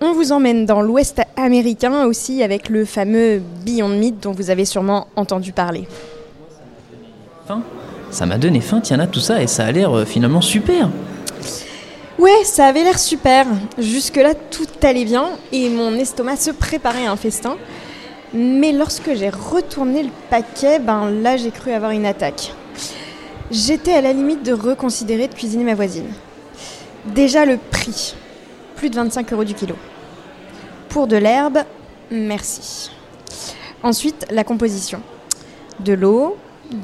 On 0.00 0.12
vous 0.12 0.30
emmène 0.30 0.64
dans 0.64 0.80
l'Ouest 0.80 1.20
américain 1.36 2.04
aussi 2.04 2.42
avec 2.44 2.68
le 2.68 2.84
fameux 2.84 3.42
Beyond 3.64 3.88
Meat 3.88 4.22
dont 4.22 4.30
vous 4.30 4.50
avez 4.50 4.64
sûrement 4.64 5.08
entendu 5.16 5.52
parler. 5.52 5.88
Ça 8.10 8.24
m'a 8.24 8.38
donné 8.38 8.60
faim, 8.60 8.80
Tiana, 8.80 9.06
tout 9.06 9.20
ça, 9.20 9.42
et 9.42 9.46
ça 9.46 9.64
a 9.64 9.72
l'air 9.72 9.92
euh, 9.92 10.04
finalement 10.04 10.40
super. 10.40 10.88
Ouais, 12.18 12.44
ça 12.44 12.66
avait 12.66 12.84
l'air 12.84 12.98
super. 12.98 13.46
Jusque-là, 13.76 14.34
tout 14.34 14.66
allait 14.82 15.04
bien 15.04 15.30
et 15.52 15.68
mon 15.68 15.92
estomac 15.94 16.36
se 16.36 16.50
préparait 16.50 17.06
à 17.06 17.12
un 17.12 17.16
festin. 17.16 17.56
Mais 18.32 18.72
lorsque 18.72 19.14
j'ai 19.14 19.30
retourné 19.30 20.04
le 20.04 20.10
paquet, 20.30 20.78
ben 20.78 21.10
là, 21.10 21.36
j'ai 21.36 21.50
cru 21.50 21.72
avoir 21.72 21.90
une 21.90 22.06
attaque. 22.06 22.52
J'étais 23.50 23.94
à 23.94 24.00
la 24.00 24.12
limite 24.12 24.42
de 24.42 24.52
reconsidérer 24.52 25.26
de 25.26 25.34
cuisiner 25.34 25.64
ma 25.64 25.74
voisine. 25.74 26.08
Déjà 27.06 27.44
le 27.44 27.56
prix, 27.56 28.14
plus 28.78 28.90
de 28.90 28.94
25 28.94 29.32
euros 29.32 29.44
du 29.44 29.54
kilo. 29.54 29.74
Pour 30.88 31.08
de 31.08 31.16
l'herbe, 31.16 31.58
merci. 32.12 32.90
Ensuite, 33.82 34.24
la 34.30 34.44
composition. 34.44 35.00
De 35.80 35.92
l'eau, 35.92 36.36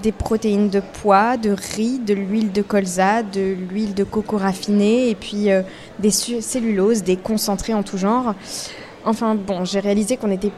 des 0.02 0.10
protéines 0.10 0.70
de 0.70 0.82
pois, 1.02 1.36
de 1.36 1.50
riz, 1.50 2.00
de 2.00 2.14
l'huile 2.14 2.50
de 2.50 2.62
colza, 2.62 3.22
de 3.22 3.54
l'huile 3.70 3.94
de 3.94 4.02
coco 4.02 4.38
raffinée 4.38 5.08
et 5.08 5.14
puis 5.14 5.50
euh, 5.50 5.62
des 6.00 6.10
celluloses, 6.10 7.04
des 7.04 7.16
concentrés 7.16 7.74
en 7.74 7.84
tout 7.84 7.96
genre. 7.96 8.34
Enfin 9.04 9.36
bon, 9.36 9.64
j'ai 9.64 9.80
réalisé 9.80 10.16
qu'on 10.16 10.30
était 10.30 10.52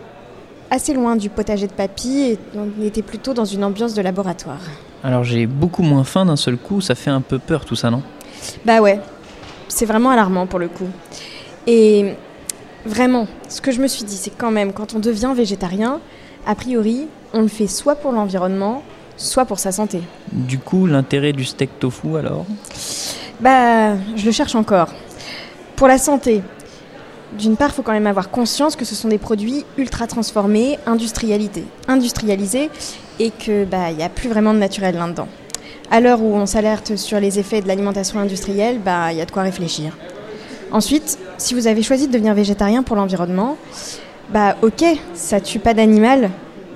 assez 0.71 0.95
loin 0.95 1.17
du 1.17 1.29
potager 1.29 1.67
de 1.67 1.73
papy 1.73 2.21
et 2.23 2.39
on 2.57 2.83
était 2.83 3.03
plutôt 3.03 3.35
dans 3.35 3.45
une 3.45 3.63
ambiance 3.63 3.95
de 3.95 4.01
laboratoire. 4.01 4.61
Alors 5.05 5.25
j'ai 5.25 5.47
beaucoup 5.47 5.83
moins 5.83 6.05
faim 6.05 6.25
d'un 6.25 6.37
seul 6.37 6.57
coup, 6.57 6.81
ça 6.81 6.95
fait 6.95 7.11
un 7.11 7.21
peu 7.21 7.39
peur 7.39 7.65
tout 7.65 7.77
ça, 7.77 7.91
non? 7.91 8.03
Bah 8.65 8.81
ouais, 8.81 9.01
c'est 9.69 9.87
vraiment 9.87 10.11
alarmant 10.11 10.47
pour 10.47 10.59
le 10.59 10.69
coup. 10.69 10.89
Et 11.67 12.15
vraiment, 12.85 13.27
ce 13.49 13.61
que 13.61 13.73
je 13.73 13.81
me 13.81 13.89
suis 13.89 14.05
dit, 14.05 14.17
c'est 14.17 14.37
quand 14.37 14.51
même, 14.51 14.73
quand 14.73 14.95
on 14.95 14.99
devient 14.99 15.33
végétarien, 15.35 16.01
a 16.47 16.55
priori, 16.55 17.07
on 17.33 17.43
le 17.43 17.49
fait 17.49 17.67
soit 17.67 17.97
pour 17.97 18.13
l'environnement, 18.13 18.83
soit 19.17 19.45
pour 19.45 19.59
sa 19.59 19.73
santé. 19.73 20.01
Du 20.33 20.59
coup, 20.59 20.87
l'intérêt 20.87 21.33
du 21.33 21.45
steak 21.45 21.79
tofu 21.79 22.17
alors? 22.17 22.47
Bah, 23.41 23.97
je 24.15 24.25
le 24.25 24.33
cherche 24.33 24.55
encore. 24.55 24.89
Pour 25.75 25.89
la 25.89 25.99
santé, 25.99 26.43
d'une 27.37 27.57
part, 27.57 27.71
il 27.71 27.75
faut 27.75 27.83
quand 27.83 27.93
même 27.93 28.07
avoir 28.07 28.31
conscience 28.31 28.77
que 28.77 28.85
ce 28.85 28.95
sont 28.95 29.09
des 29.09 29.19
produits 29.19 29.65
ultra 29.77 30.07
transformés, 30.07 30.79
industrialisés, 30.87 32.71
et 33.19 33.31
que 33.31 33.65
bah 33.65 33.91
il 33.91 33.97
n'y 33.97 34.03
a 34.03 34.09
plus 34.09 34.29
vraiment 34.29 34.55
de 34.55 34.59
naturel 34.59 34.95
là-dedans. 34.95 35.29
À 35.91 36.01
l'heure 36.01 36.23
où 36.23 36.35
on 36.35 36.47
s'alerte 36.47 36.97
sur 36.97 37.19
les 37.21 37.39
effets 37.39 37.61
de 37.61 37.69
l'alimentation 37.69 38.19
industrielle, 38.19 38.79
bah 38.79 39.13
il 39.13 39.19
y 39.19 39.21
a 39.21 39.25
de 39.25 39.31
quoi 39.31 39.43
réfléchir. 39.43 39.97
Ensuite, 40.73 41.19
si 41.39 41.55
vous 41.55 41.67
avez 41.67 41.83
choisi 41.83 42.09
de 42.09 42.13
devenir 42.13 42.35
végétarien 42.35 42.83
pour 42.83 42.97
l'environnement, 42.97 43.57
bah 44.31 44.57
ok, 44.63 44.85
ça 45.15 45.41
tue 45.41 45.59
pas 45.61 45.75
d'animal, 45.75 46.31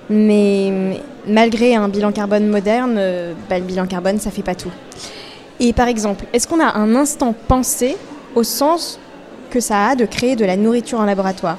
mais 0.08 1.00
malgré 1.26 1.74
un 1.74 1.88
bilan 1.88 2.12
carbone 2.12 2.46
moderne, 2.46 2.96
euh, 2.98 3.34
bah, 3.48 3.58
le 3.58 3.64
bilan 3.64 3.86
carbone, 3.86 4.18
ça 4.18 4.30
fait 4.30 4.42
pas 4.42 4.54
tout. 4.54 4.70
Et 5.58 5.72
par 5.72 5.88
exemple, 5.88 6.24
est-ce 6.32 6.46
qu'on 6.46 6.60
a 6.60 6.78
un 6.78 6.94
instant 6.94 7.34
pensé 7.48 7.96
au 8.34 8.44
sens 8.44 8.98
que 9.50 9.60
ça 9.60 9.88
a 9.88 9.96
de 9.96 10.04
créer 10.04 10.36
de 10.36 10.44
la 10.44 10.56
nourriture 10.56 11.00
en 11.00 11.04
laboratoire? 11.04 11.58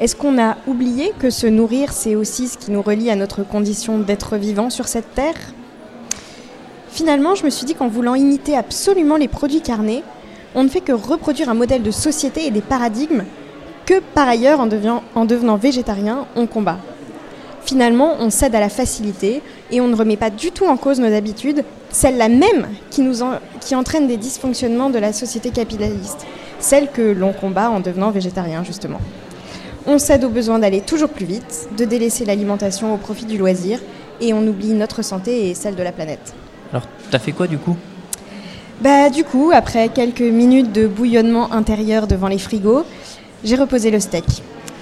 Est-ce 0.00 0.14
qu'on 0.14 0.38
a 0.40 0.56
oublié 0.66 1.12
que 1.18 1.30
se 1.30 1.46
nourrir, 1.46 1.92
c'est 1.92 2.14
aussi 2.14 2.48
ce 2.48 2.58
qui 2.58 2.70
nous 2.70 2.82
relie 2.82 3.10
à 3.10 3.16
notre 3.16 3.42
condition 3.42 3.98
d'être 3.98 4.36
vivant 4.36 4.70
sur 4.70 4.86
cette 4.86 5.14
terre? 5.14 5.34
Finalement, 6.90 7.34
je 7.34 7.44
me 7.44 7.50
suis 7.50 7.66
dit 7.66 7.74
qu'en 7.74 7.88
voulant 7.88 8.14
imiter 8.14 8.56
absolument 8.56 9.16
les 9.16 9.28
produits 9.28 9.60
carnés, 9.60 10.02
on 10.54 10.64
ne 10.64 10.68
fait 10.68 10.80
que 10.80 10.92
reproduire 10.92 11.48
un 11.48 11.54
modèle 11.54 11.82
de 11.82 11.90
société 11.90 12.46
et 12.46 12.50
des 12.50 12.60
paradigmes 12.60 13.24
que 13.86 14.00
par 14.00 14.28
ailleurs, 14.28 14.60
en 14.60 14.66
devenant, 14.66 15.02
en 15.14 15.24
devenant 15.24 15.56
végétarien, 15.56 16.26
on 16.36 16.46
combat. 16.46 16.78
Finalement, 17.64 18.16
on 18.20 18.30
cède 18.30 18.54
à 18.54 18.60
la 18.60 18.68
facilité 18.68 19.42
et 19.70 19.80
on 19.80 19.88
ne 19.88 19.94
remet 19.94 20.16
pas 20.16 20.30
du 20.30 20.50
tout 20.50 20.66
en 20.66 20.76
cause 20.76 21.00
nos 21.00 21.14
habitudes, 21.14 21.64
celles-là 21.90 22.28
même 22.28 22.68
qui, 22.90 23.02
nous 23.02 23.22
entraînent 23.72 24.06
des 24.06 24.16
dysfonctionnements 24.16 24.90
de 24.90 24.98
la 24.98 25.12
société 25.12 25.50
capitaliste, 25.50 26.26
celles 26.60 26.90
que 26.90 27.02
l'on 27.02 27.32
combat 27.32 27.70
en 27.70 27.80
devenant 27.80 28.10
végétarien 28.10 28.64
justement. 28.64 29.00
On 29.86 29.98
cède 29.98 30.24
au 30.24 30.28
besoin 30.28 30.58
d'aller 30.58 30.80
toujours 30.80 31.10
plus 31.10 31.26
vite, 31.26 31.68
de 31.76 31.84
délaisser 31.84 32.24
l'alimentation 32.24 32.94
au 32.94 32.96
profit 32.96 33.26
du 33.26 33.38
loisir, 33.38 33.80
et 34.20 34.34
on 34.34 34.46
oublie 34.46 34.72
notre 34.72 35.02
santé 35.02 35.48
et 35.48 35.54
celle 35.54 35.76
de 35.76 35.82
la 35.82 35.92
planète. 35.92 36.34
Alors, 36.72 36.84
t'as 37.10 37.18
fait 37.18 37.32
quoi 37.32 37.46
du 37.46 37.58
coup? 37.58 37.76
Bah 38.80 39.10
du 39.10 39.24
coup, 39.24 39.50
après 39.52 39.88
quelques 39.88 40.20
minutes 40.20 40.70
de 40.70 40.86
bouillonnement 40.86 41.52
intérieur 41.52 42.06
devant 42.06 42.28
les 42.28 42.38
frigos, 42.38 42.84
j'ai 43.42 43.56
reposé 43.56 43.90
le 43.90 43.98
steak. 43.98 44.24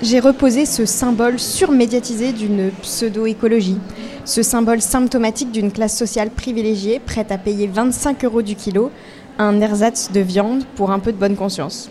j'ai 0.02 0.20
reposé 0.20 0.66
ce 0.66 0.84
symbole 0.84 1.38
surmédiatisé 1.38 2.34
d'une 2.34 2.70
pseudo-écologie, 2.82 3.78
ce 4.26 4.42
symbole 4.42 4.82
symptomatique 4.82 5.50
d'une 5.50 5.72
classe 5.72 5.96
sociale 5.96 6.28
privilégiée 6.28 6.98
prête 7.00 7.32
à 7.32 7.38
payer 7.38 7.66
25 7.68 8.22
euros 8.26 8.42
du 8.42 8.54
kilo 8.54 8.90
un 9.38 9.58
ersatz 9.62 10.12
de 10.12 10.20
viande 10.20 10.64
pour 10.74 10.90
un 10.90 10.98
peu 10.98 11.12
de 11.12 11.16
bonne 11.16 11.36
conscience. 11.36 11.88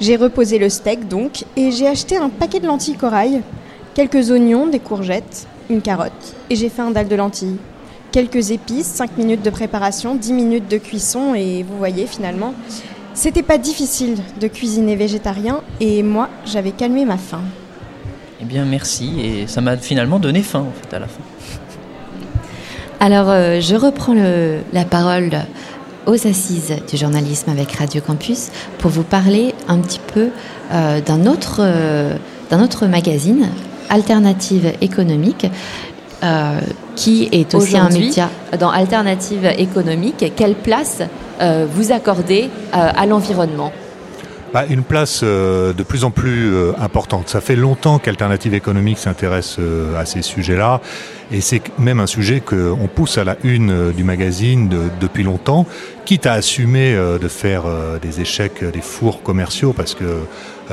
J'ai 0.00 0.16
reposé 0.16 0.58
le 0.58 0.70
steak 0.70 1.08
donc 1.08 1.44
et 1.58 1.72
j'ai 1.72 1.88
acheté 1.88 2.16
un 2.16 2.30
paquet 2.30 2.60
de 2.60 2.66
lentilles 2.66 2.96
corail, 2.96 3.42
quelques 3.92 4.30
oignons, 4.30 4.66
des 4.66 4.80
courgettes, 4.80 5.46
une 5.68 5.82
carotte 5.82 6.34
et 6.48 6.56
j'ai 6.56 6.70
fait 6.70 6.80
un 6.80 6.90
dalle 6.90 7.08
de 7.08 7.16
lentilles. 7.16 7.58
Quelques 8.12 8.50
épices, 8.50 8.86
5 8.86 9.16
minutes 9.16 9.42
de 9.42 9.48
préparation, 9.48 10.14
10 10.14 10.32
minutes 10.34 10.70
de 10.70 10.76
cuisson 10.76 11.34
et 11.34 11.62
vous 11.62 11.78
voyez 11.78 12.06
finalement, 12.06 12.52
c'était 13.14 13.42
pas 13.42 13.56
difficile 13.56 14.16
de 14.38 14.48
cuisiner 14.48 14.96
végétarien 14.96 15.62
et 15.80 16.02
moi 16.02 16.28
j'avais 16.44 16.72
calmé 16.72 17.06
ma 17.06 17.16
faim. 17.16 17.40
Eh 18.42 18.44
bien 18.44 18.66
merci 18.66 19.18
et 19.20 19.46
ça 19.46 19.62
m'a 19.62 19.78
finalement 19.78 20.18
donné 20.18 20.42
faim 20.42 20.66
en 20.68 20.72
fait 20.72 20.94
à 20.94 20.98
la 20.98 21.06
fin. 21.06 21.22
Alors 23.00 23.30
euh, 23.30 23.60
je 23.60 23.74
reprends 23.74 24.14
le, 24.14 24.58
la 24.74 24.84
parole 24.84 25.30
aux 26.06 26.26
assises 26.26 26.74
du 26.90 26.96
journalisme 26.96 27.50
avec 27.50 27.72
Radio 27.72 28.00
Campus 28.00 28.50
pour 28.78 28.90
vous 28.90 29.04
parler 29.04 29.54
un 29.68 29.78
petit 29.78 30.00
peu 30.12 30.28
euh, 30.72 31.00
d'un 31.00 31.26
autre, 31.26 31.60
euh, 31.60 32.16
d'un 32.50 32.62
autre 32.62 32.86
magazine, 32.86 33.48
Alternative 33.88 34.72
économique, 34.80 35.46
euh, 36.22 36.60
qui 36.94 37.28
est 37.32 37.54
aussi 37.54 37.76
un 37.76 37.88
média 37.88 38.28
dans 38.58 38.70
Alternative 38.70 39.46
économique. 39.56 40.32
Quelle 40.36 40.54
place 40.54 41.02
euh, 41.40 41.66
vous 41.70 41.92
accordez 41.92 42.50
euh, 42.74 42.90
à 42.94 43.06
l'environnement? 43.06 43.72
Bah, 44.52 44.64
une 44.68 44.82
place 44.82 45.22
euh, 45.24 45.72
de 45.72 45.82
plus 45.82 46.04
en 46.04 46.10
plus 46.10 46.52
euh, 46.52 46.72
importante. 46.78 47.30
Ça 47.30 47.40
fait 47.40 47.56
longtemps 47.56 47.98
qu'Alternative 47.98 48.52
économique 48.52 48.98
s'intéresse 48.98 49.56
euh, 49.58 49.98
à 49.98 50.04
ces 50.04 50.20
sujets-là, 50.20 50.82
et 51.32 51.40
c'est 51.40 51.62
même 51.78 52.00
un 52.00 52.06
sujet 52.06 52.40
qu'on 52.40 52.86
pousse 52.94 53.16
à 53.16 53.24
la 53.24 53.38
une 53.44 53.92
du 53.92 54.04
magazine 54.04 54.68
de- 54.68 54.90
depuis 55.00 55.22
longtemps, 55.22 55.64
quitte 56.04 56.26
à 56.26 56.34
assumer 56.34 56.94
euh, 56.94 57.18
de 57.18 57.28
faire 57.28 57.62
euh, 57.64 57.98
des 57.98 58.20
échecs, 58.20 58.62
des 58.62 58.82
fours 58.82 59.22
commerciaux, 59.22 59.72
parce 59.72 59.94
que 59.94 60.04
euh, 60.04 60.18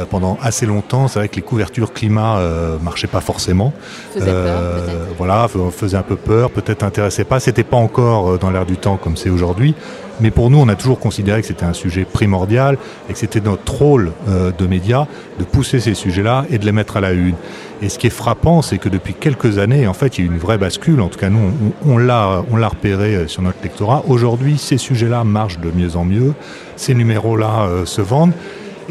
pendant 0.06 0.38
assez 0.42 0.66
longtemps, 0.66 1.08
c'est 1.08 1.20
vrai 1.20 1.28
que 1.30 1.36
les 1.36 1.42
couvertures 1.42 1.94
climat 1.94 2.38
euh, 2.38 2.78
marchaient 2.82 3.08
pas 3.08 3.22
forcément. 3.22 3.74
Faisait 4.14 4.26
peur, 4.26 4.62
peut-être. 4.62 5.16
voilà, 5.18 5.48
faisait 5.72 5.98
un 5.98 6.04
peu 6.04 6.16
peur, 6.16 6.52
peut-être 6.52 6.84
intéressait 6.84 7.24
pas. 7.24 7.40
C'était 7.40 7.64
pas 7.64 7.78
encore 7.78 8.32
euh, 8.32 8.38
dans 8.38 8.52
l'air 8.52 8.66
du 8.66 8.78
temps 8.78 8.98
comme 8.98 9.18
c'est 9.18 9.30
aujourd'hui. 9.30 9.76
Mais 10.22 10.32
pour 10.32 10.50
nous, 10.50 10.60
on 10.60 10.68
a 10.68 10.76
toujours 10.76 11.00
considéré 11.00 11.42
que 11.42 11.48
c'était 11.48 11.66
un 11.66 11.74
sujet 11.74 12.04
primordial 12.04 12.78
et 13.10 13.14
que 13.14 13.20
c'était 13.20 13.40
notre 13.40 13.74
rôle 13.74 14.12
euh, 14.28 14.52
de 14.58 14.68
médias 14.68 15.08
de 15.40 15.46
pousser 15.46 15.80
ces 15.80 15.94
sujets-là 15.94 16.46
et 16.50 16.58
de 16.58 16.66
les 16.66 16.74
mettre 16.74 16.98
à 16.98 17.02
la 17.02 17.14
une. 17.14 17.36
Et 17.82 17.88
ce 17.88 17.98
qui 17.98 18.08
est 18.08 18.12
frappant, 18.12 18.62
c'est 18.62 18.78
que 18.78 18.90
depuis 18.90 19.14
quelques 19.14 19.58
années, 19.58 19.88
en 19.88 19.94
fait, 19.94 20.18
il 20.18 20.26
y 20.26 20.28
a 20.28 20.30
eu 20.30 20.34
une 20.34 20.40
vraie 20.40 20.58
bascule. 20.58 21.00
En 21.00 21.08
tout 21.08 21.18
cas, 21.18 21.30
nous, 21.30 21.54
on, 21.86 21.94
on 21.94 21.98
l'a, 21.98 22.44
on 22.52 22.58
l'a 22.58 22.68
repéré 22.68 23.16
euh, 23.16 23.28
sur 23.28 23.42
notre 23.42 23.60
lectorat. 23.64 24.04
Aujourd'hui, 24.08 24.58
ces 24.58 24.78
sujets-là 24.78 25.24
marchent 25.24 25.60
de 25.60 25.72
mieux 25.72 25.96
en 25.96 26.04
mieux. 26.04 26.34
Ces 26.76 26.94
numéros-là 26.94 27.68
euh, 27.68 27.86
se 27.86 28.02
vendent. 28.02 28.34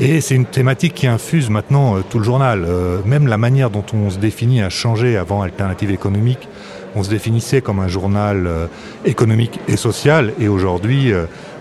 Et 0.01 0.21
c'est 0.21 0.37
une 0.37 0.47
thématique 0.47 0.95
qui 0.95 1.09
infuse 1.09 1.51
maintenant 1.51 1.97
euh, 1.97 2.01
tout 2.09 2.19
le 2.19 2.25
journal. 2.25 2.65
Euh, 2.65 2.99
même 3.05 3.27
la 3.27 3.37
manière 3.37 3.69
dont 3.69 3.85
on 3.93 4.11
se 4.11 4.19
définit 4.19 4.63
a 4.63 4.71
changé 4.71 5.17
avant 5.17 5.43
Alternative 5.43 5.91
économique. 5.91 6.49
On 6.95 7.03
se 7.03 7.11
définissait 7.11 7.63
comme 7.63 7.81
un 7.81 7.89
journal 7.89 8.47
euh, 8.47 8.67
économique 9.05 9.59
et 9.67 9.77
social, 9.77 10.33
et 10.41 10.47
aujourd'hui, 10.47 11.13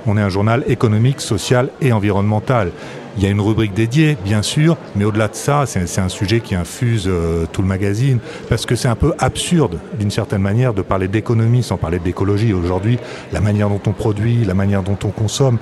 on 0.05 0.17
est 0.17 0.21
un 0.21 0.29
journal 0.29 0.63
économique, 0.67 1.19
social 1.19 1.69
et 1.81 1.91
environnemental. 1.91 2.71
Il 3.17 3.23
y 3.23 3.25
a 3.25 3.29
une 3.29 3.41
rubrique 3.41 3.73
dédiée, 3.73 4.15
bien 4.23 4.43
sûr, 4.43 4.77
mais 4.95 5.03
au-delà 5.03 5.27
de 5.27 5.35
ça, 5.35 5.65
c'est 5.65 5.99
un 5.99 6.07
sujet 6.07 6.39
qui 6.39 6.53
infuse 6.53 7.09
tout 7.51 7.63
le 7.63 7.67
magazine, 7.67 8.19
parce 8.47 8.67
que 8.67 8.75
c'est 8.75 8.87
un 8.87 8.95
peu 8.95 9.13
absurde, 9.17 9.79
d'une 9.97 10.11
certaine 10.11 10.43
manière, 10.43 10.75
de 10.75 10.83
parler 10.83 11.07
d'économie 11.07 11.63
sans 11.63 11.77
parler 11.77 11.97
d'écologie. 11.97 12.53
Aujourd'hui, 12.53 12.99
la 13.33 13.41
manière 13.41 13.69
dont 13.69 13.81
on 13.87 13.91
produit, 13.91 14.45
la 14.45 14.53
manière 14.53 14.83
dont 14.83 14.99
on 15.03 15.09
consomme, 15.09 15.57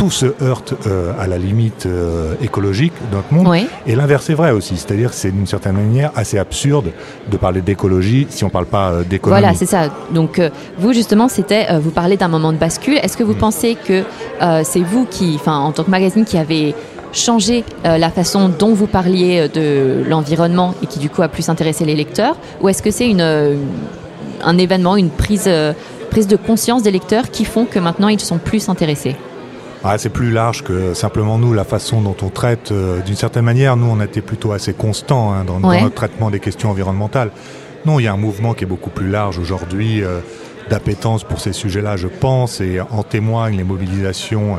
tout 0.00 0.10
se 0.10 0.26
heurte 0.42 0.72
euh, 0.86 1.12
à 1.20 1.26
la 1.26 1.36
limite 1.36 1.84
euh, 1.84 2.32
écologique 2.40 2.94
de 3.10 3.16
notre 3.16 3.34
monde. 3.34 3.48
Oui. 3.48 3.66
Et 3.86 3.94
l'inverse 3.94 4.30
est 4.30 4.34
vrai 4.34 4.50
aussi, 4.50 4.78
c'est-à-dire 4.78 5.10
que 5.10 5.16
c'est 5.16 5.30
d'une 5.30 5.46
certaine 5.46 5.74
manière 5.74 6.10
assez 6.16 6.38
absurde 6.38 6.92
de 7.30 7.36
parler 7.36 7.60
d'écologie 7.60 8.26
si 8.30 8.42
on 8.42 8.46
ne 8.46 8.52
parle 8.52 8.64
pas 8.64 8.92
euh, 8.92 9.04
d'économie. 9.04 9.42
Voilà, 9.42 9.54
c'est 9.54 9.66
ça. 9.66 9.90
Donc, 10.10 10.38
euh, 10.38 10.48
vous, 10.78 10.94
justement, 10.94 11.28
c'était, 11.28 11.78
vous 11.78 11.90
parlez 11.90 12.16
d'un 12.16 12.28
moment 12.28 12.50
de 12.50 12.56
bascule. 12.56 12.98
Est-ce 13.02 13.16
que 13.18 13.24
vous 13.24 13.34
pensez 13.34 13.76
que 13.76 14.04
c'est 14.62 14.80
vous 14.80 15.04
qui, 15.04 15.38
en 15.44 15.72
tant 15.72 15.84
que 15.84 15.90
magazine, 15.90 16.24
qui 16.24 16.38
avez 16.38 16.74
changé 17.12 17.64
euh, 17.84 17.98
la 17.98 18.10
façon 18.10 18.48
dont 18.48 18.72
vous 18.72 18.86
parliez 18.86 19.48
de 19.48 20.02
l'environnement 20.08 20.74
et 20.82 20.86
qui, 20.86 20.98
du 20.98 21.10
coup, 21.10 21.22
a 21.22 21.28
plus 21.28 21.48
intéressé 21.48 21.84
les 21.84 21.94
lecteurs? 21.94 22.36
Ou 22.60 22.68
est-ce 22.68 22.82
que 22.82 22.90
c'est 22.90 23.08
une, 23.08 23.20
euh, 23.20 23.56
un 24.42 24.58
événement, 24.58 24.96
une 24.96 25.10
prise, 25.10 25.44
euh, 25.46 25.72
prise 26.10 26.26
de 26.26 26.36
conscience 26.36 26.82
des 26.82 26.90
lecteurs 26.90 27.30
qui 27.30 27.44
font 27.44 27.66
que 27.66 27.78
maintenant 27.78 28.08
ils 28.08 28.20
sont 28.20 28.38
plus 28.38 28.68
intéressés? 28.68 29.16
Ah, 29.82 29.96
c'est 29.96 30.10
plus 30.10 30.30
large 30.30 30.62
que 30.62 30.92
simplement 30.92 31.38
nous, 31.38 31.54
la 31.54 31.64
façon 31.64 32.02
dont 32.02 32.16
on 32.22 32.28
traite. 32.28 32.70
euh, 32.70 33.00
D'une 33.00 33.16
certaine 33.16 33.44
manière, 33.44 33.76
nous, 33.76 33.86
on 33.86 34.00
a 34.00 34.04
été 34.04 34.20
plutôt 34.20 34.52
assez 34.52 34.74
constants 34.74 35.32
hein, 35.32 35.44
dans, 35.44 35.58
notre 35.58 35.94
traitement 35.94 36.30
des 36.30 36.38
questions 36.40 36.70
environnementales. 36.70 37.30
Non, 37.86 37.98
il 37.98 38.04
y 38.04 38.06
a 38.08 38.12
un 38.12 38.18
mouvement 38.18 38.52
qui 38.52 38.64
est 38.64 38.66
beaucoup 38.66 38.90
plus 38.90 39.08
large 39.08 39.38
aujourd'hui 39.38 40.02
euh, 40.02 40.20
d'appétence 40.68 41.24
pour 41.24 41.40
ces 41.40 41.54
sujets-là, 41.54 41.96
je 41.96 42.08
pense, 42.08 42.60
et 42.60 42.78
en 42.80 43.02
témoignent 43.02 43.56
les 43.56 43.64
mobilisations 43.64 44.56
euh, 44.56 44.58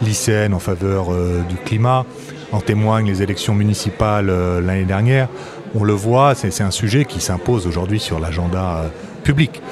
lycéennes 0.00 0.54
en 0.54 0.58
faveur 0.58 1.12
euh, 1.12 1.42
du 1.50 1.56
climat, 1.56 2.06
en 2.50 2.60
témoignent 2.60 3.06
les 3.06 3.22
élections 3.22 3.54
municipales 3.54 4.32
l'année 4.64 4.84
dernière. 4.84 5.28
On 5.74 5.84
le 5.84 5.92
voit, 5.92 6.34
c'est 6.34 6.62
un 6.62 6.70
sujet 6.70 7.04
qui 7.04 7.20
s'impose 7.20 7.66
aujourd'hui 7.66 7.98
sur 7.98 8.20
l'agenda 8.20 8.84
public, 9.24 9.62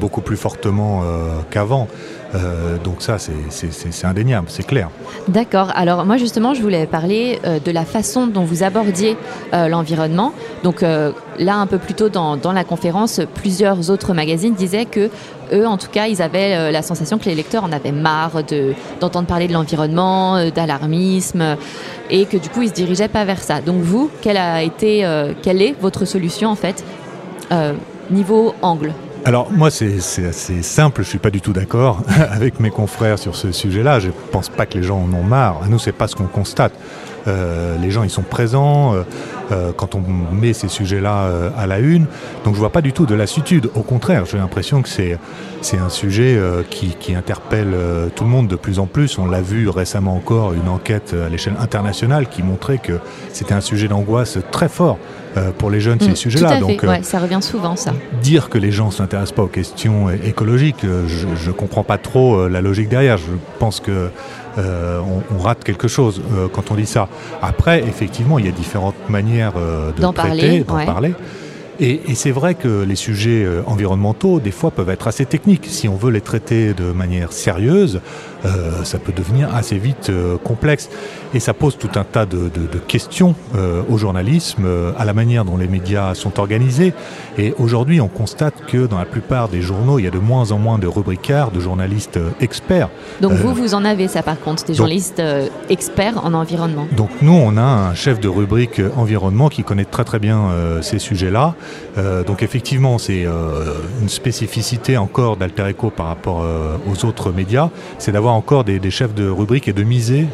beaucoup 0.00 0.22
plus 0.22 0.38
fortement 0.38 1.02
qu'avant. 1.50 1.86
Euh, 2.34 2.78
donc 2.82 3.02
ça, 3.02 3.18
c'est- 3.18 4.04
indéniable, 4.04 4.46
c'est 4.48 4.66
clair. 4.66 4.88
D'accord. 5.28 5.72
Alors 5.74 6.04
moi 6.06 6.16
justement, 6.16 6.54
je 6.54 6.62
voulais 6.62 6.86
parler 6.86 7.38
euh, 7.44 7.58
de 7.58 7.70
la 7.70 7.84
façon 7.84 8.26
dont 8.26 8.44
vous 8.44 8.62
abordiez 8.62 9.16
euh, 9.52 9.68
l'environnement. 9.68 10.32
Donc 10.62 10.82
là, 10.82 11.56
un 11.56 11.66
peu 11.66 11.78
plus 11.78 11.94
tôt 11.94 12.08
dans, 12.08 12.52
la 12.52 12.64
conférence, 12.64 13.20
plusieurs 13.34 13.90
autres 13.90 14.12
magazines 14.12 14.54
disaient 14.54 14.84
que 14.84 15.10
eux, 15.52 15.66
en 15.66 15.78
tout 15.78 15.88
cas, 15.88 16.06
ils 16.06 16.20
avaient 16.22 16.70
la 16.70 16.82
sensation 16.82 17.18
que 17.18 17.24
les 17.24 17.34
lecteurs 17.34 17.64
en 17.64 17.72
avaient 17.72 17.92
marre 17.92 18.44
de 18.44 18.74
d'entendre 19.00 19.26
parler 19.26 19.48
de 19.48 19.54
l'environnement, 19.54 20.50
d'alarmisme, 20.50 21.56
et 22.10 22.26
que 22.26 22.36
du 22.36 22.50
coup, 22.50 22.62
ils 22.62 22.68
se 22.68 22.74
dirigeaient 22.74 23.08
pas 23.08 23.24
vers 23.24 23.42
ça. 23.42 23.60
Donc 23.62 23.80
vous, 23.80 24.10
quelle 24.20 24.36
a 24.36 24.62
été, 24.62 25.06
quelle 25.42 25.62
est 25.62 25.74
votre 25.80 26.04
solution 26.04 26.50
en 26.50 26.56
fait 26.56 26.84
niveau 28.10 28.54
angle? 28.60 28.92
Alors 29.26 29.52
moi 29.52 29.70
c'est 29.70 29.98
assez 30.24 30.62
simple, 30.62 31.02
je 31.02 31.08
suis 31.08 31.18
pas 31.18 31.30
du 31.30 31.42
tout 31.42 31.52
d'accord 31.52 32.02
avec 32.30 32.58
mes 32.58 32.70
confrères 32.70 33.18
sur 33.18 33.36
ce 33.36 33.52
sujet-là. 33.52 34.00
Je 34.00 34.08
pense 34.32 34.48
pas 34.48 34.64
que 34.64 34.78
les 34.78 34.82
gens 34.82 34.98
en 34.98 35.12
ont 35.12 35.22
marre. 35.22 35.62
À 35.62 35.68
nous 35.68 35.78
c'est 35.78 35.92
pas 35.92 36.08
ce 36.08 36.16
qu'on 36.16 36.26
constate. 36.26 36.72
Euh, 37.28 37.76
les 37.76 37.90
gens 37.90 38.02
ils 38.02 38.10
sont 38.10 38.22
présents 38.22 38.94
euh, 38.94 39.02
euh, 39.52 39.72
quand 39.76 39.94
on 39.94 40.02
met 40.32 40.54
ces 40.54 40.68
sujets-là 40.68 41.28
à 41.56 41.66
la 41.66 41.80
une. 41.80 42.06
Donc 42.44 42.54
je 42.54 42.58
vois 42.58 42.70
pas 42.70 42.80
du 42.80 42.94
tout 42.94 43.04
de 43.04 43.14
lassitude. 43.14 43.70
Au 43.74 43.82
contraire, 43.82 44.24
j'ai 44.24 44.38
l'impression 44.38 44.80
que 44.80 44.88
c'est 44.88 45.18
un 45.78 45.90
sujet 45.90 46.40
qui, 46.70 47.14
interpelle 47.14 47.74
tout 48.14 48.24
le 48.24 48.30
monde 48.30 48.48
de 48.48 48.56
plus 48.56 48.78
en 48.78 48.86
plus. 48.86 49.18
On 49.18 49.26
l'a 49.26 49.42
vu 49.42 49.68
récemment 49.68 50.14
encore 50.14 50.54
une 50.54 50.68
enquête 50.68 51.14
à 51.14 51.28
l'échelle 51.28 51.56
internationale 51.60 52.28
qui 52.28 52.42
montrait 52.42 52.78
que 52.78 53.00
c'était 53.32 53.52
un 53.52 53.60
sujet 53.60 53.88
d'angoisse 53.88 54.38
très 54.50 54.68
fort 54.68 54.98
euh, 55.36 55.50
pour 55.56 55.70
les 55.70 55.80
jeunes 55.80 55.98
Mm, 55.98 56.08
ces 56.10 56.14
sujets-là. 56.14 56.48
Tout 56.48 56.54
à 56.54 56.60
Donc 56.60 56.84
euh, 56.84 56.88
Ouais, 56.88 57.02
ça 57.02 57.18
revient 57.18 57.38
souvent 57.42 57.76
ça. 57.76 57.92
dire 58.22 58.48
que 58.48 58.58
les 58.58 58.70
gens 58.72 58.86
ne 58.86 58.92
s'intéressent 58.92 59.34
pas 59.36 59.42
aux 59.42 59.46
questions 59.48 60.10
é- 60.10 60.20
écologiques, 60.26 60.84
euh, 60.84 61.04
je 61.08 61.48
ne 61.48 61.52
comprends 61.52 61.84
pas 61.84 61.98
trop 61.98 62.36
euh, 62.36 62.48
la 62.48 62.60
logique 62.60 62.88
derrière. 62.88 63.16
Je 63.18 63.24
pense 63.58 63.80
que 63.80 64.10
euh, 64.58 65.00
on, 65.00 65.34
on 65.36 65.38
rate 65.38 65.62
quelque 65.62 65.86
chose 65.88 66.20
euh, 66.36 66.48
quand 66.52 66.70
on 66.70 66.74
dit 66.74 66.86
ça. 66.86 67.08
Après, 67.42 67.80
effectivement, 67.80 68.38
il 68.38 68.46
y 68.46 68.48
a 68.48 68.52
différentes 68.52 69.08
manières 69.08 69.52
euh, 69.56 69.92
de 69.92 70.00
D'en 70.00 70.08
ouais. 70.10 70.84
parler. 70.86 71.14
Et, 71.80 72.00
et 72.08 72.14
c'est 72.14 72.30
vrai 72.30 72.54
que 72.54 72.82
les 72.82 72.94
sujets 72.94 73.42
euh, 73.44 73.62
environnementaux, 73.66 74.38
des 74.38 74.50
fois, 74.50 74.70
peuvent 74.70 74.90
être 74.90 75.06
assez 75.08 75.24
techniques. 75.24 75.64
Si 75.66 75.88
on 75.88 75.96
veut 75.96 76.10
les 76.10 76.20
traiter 76.20 76.74
de 76.74 76.92
manière 76.92 77.32
sérieuse, 77.32 78.00
euh, 78.44 78.84
ça 78.84 78.98
peut 78.98 79.12
devenir 79.12 79.54
assez 79.54 79.78
vite 79.78 80.10
euh, 80.10 80.36
complexe. 80.36 80.90
Et 81.32 81.40
ça 81.40 81.54
pose 81.54 81.78
tout 81.78 81.88
un 81.94 82.04
tas 82.04 82.26
de, 82.26 82.36
de- 82.36 82.66
de 82.70 82.78
questions 82.78 83.34
euh, 83.56 83.82
au 83.88 83.96
journalisme, 83.96 84.66
à 84.98 85.04
la 85.04 85.12
manière 85.14 85.44
dont 85.44 85.56
les 85.56 85.68
médias 85.68 86.14
sont 86.14 86.38
organisés. 86.38 86.92
Et 87.38 87.54
aujourd'hui, 87.58 88.00
on 88.00 88.08
constate 88.08 88.54
que 88.66 88.86
dans 88.86 88.98
la 88.98 89.04
plupart 89.06 89.48
des 89.48 89.62
journaux, 89.62 89.98
il 89.98 90.04
y 90.04 90.08
a 90.08 90.10
de 90.10 90.18
moins 90.18 90.52
en 90.52 90.58
moins 90.58 90.78
de 90.78 90.86
rubricards, 90.86 91.50
de 91.50 91.60
journalistes 91.60 92.18
experts. 92.40 92.88
Donc 93.22 93.32
vous, 93.32 93.54
vous 93.54 93.74
en 93.74 93.84
avez 93.84 94.08
ça 94.08 94.22
par 94.22 94.38
contre, 94.40 94.64
des 94.64 94.72
donc- 94.72 94.76
journalistes 94.78 95.22
experts 95.70 96.24
en 96.24 96.34
environnement. 96.34 96.86
Donc 96.96 97.10
nous, 97.22 97.32
on 97.32 97.56
a 97.56 97.62
un 97.62 97.94
chef 97.94 98.20
de 98.20 98.28
rubrique 98.28 98.82
environnement 98.96 99.48
qui 99.48 99.62
connaît 99.62 99.84
très 99.84 100.04
très 100.04 100.18
bien 100.18 100.50
ces 100.82 100.98
sujets-là. 100.98 101.54
Euh, 101.98 102.22
donc 102.22 102.42
effectivement, 102.42 102.98
c'est 102.98 103.24
euh, 103.26 103.74
une 104.00 104.08
spécificité 104.08 104.96
encore 104.96 105.36
d'Alter 105.36 105.66
Echo 105.68 105.90
par 105.90 106.06
rapport 106.06 106.42
euh, 106.42 106.76
aux 106.90 107.04
autres 107.04 107.32
médias, 107.32 107.70
c'est 107.98 108.12
d'avoir 108.12 108.34
encore 108.34 108.64
des, 108.64 108.78
des, 108.78 108.90
chefs 108.90 109.14
de 109.14 109.28
rubrique 109.28 109.68
et 109.68 109.72
de 109.72 109.82
miser 109.82 110.26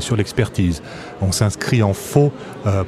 sur 0.00 0.16
l'expertise. 0.16 0.82
On 1.20 1.32
s'inscrit 1.32 1.82
en 1.82 1.92
faux 1.92 2.32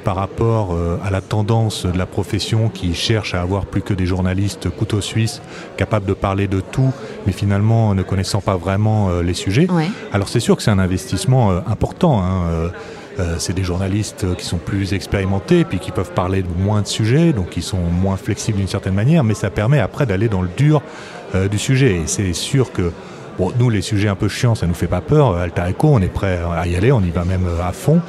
par 0.05 0.17
rapport 0.17 0.77
à 1.05 1.11
la 1.11 1.21
tendance 1.21 1.87
de 1.87 1.97
la 1.97 2.07
profession 2.07 2.69
qui 2.69 2.95
cherche 2.95 3.35
à 3.35 3.43
avoir 3.43 3.67
plus 3.67 3.83
que 3.83 3.95
des 3.95 4.07
journalistes 4.07 4.69
couteaux 4.71 5.01
suisses 5.01 5.41
capables 5.77 6.07
de 6.07 6.13
parler 6.13 6.47
de 6.47 6.61
tout, 6.61 6.93
mais 7.27 7.33
finalement 7.33 7.95
ne 7.95 8.03
connaissant 8.03 8.41
pas 8.41 8.57
vraiment 8.57 9.21
les 9.21 9.35
sujets. 9.35 9.71
Ouais. 9.71 9.89
Alors 10.13 10.29
c'est 10.29 10.41
sûr 10.41 10.57
que 10.57 10.63
c'est 10.63 10.71
un 10.71 10.79
investissement 10.79 11.51
important. 11.67 12.23
Hein, 12.23 12.71
euh, 13.19 13.23
euh, 13.23 13.35
c'est 13.39 13.53
des 13.55 13.63
journalistes 13.65 14.35
qui 14.37 14.45
sont 14.45 14.59
plus 14.59 14.93
expérimentés, 14.93 15.65
puis 15.65 15.79
qui 15.79 15.91
peuvent 15.91 16.13
parler 16.13 16.43
de 16.43 16.49
moins 16.59 16.83
de 16.83 16.87
sujets, 16.87 17.33
donc 17.33 17.51
qui 17.51 17.63
sont 17.63 17.79
moins 17.79 18.17
flexibles 18.17 18.59
d'une 18.59 18.69
certaine 18.69 18.95
manière, 18.95 19.25
mais 19.25 19.35
ça 19.35 19.51
permet 19.51 19.79
après 19.81 20.07
d'aller 20.07 20.29
dans 20.29 20.43
le 20.43 20.49
dur 20.57 20.83
euh, 21.35 21.49
du 21.49 21.59
sujet. 21.59 21.97
Et 21.97 22.03
c'est 22.07 22.33
sûr 22.33 22.73
que 22.73 22.93
bon, 23.39 23.53
nous, 23.59 23.71
les 23.71 23.83
sujets 23.83 24.09
un 24.09 24.15
peu 24.17 24.29
chiants, 24.29 24.55
ça 24.55 24.67
nous 24.67 24.75
fait 24.75 24.87
pas 24.89 25.01
peur. 25.01 25.37
Alter 25.37 25.63
Echo, 25.69 25.89
on 25.93 26.01
est 26.01 26.09
prêt 26.09 26.39
à 26.57 26.67
y 26.67 26.77
aller, 26.77 26.93
on 26.93 27.01
y 27.01 27.11
va 27.11 27.25
même 27.25 27.47
euh, 27.47 27.67
à 27.69 27.73
fond. 27.73 28.01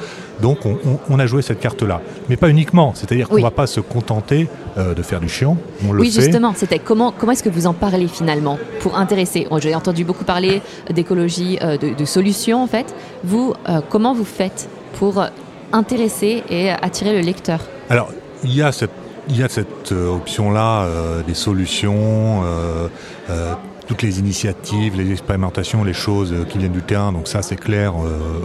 Donc 0.42 0.66
on, 0.66 0.76
on, 0.86 0.98
on 1.08 1.18
a 1.18 1.26
joué 1.26 1.40
cette 1.40 1.60
carte-là, 1.60 2.02
mais 2.28 2.36
pas 2.36 2.50
uniquement. 2.50 2.92
C'est-à-dire 2.94 3.26
qu'on 3.26 3.36
Oui. 3.36 3.42
va 3.42 3.50
pas 3.50 3.66
se 3.66 3.80
contenter 3.80 4.48
euh, 4.76 4.92
de 4.92 5.00
faire 5.02 5.18
du 5.20 5.30
chiant. 5.30 5.56
On 5.88 5.92
le 5.92 6.00
Oui, 6.02 6.10
fait. 6.10 6.20
justement, 6.20 6.52
c'était 6.54 6.78
comment, 6.78 7.10
comment 7.16 7.32
est-ce 7.32 7.42
que 7.42 7.48
vous 7.48 7.66
en 7.66 7.72
parlez 7.72 8.06
finalement 8.06 8.58
pour 8.80 8.98
intéresser? 8.98 9.46
J'ai 9.60 9.74
entendu 9.74 10.04
beaucoup 10.04 10.24
parler 10.24 10.60
d'écologie, 10.92 11.58
euh, 11.62 11.78
de, 11.78 11.94
de 11.94 12.04
solutions 12.04 12.62
en 12.62 12.66
fait. 12.66 12.94
Vous, 13.24 13.54
euh, 13.70 13.80
comment 13.88 14.12
vous 14.12 14.26
faites 14.26 14.68
pour 14.98 15.24
intéresser 15.72 16.42
et 16.48 16.70
attirer 16.70 17.12
le 17.12 17.20
lecteur 17.20 17.60
Alors, 17.90 18.10
il 18.44 18.54
y 18.54 18.62
a 18.62 18.72
cette, 18.72 18.90
il 19.28 19.38
y 19.38 19.42
a 19.42 19.48
cette 19.48 19.92
euh, 19.92 20.14
option-là 20.14 20.82
euh, 20.82 21.22
des 21.22 21.34
solutions, 21.34 22.42
euh, 22.44 22.88
euh, 23.30 23.54
toutes 23.86 24.02
les 24.02 24.18
initiatives, 24.18 24.96
les 24.96 25.12
expérimentations, 25.12 25.84
les 25.84 25.92
choses 25.92 26.34
qui 26.48 26.58
viennent 26.58 26.72
du 26.72 26.82
terrain. 26.82 27.12
Donc 27.12 27.28
ça, 27.28 27.42
c'est 27.42 27.56
clair, 27.56 27.94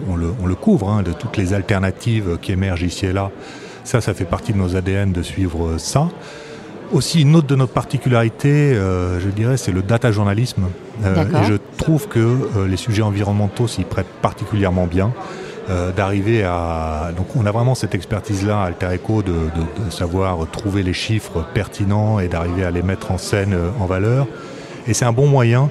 on, 0.07 0.15
le, 0.15 0.31
on 0.41 0.45
le 0.45 0.53
couvre, 0.53 0.87
hein, 0.89 1.01
de 1.01 1.13
toutes 1.13 1.35
les 1.35 1.53
alternatives 1.53 2.37
qui 2.39 2.51
émergent 2.51 2.83
ici 2.83 3.07
et 3.07 3.13
là. 3.13 3.31
Ça, 3.83 4.01
ça 4.01 4.13
fait 4.13 4.25
partie 4.25 4.53
de 4.53 4.59
nos 4.59 4.75
ADN 4.75 5.11
de 5.11 5.23
suivre 5.23 5.79
ça. 5.79 6.09
Aussi, 6.91 7.21
une 7.21 7.35
autre 7.37 7.47
de 7.47 7.55
nos 7.55 7.67
particularités, 7.67 8.73
euh, 8.73 9.19
je 9.21 9.29
dirais, 9.29 9.55
c'est 9.55 9.71
le 9.71 9.81
data 9.81 10.11
journalisme. 10.11 10.63
Euh, 11.05 11.23
et 11.23 11.47
je 11.47 11.53
trouve 11.77 12.09
que 12.09 12.19
euh, 12.19 12.67
les 12.67 12.75
sujets 12.75 13.01
environnementaux 13.01 13.67
s'y 13.67 13.83
prêtent 13.83 14.11
particulièrement 14.21 14.87
bien. 14.87 15.13
Euh, 15.71 15.91
d'arriver 15.93 16.43
à... 16.43 17.11
Donc 17.15 17.27
on 17.37 17.45
a 17.45 17.51
vraiment 17.51 17.75
cette 17.75 17.95
expertise-là, 17.95 18.61
Alter 18.61 18.89
Echo, 18.91 19.21
de, 19.21 19.31
savoir 19.89 20.45
trouver 20.51 20.83
les 20.83 20.91
chiffres 20.91 21.45
pertinents 21.53 22.19
et 22.19 22.27
d'arriver 22.27 22.65
à 22.65 22.71
les 22.71 22.81
mettre 22.81 23.11
en 23.11 23.17
scène, 23.17 23.53
euh, 23.53 23.69
en 23.79 23.85
valeur. 23.85 24.27
Et 24.87 24.93
c'est 24.93 25.05
un 25.05 25.13
bon 25.13 25.27
moyen 25.27 25.69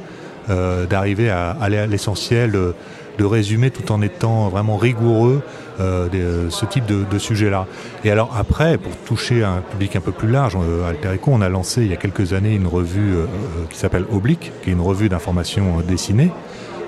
euh, 0.48 0.86
d'arriver 0.86 1.28
à 1.28 1.50
aller 1.60 1.76
à 1.76 1.86
l'essentiel, 1.86 2.52
de 2.52 3.24
résumer 3.24 3.70
tout 3.70 3.92
en 3.92 4.00
étant 4.00 4.48
vraiment 4.48 4.78
rigoureux 4.78 5.42
de, 5.78 6.48
ce 6.48 6.64
type 6.64 6.86
de, 6.86 7.18
sujet-là. 7.18 7.66
Et 8.04 8.10
alors 8.10 8.34
après, 8.38 8.78
pour 8.78 8.96
toucher 8.96 9.44
un 9.44 9.62
public 9.70 9.96
un 9.96 10.00
peu 10.00 10.12
plus 10.12 10.28
large, 10.28 10.56
Alter 10.88 11.14
Echo, 11.14 11.30
on 11.34 11.42
a 11.42 11.48
lancé 11.50 11.82
il 11.82 11.88
y 11.88 11.92
a 11.92 11.96
quelques 11.96 12.32
années 12.32 12.54
une 12.54 12.66
revue 12.66 13.16
qui 13.68 13.78
s'appelle 13.78 14.04
Oblique, 14.10 14.52
qui 14.62 14.70
est 14.70 14.72
une 14.72 14.80
revue 14.80 15.10
d'information 15.10 15.80
dessinée, 15.86 16.30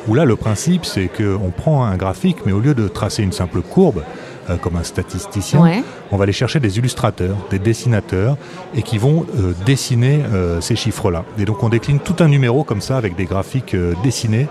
où 0.09 0.15
là 0.15 0.25
le 0.25 0.37
principe 0.37 0.85
c'est 0.85 1.09
qu'on 1.09 1.51
prend 1.51 1.85
un 1.85 1.97
graphique, 1.97 2.39
mais 2.47 2.53
au 2.53 2.61
lieu 2.61 2.75
de 2.75 2.89
tracer 2.89 3.23
une 3.23 3.33
simple 3.33 3.61
courbe, 3.61 4.03
euh, 4.51 4.57
comme 4.57 4.75
un 4.77 4.83
statisticien, 4.83 5.61
Ouais. 5.63 5.83
on 6.11 6.17
va 6.17 6.25
aller 6.25 6.33
chercher 6.33 6.59
des 6.59 6.79
illustrateurs, 6.79 7.37
des 7.51 7.61
dessinateurs, 7.61 8.37
et 8.75 8.83
qui 8.83 8.99
vont 8.99 9.25
euh, 9.39 9.53
dessiner 9.65 10.23
euh, 10.33 10.61
ces 10.61 10.75
chiffres-là. 10.75 11.25
Et 11.39 11.45
donc 11.45 11.63
on 11.63 11.69
décline 11.69 12.01
tout 12.01 12.17
un 12.21 12.29
numéro 12.29 12.65
comme 12.65 12.81
ça 12.81 12.97
avec 12.97 13.15
des 13.17 13.25
graphiques 13.25 13.77
dessinés. 14.03 14.49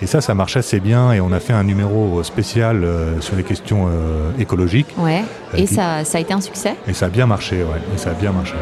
Et 0.00 0.06
ça, 0.06 0.20
ça 0.20 0.34
marche 0.34 0.56
assez 0.56 0.80
bien. 0.80 1.12
Et 1.12 1.20
on 1.20 1.30
a 1.30 1.38
fait 1.38 1.52
un 1.52 1.62
numéro 1.62 2.24
spécial 2.24 2.84
sur 3.20 3.36
les 3.36 3.44
questions 3.44 3.88
écologiques. 4.36 4.88
Ouais. 4.98 5.22
Et 5.54 5.64
qui- 5.66 5.74
ça, 5.74 6.04
ça 6.04 6.18
a 6.18 6.20
été 6.20 6.32
un 6.34 6.40
succès? 6.40 6.74
Et 6.88 6.92
ça 6.92 7.06
a 7.06 7.08
bien 7.08 7.26
marché, 7.26 7.58
ouais. 7.62 7.80
Et 7.94 7.98
ça 7.98 8.10
a 8.10 8.14
bien 8.14 8.32
marché. 8.32 8.54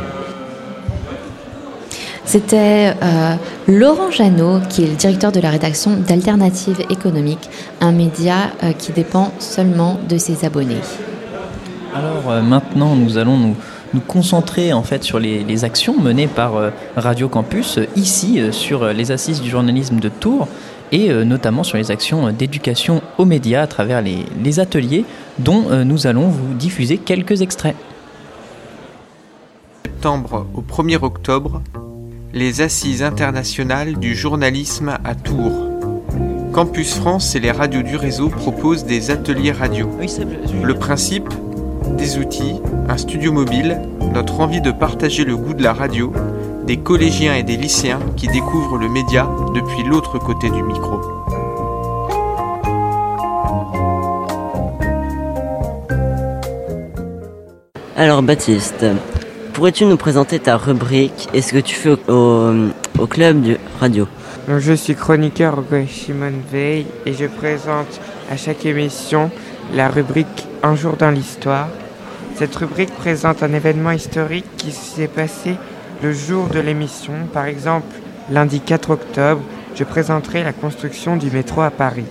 C'était 2.30 2.94
euh, 3.02 3.34
Laurent 3.66 4.12
Janot, 4.12 4.60
qui 4.68 4.84
est 4.84 4.86
le 4.86 4.94
directeur 4.94 5.32
de 5.32 5.40
la 5.40 5.50
rédaction 5.50 5.96
d'Alternative 5.96 6.80
économique, 6.88 7.50
un 7.80 7.90
média 7.90 8.52
euh, 8.62 8.70
qui 8.70 8.92
dépend 8.92 9.32
seulement 9.40 9.98
de 10.08 10.16
ses 10.16 10.44
abonnés. 10.44 10.78
Alors 11.92 12.30
euh, 12.30 12.40
maintenant, 12.40 12.94
nous 12.94 13.18
allons 13.18 13.36
nous, 13.36 13.56
nous 13.94 14.00
concentrer 14.00 14.72
en 14.72 14.84
fait 14.84 15.02
sur 15.02 15.18
les, 15.18 15.42
les 15.42 15.64
actions 15.64 16.00
menées 16.00 16.28
par 16.28 16.54
euh, 16.54 16.70
Radio 16.94 17.28
Campus 17.28 17.80
ici 17.96 18.38
euh, 18.38 18.52
sur 18.52 18.84
euh, 18.84 18.92
les 18.92 19.10
assises 19.10 19.40
du 19.40 19.50
journalisme 19.50 19.98
de 19.98 20.08
Tours 20.08 20.46
et 20.92 21.10
euh, 21.10 21.24
notamment 21.24 21.64
sur 21.64 21.78
les 21.78 21.90
actions 21.90 22.28
euh, 22.28 22.30
d'éducation 22.30 23.02
aux 23.18 23.24
médias 23.24 23.62
à 23.62 23.66
travers 23.66 24.02
les, 24.02 24.24
les 24.40 24.60
ateliers 24.60 25.04
dont 25.40 25.64
euh, 25.72 25.82
nous 25.82 26.06
allons 26.06 26.28
vous 26.28 26.54
diffuser 26.54 26.96
quelques 26.96 27.42
extraits. 27.42 27.74
septembre 30.00 30.46
au 30.54 30.62
1er 30.62 31.02
octobre, 31.02 31.60
les 32.32 32.60
Assises 32.60 33.02
internationales 33.02 33.98
du 33.98 34.14
journalisme 34.14 34.96
à 35.04 35.14
Tours. 35.14 35.68
Campus 36.52 36.94
France 36.94 37.34
et 37.34 37.40
les 37.40 37.50
radios 37.50 37.82
du 37.82 37.96
réseau 37.96 38.28
proposent 38.28 38.84
des 38.84 39.10
ateliers 39.10 39.52
radio. 39.52 39.90
Le 40.62 40.74
principe 40.74 41.28
Des 41.96 42.18
outils, 42.18 42.60
un 42.88 42.96
studio 42.96 43.32
mobile, 43.32 43.80
notre 44.14 44.40
envie 44.40 44.60
de 44.60 44.70
partager 44.70 45.24
le 45.24 45.36
goût 45.36 45.54
de 45.54 45.62
la 45.62 45.72
radio, 45.72 46.12
des 46.66 46.76
collégiens 46.76 47.34
et 47.34 47.42
des 47.42 47.56
lycéens 47.56 48.00
qui 48.16 48.28
découvrent 48.28 48.78
le 48.78 48.88
média 48.88 49.28
depuis 49.54 49.82
l'autre 49.82 50.18
côté 50.18 50.50
du 50.50 50.62
micro. 50.62 51.00
Alors 57.96 58.22
Baptiste, 58.22 58.86
pourrais-tu 59.52 59.84
nous 59.84 59.96
présenter 59.96 60.38
ta 60.38 60.56
rubrique 60.56 61.28
et 61.34 61.42
ce 61.42 61.52
que 61.52 61.58
tu 61.58 61.74
fais 61.74 61.96
au, 62.08 63.06
club 63.06 63.42
du 63.42 63.56
radio? 63.80 64.06
Je 64.48 64.72
suis 64.72 64.94
chroniqueur 64.94 65.62
Simone 65.88 66.40
Veil 66.50 66.86
et 67.06 67.12
je 67.12 67.26
présente 67.26 68.00
à 68.30 68.36
chaque 68.36 68.64
émission 68.64 69.30
la 69.74 69.88
rubrique 69.88 70.46
Un 70.62 70.74
jour 70.76 70.96
dans 70.96 71.10
l'histoire. 71.10 71.68
Cette 72.36 72.54
rubrique 72.56 72.94
présente 72.94 73.42
un 73.42 73.52
événement 73.52 73.90
historique 73.90 74.46
qui 74.56 74.72
s'est 74.72 75.08
passé 75.08 75.56
le 76.02 76.12
jour 76.12 76.48
de 76.48 76.60
l'émission. 76.60 77.12
Par 77.32 77.46
exemple, 77.46 77.94
lundi 78.30 78.60
4 78.60 78.90
octobre, 78.90 79.42
je 79.74 79.84
présenterai 79.84 80.42
la 80.42 80.52
construction 80.52 81.16
du 81.16 81.30
métro 81.30 81.60
à 81.60 81.70
Paris. 81.70 82.06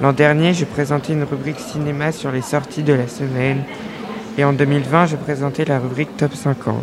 L'an 0.00 0.12
dernier, 0.12 0.52
je 0.52 0.64
présentais 0.64 1.12
une 1.12 1.24
rubrique 1.24 1.60
cinéma 1.60 2.12
sur 2.12 2.32
les 2.32 2.42
sorties 2.42 2.82
de 2.82 2.92
la 2.92 3.08
semaine. 3.08 3.62
Et 4.38 4.44
en 4.44 4.52
2020, 4.52 5.06
je 5.06 5.16
présentais 5.16 5.64
la 5.64 5.78
rubrique 5.78 6.16
Top 6.16 6.34
50. 6.34 6.74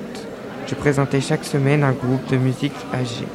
Je 0.67 0.75
présentais 0.75 1.19
chaque 1.19 1.43
semaine 1.43 1.83
un 1.83 1.91
groupe 1.93 2.29
de 2.29 2.37
musique 2.37 2.73
âgé. 2.93 3.25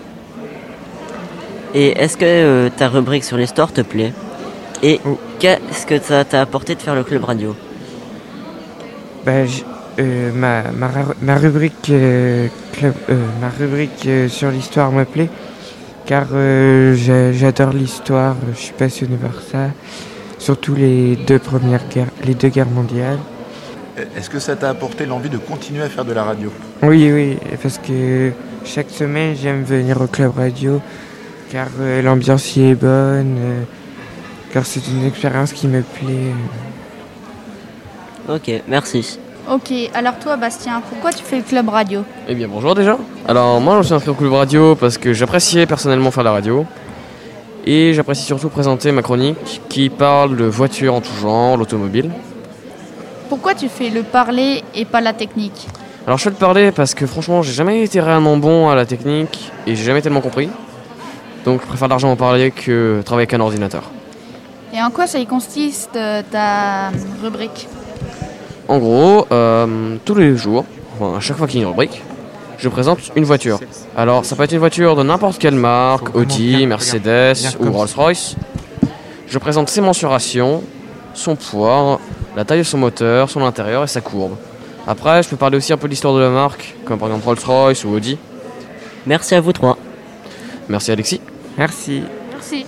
Et 1.75 1.89
est-ce 2.01 2.17
que 2.17 2.25
euh, 2.25 2.71
ta 2.75 2.89
rubrique 2.89 3.25
sur 3.25 3.37
l'histoire 3.37 3.73
te 3.73 3.81
plaît? 3.81 4.13
Et 4.83 5.01
qu'est-ce 5.41 5.87
que 5.87 5.99
ça 5.99 6.25
t'a 6.25 6.43
apporté 6.43 6.77
de 6.77 6.81
faire 6.81 6.95
le 6.95 7.03
club 7.03 7.25
radio? 7.25 7.57
Bah, 9.27 9.45
j- 9.47 9.65
euh, 9.99 10.31
ma, 10.33 10.63
ma, 10.71 10.89
ma 11.21 11.37
rubrique, 11.37 11.91
euh, 11.91 12.47
club- 12.73 12.95
ma 13.41 13.49
rubrique 13.49 14.09
sur 14.29 14.51
l'histoire 14.51 14.93
me 14.93 15.05
plaît 15.05 15.29
car 16.07 16.27
j'a- 16.95 17.33
j'adore 17.33 17.71
l'histoire, 17.73 18.37
je 18.53 18.61
suis 18.61 18.75
passionné 18.75 19.17
par 19.17 19.41
ça, 19.51 19.71
surtout 20.39 20.75
les 20.75 21.17
deux 21.17 21.39
premières 21.39 21.89
guerres, 21.89 22.11
les 22.27 22.35
deux 22.35 22.49
guerres 22.49 22.69
mondiales. 22.69 23.19
Est-ce 23.97 24.29
que 24.29 24.41
ça 24.41 24.57
t'a 24.57 24.71
apporté 24.71 25.07
l'envie 25.07 25.31
de 25.31 25.39
continuer 25.39 25.83
à 25.83 25.89
faire 25.89 26.05
de 26.05 26.13
la 26.13 26.25
radio? 26.25 26.53
Oui, 26.83 27.13
oui, 27.13 27.39
parce 27.63 27.79
que 27.79 28.33
chaque 28.65 28.91
semaine 28.91 29.37
j'aime 29.41 29.63
venir 29.63 30.01
au 30.01 30.07
club 30.07 30.33
radio 30.37 30.81
car 31.51 31.69
euh, 31.81 32.03
l'ambiance 32.03 32.57
y 32.57 32.63
est 32.63 32.75
bonne, 32.75 33.37
euh, 33.39 33.63
car 34.53 34.67
c'est 34.67 34.89
une 34.89 35.05
expérience 35.07 35.53
qui 35.53 35.69
me 35.69 35.83
plaît. 35.83 36.33
Ok, 38.29 38.51
merci. 38.67 39.21
Ok, 39.49 39.73
alors 39.93 40.19
toi 40.19 40.37
Bastien, 40.37 40.83
pourquoi 40.89 41.13
tu 41.13 41.23
fais 41.23 41.37
le 41.37 41.43
club 41.43 41.69
radio? 41.69 42.03
Eh 42.27 42.35
bien 42.35 42.49
bonjour 42.49 42.75
déjà. 42.75 42.99
Alors 43.29 43.61
moi 43.61 43.75
je 43.75 43.79
me 43.79 43.83
suis 43.85 43.95
inscrit 43.95 44.11
au 44.11 44.15
club 44.15 44.33
radio 44.33 44.75
parce 44.75 44.99
que 44.99 45.13
j'appréciais 45.13 45.67
personnellement 45.67 46.11
faire 46.11 46.25
la 46.25 46.33
radio. 46.33 46.67
Et 47.67 47.93
j'apprécie 47.95 48.25
surtout 48.25 48.49
présenter 48.49 48.91
ma 48.91 49.03
chronique 49.03 49.61
qui 49.69 49.89
parle 49.91 50.37
de 50.37 50.45
voitures 50.45 50.95
en 50.95 51.01
tout 51.01 51.15
genre, 51.21 51.57
l'automobile. 51.57 52.11
Pourquoi 53.35 53.57
tu 53.57 53.69
fais 53.69 53.91
le 53.91 54.05
parler 54.05 54.63
et 54.77 54.85
pas 54.85 55.01
la 55.01 55.13
technique 55.13 55.67
Alors 56.07 56.19
je 56.19 56.23
fais 56.23 56.31
le 56.31 56.37
parler 56.37 56.71
parce 56.71 56.95
que 56.95 57.05
franchement 57.05 57.43
j'ai 57.43 57.53
jamais 57.53 57.83
été 57.83 58.01
réellement 58.01 58.37
bon 58.37 58.69
à 58.69 58.77
la 58.77 58.87
technique 58.87 59.51
et 59.67 59.75
j'ai 59.75 59.83
jamais 59.83 60.03
tellement 60.03 60.21
compris. 60.21 60.49
Donc 61.45 61.61
je 61.61 61.67
préfère 61.67 61.89
largement 61.89 62.15
parler 62.15 62.53
que 62.53 63.03
travailler 63.05 63.25
avec 63.25 63.35
un 63.35 63.41
ordinateur. 63.41 63.91
Et 64.73 64.81
en 64.81 64.89
quoi 64.91 65.09
ça 65.09 65.19
y 65.19 65.27
consiste 65.27 65.97
euh, 65.97 66.23
ta 66.31 66.93
rubrique 67.25 67.67
En 68.69 68.79
gros, 68.79 69.27
euh, 69.33 69.97
tous 70.05 70.15
les 70.15 70.37
jours, 70.37 70.65
enfin, 70.95 71.17
à 71.17 71.21
chaque 71.21 71.37
fois 71.37 71.49
qu'il 71.49 71.59
y 71.59 71.65
a 71.65 71.67
une 71.67 71.73
rubrique, 71.73 72.03
je 72.59 72.69
présente 72.69 73.01
une 73.17 73.25
voiture. 73.25 73.59
Alors, 73.97 74.25
ça 74.25 74.37
peut 74.37 74.45
être 74.45 74.53
une 74.53 74.61
voiture 74.61 74.95
de 74.95 75.03
n'importe 75.03 75.39
quelle 75.39 75.57
marque, 75.57 76.15
Audi, 76.15 76.69
Mercedes 76.69 77.57
ou 77.59 77.73
Rolls-Royce. 77.73 78.37
Je 79.27 79.39
présente 79.41 79.69
ses 79.71 79.81
mensurations, 79.81 80.63
son 81.15 81.35
poids, 81.35 81.99
la 82.37 82.45
taille 82.45 82.59
de 82.59 82.65
son 82.65 82.79
moteur, 82.79 83.31
son 83.31 83.45
intérieur 83.45 83.85
et 83.85 83.89
sa 83.89 84.01
courbe. 84.01 84.37
Après, 84.87 85.23
je 85.23 85.29
peux 85.29 85.37
parler 85.37 85.57
aussi 85.57 85.73
un 85.73 85.77
peu 85.77 85.87
de 85.87 85.91
l'histoire 85.91 86.15
de 86.15 86.21
la 86.21 86.31
marque, 86.31 86.75
comme 86.85 86.99
par 86.99 87.09
exemple 87.09 87.25
Rolls-Royce 87.27 87.85
ou 87.85 87.91
Audi. 87.91 88.19
Merci 89.07 89.35
à 89.35 89.41
vous 89.41 89.53
trois. 89.53 89.79
Merci 90.69 90.93
Alexis. 90.93 91.21
Merci. 91.57 92.03
Merci. 92.31 92.67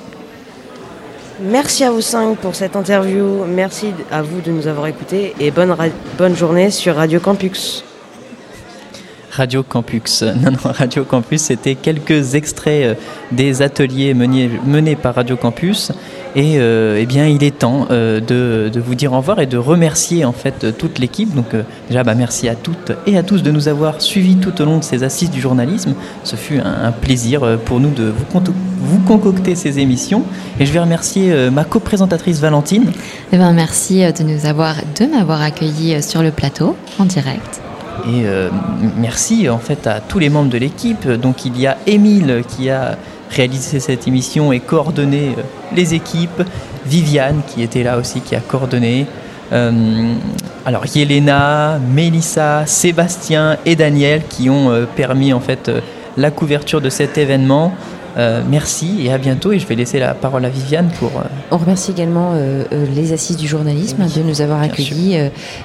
Merci 1.40 1.84
à 1.84 1.90
vous 1.90 2.00
cinq 2.00 2.38
pour 2.38 2.54
cette 2.54 2.76
interview. 2.76 3.44
Merci 3.46 3.92
à 4.10 4.22
vous 4.22 4.40
de 4.40 4.50
nous 4.50 4.66
avoir 4.66 4.86
écoutés 4.86 5.34
et 5.38 5.50
bonne, 5.50 5.76
journée 6.34 6.70
sur 6.70 6.96
Radio 6.96 7.20
Campus. 7.20 7.84
Radio 9.30 9.62
Campus. 9.62 10.22
Non, 10.42 10.52
non, 10.52 10.72
Radio 10.72 11.04
Campus, 11.04 11.42
c'était 11.42 11.74
quelques 11.74 12.34
extraits 12.34 12.84
euh, 12.86 12.94
des 13.32 13.60
ateliers 13.60 14.14
menés, 14.14 14.50
menés 14.64 14.96
par 14.96 15.14
Radio 15.14 15.36
Campus. 15.36 15.92
Et 16.38 16.58
euh, 16.58 16.98
eh 17.00 17.06
bien, 17.06 17.26
il 17.26 17.42
est 17.42 17.58
temps 17.60 17.86
euh, 17.90 18.20
de, 18.20 18.68
de 18.68 18.78
vous 18.78 18.94
dire 18.94 19.14
au 19.14 19.16
revoir 19.16 19.40
et 19.40 19.46
de 19.46 19.56
remercier 19.56 20.26
en 20.26 20.32
fait 20.32 20.64
euh, 20.64 20.70
toute 20.70 20.98
l'équipe. 20.98 21.34
Donc 21.34 21.54
euh, 21.54 21.62
déjà, 21.88 22.04
bah, 22.04 22.14
merci 22.14 22.46
à 22.46 22.54
toutes 22.54 22.92
et 23.06 23.16
à 23.16 23.22
tous 23.22 23.42
de 23.42 23.50
nous 23.50 23.68
avoir 23.68 24.02
suivis 24.02 24.36
tout 24.36 24.60
au 24.60 24.66
long 24.66 24.76
de 24.76 24.84
ces 24.84 25.02
assises 25.02 25.30
du 25.30 25.40
journalisme. 25.40 25.94
Ce 26.24 26.36
fut 26.36 26.58
un, 26.58 26.88
un 26.88 26.92
plaisir 26.92 27.58
pour 27.64 27.80
nous 27.80 27.88
de 27.88 28.12
vous, 28.12 28.98
concocter 29.06 29.54
ces 29.54 29.78
émissions. 29.78 30.24
Et 30.60 30.66
je 30.66 30.72
vais 30.72 30.80
remercier 30.80 31.50
ma 31.50 31.64
co-présentatrice 31.64 32.38
Valentine. 32.38 32.92
Eh 33.32 33.38
ben, 33.38 33.52
merci 33.52 34.00
de 34.00 34.22
nous 34.22 34.44
avoir, 34.44 34.74
de 35.00 35.06
m'avoir 35.06 35.40
accueilli 35.40 36.02
sur 36.02 36.22
le 36.22 36.32
plateau 36.32 36.76
en 36.98 37.06
direct. 37.06 37.62
Et 38.06 38.24
merci 38.96 39.48
en 39.48 39.58
fait 39.58 39.86
à 39.86 40.00
tous 40.00 40.18
les 40.18 40.28
membres 40.28 40.50
de 40.50 40.58
l'équipe. 40.58 41.08
Donc 41.08 41.44
il 41.46 41.58
y 41.58 41.66
a 41.66 41.78
Émile 41.86 42.42
qui 42.46 42.68
a 42.70 42.98
réalisé 43.30 43.80
cette 43.80 44.06
émission 44.08 44.52
et 44.52 44.60
coordonné 44.60 45.34
euh, 45.36 45.42
les 45.74 45.94
équipes. 45.94 46.42
Viviane 46.86 47.40
qui 47.48 47.62
était 47.62 47.82
là 47.82 47.98
aussi, 47.98 48.20
qui 48.20 48.36
a 48.36 48.40
coordonné. 48.40 49.06
Euh, 49.52 50.14
alors 50.64 50.84
Yelena, 50.86 51.78
Mélissa, 51.78 52.64
Sébastien 52.66 53.56
et 53.64 53.76
Daniel 53.76 54.22
qui 54.28 54.50
ont 54.50 54.70
euh, 54.70 54.86
permis 54.86 55.32
en 55.32 55.40
fait 55.40 55.70
la 56.16 56.30
couverture 56.30 56.80
de 56.80 56.88
cet 56.88 57.18
événement. 57.18 57.72
Euh, 58.16 58.42
merci 58.48 59.04
et 59.04 59.12
à 59.12 59.18
bientôt. 59.18 59.52
Et 59.52 59.58
je 59.58 59.66
vais 59.66 59.74
laisser 59.74 59.98
la 59.98 60.14
parole 60.14 60.44
à 60.44 60.48
Viviane 60.48 60.88
pour. 60.98 61.10
euh, 61.18 61.24
On 61.50 61.58
remercie 61.58 61.90
également 61.90 62.30
euh, 62.34 62.64
les 62.94 63.12
assises 63.12 63.36
du 63.36 63.46
journalisme 63.46 64.06
de 64.06 64.22
nous 64.22 64.40
avoir 64.40 64.62
accueillis 64.62 65.18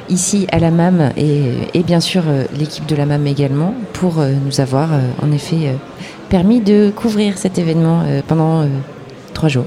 ici 0.10 0.48
à 0.52 0.60
la 0.60 0.70
MAM 0.70 1.12
et, 1.16 1.54
et 1.74 1.84
bien 1.84 2.00
sûr 2.02 2.24
l'équipe 2.60 2.86
de 2.88 2.96
la 2.96 3.06
MAM 3.06 3.26
également 3.26 3.74
pour 3.94 4.16
nous 4.18 4.60
avoir 4.60 4.90
en 5.22 5.32
effet 5.32 5.76
permis 6.32 6.62
de 6.62 6.94
couvrir 6.96 7.38
cet 7.38 7.60
événement 7.60 8.04
euh, 8.06 8.22
pendant 8.26 8.62
euh, 8.62 8.68
trois 9.34 9.50
jours. 9.50 9.66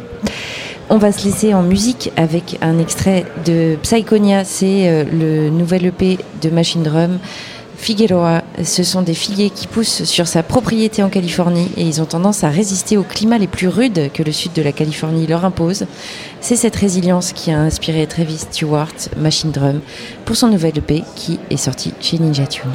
On 0.89 0.97
va 0.97 1.13
se 1.13 1.25
laisser 1.25 1.53
en 1.53 1.63
musique 1.63 2.11
avec 2.17 2.59
un 2.63 2.79
extrait 2.79 3.27
de 3.45 3.77
Psychonia, 3.83 4.45
c'est 4.45 4.89
euh, 4.89 5.05
le 5.05 5.51
nouvel 5.51 5.85
EP 5.87 6.19
de 6.41 6.49
Machine 6.49 6.83
Drum. 6.83 7.19
Figueroa, 7.77 8.43
ce 8.63 8.83
sont 8.83 9.03
des 9.03 9.13
figuiers 9.13 9.51
qui 9.51 9.67
poussent 9.67 10.05
sur 10.05 10.27
sa 10.27 10.43
propriété 10.43 11.03
en 11.03 11.11
Californie 11.11 11.69
et 11.77 11.83
ils 11.83 12.01
ont 12.01 12.07
tendance 12.07 12.43
à 12.43 12.49
résister 12.49 12.97
aux 12.97 13.03
climats 13.03 13.37
les 13.37 13.47
plus 13.47 13.69
rudes 13.69 14.11
que 14.15 14.23
le 14.23 14.33
sud 14.33 14.55
de 14.55 14.63
la 14.63 14.73
Californie 14.73 15.27
leur 15.27 15.45
impose. 15.45 15.85
C'est 16.41 16.57
cette 16.57 16.77
résilience 16.77 17.35
qui 17.35 17.51
a 17.51 17.61
inspiré 17.61 18.07
Travis 18.07 18.39
Stewart, 18.39 18.95
Machine 19.19 19.51
Drum, 19.51 19.81
pour 20.25 20.37
son 20.37 20.49
nouvel 20.49 20.79
EP 20.79 21.03
qui 21.15 21.39
est 21.51 21.59
sorti 21.59 21.93
chez 22.01 22.19
Ninja 22.19 22.47
Tune. 22.47 22.73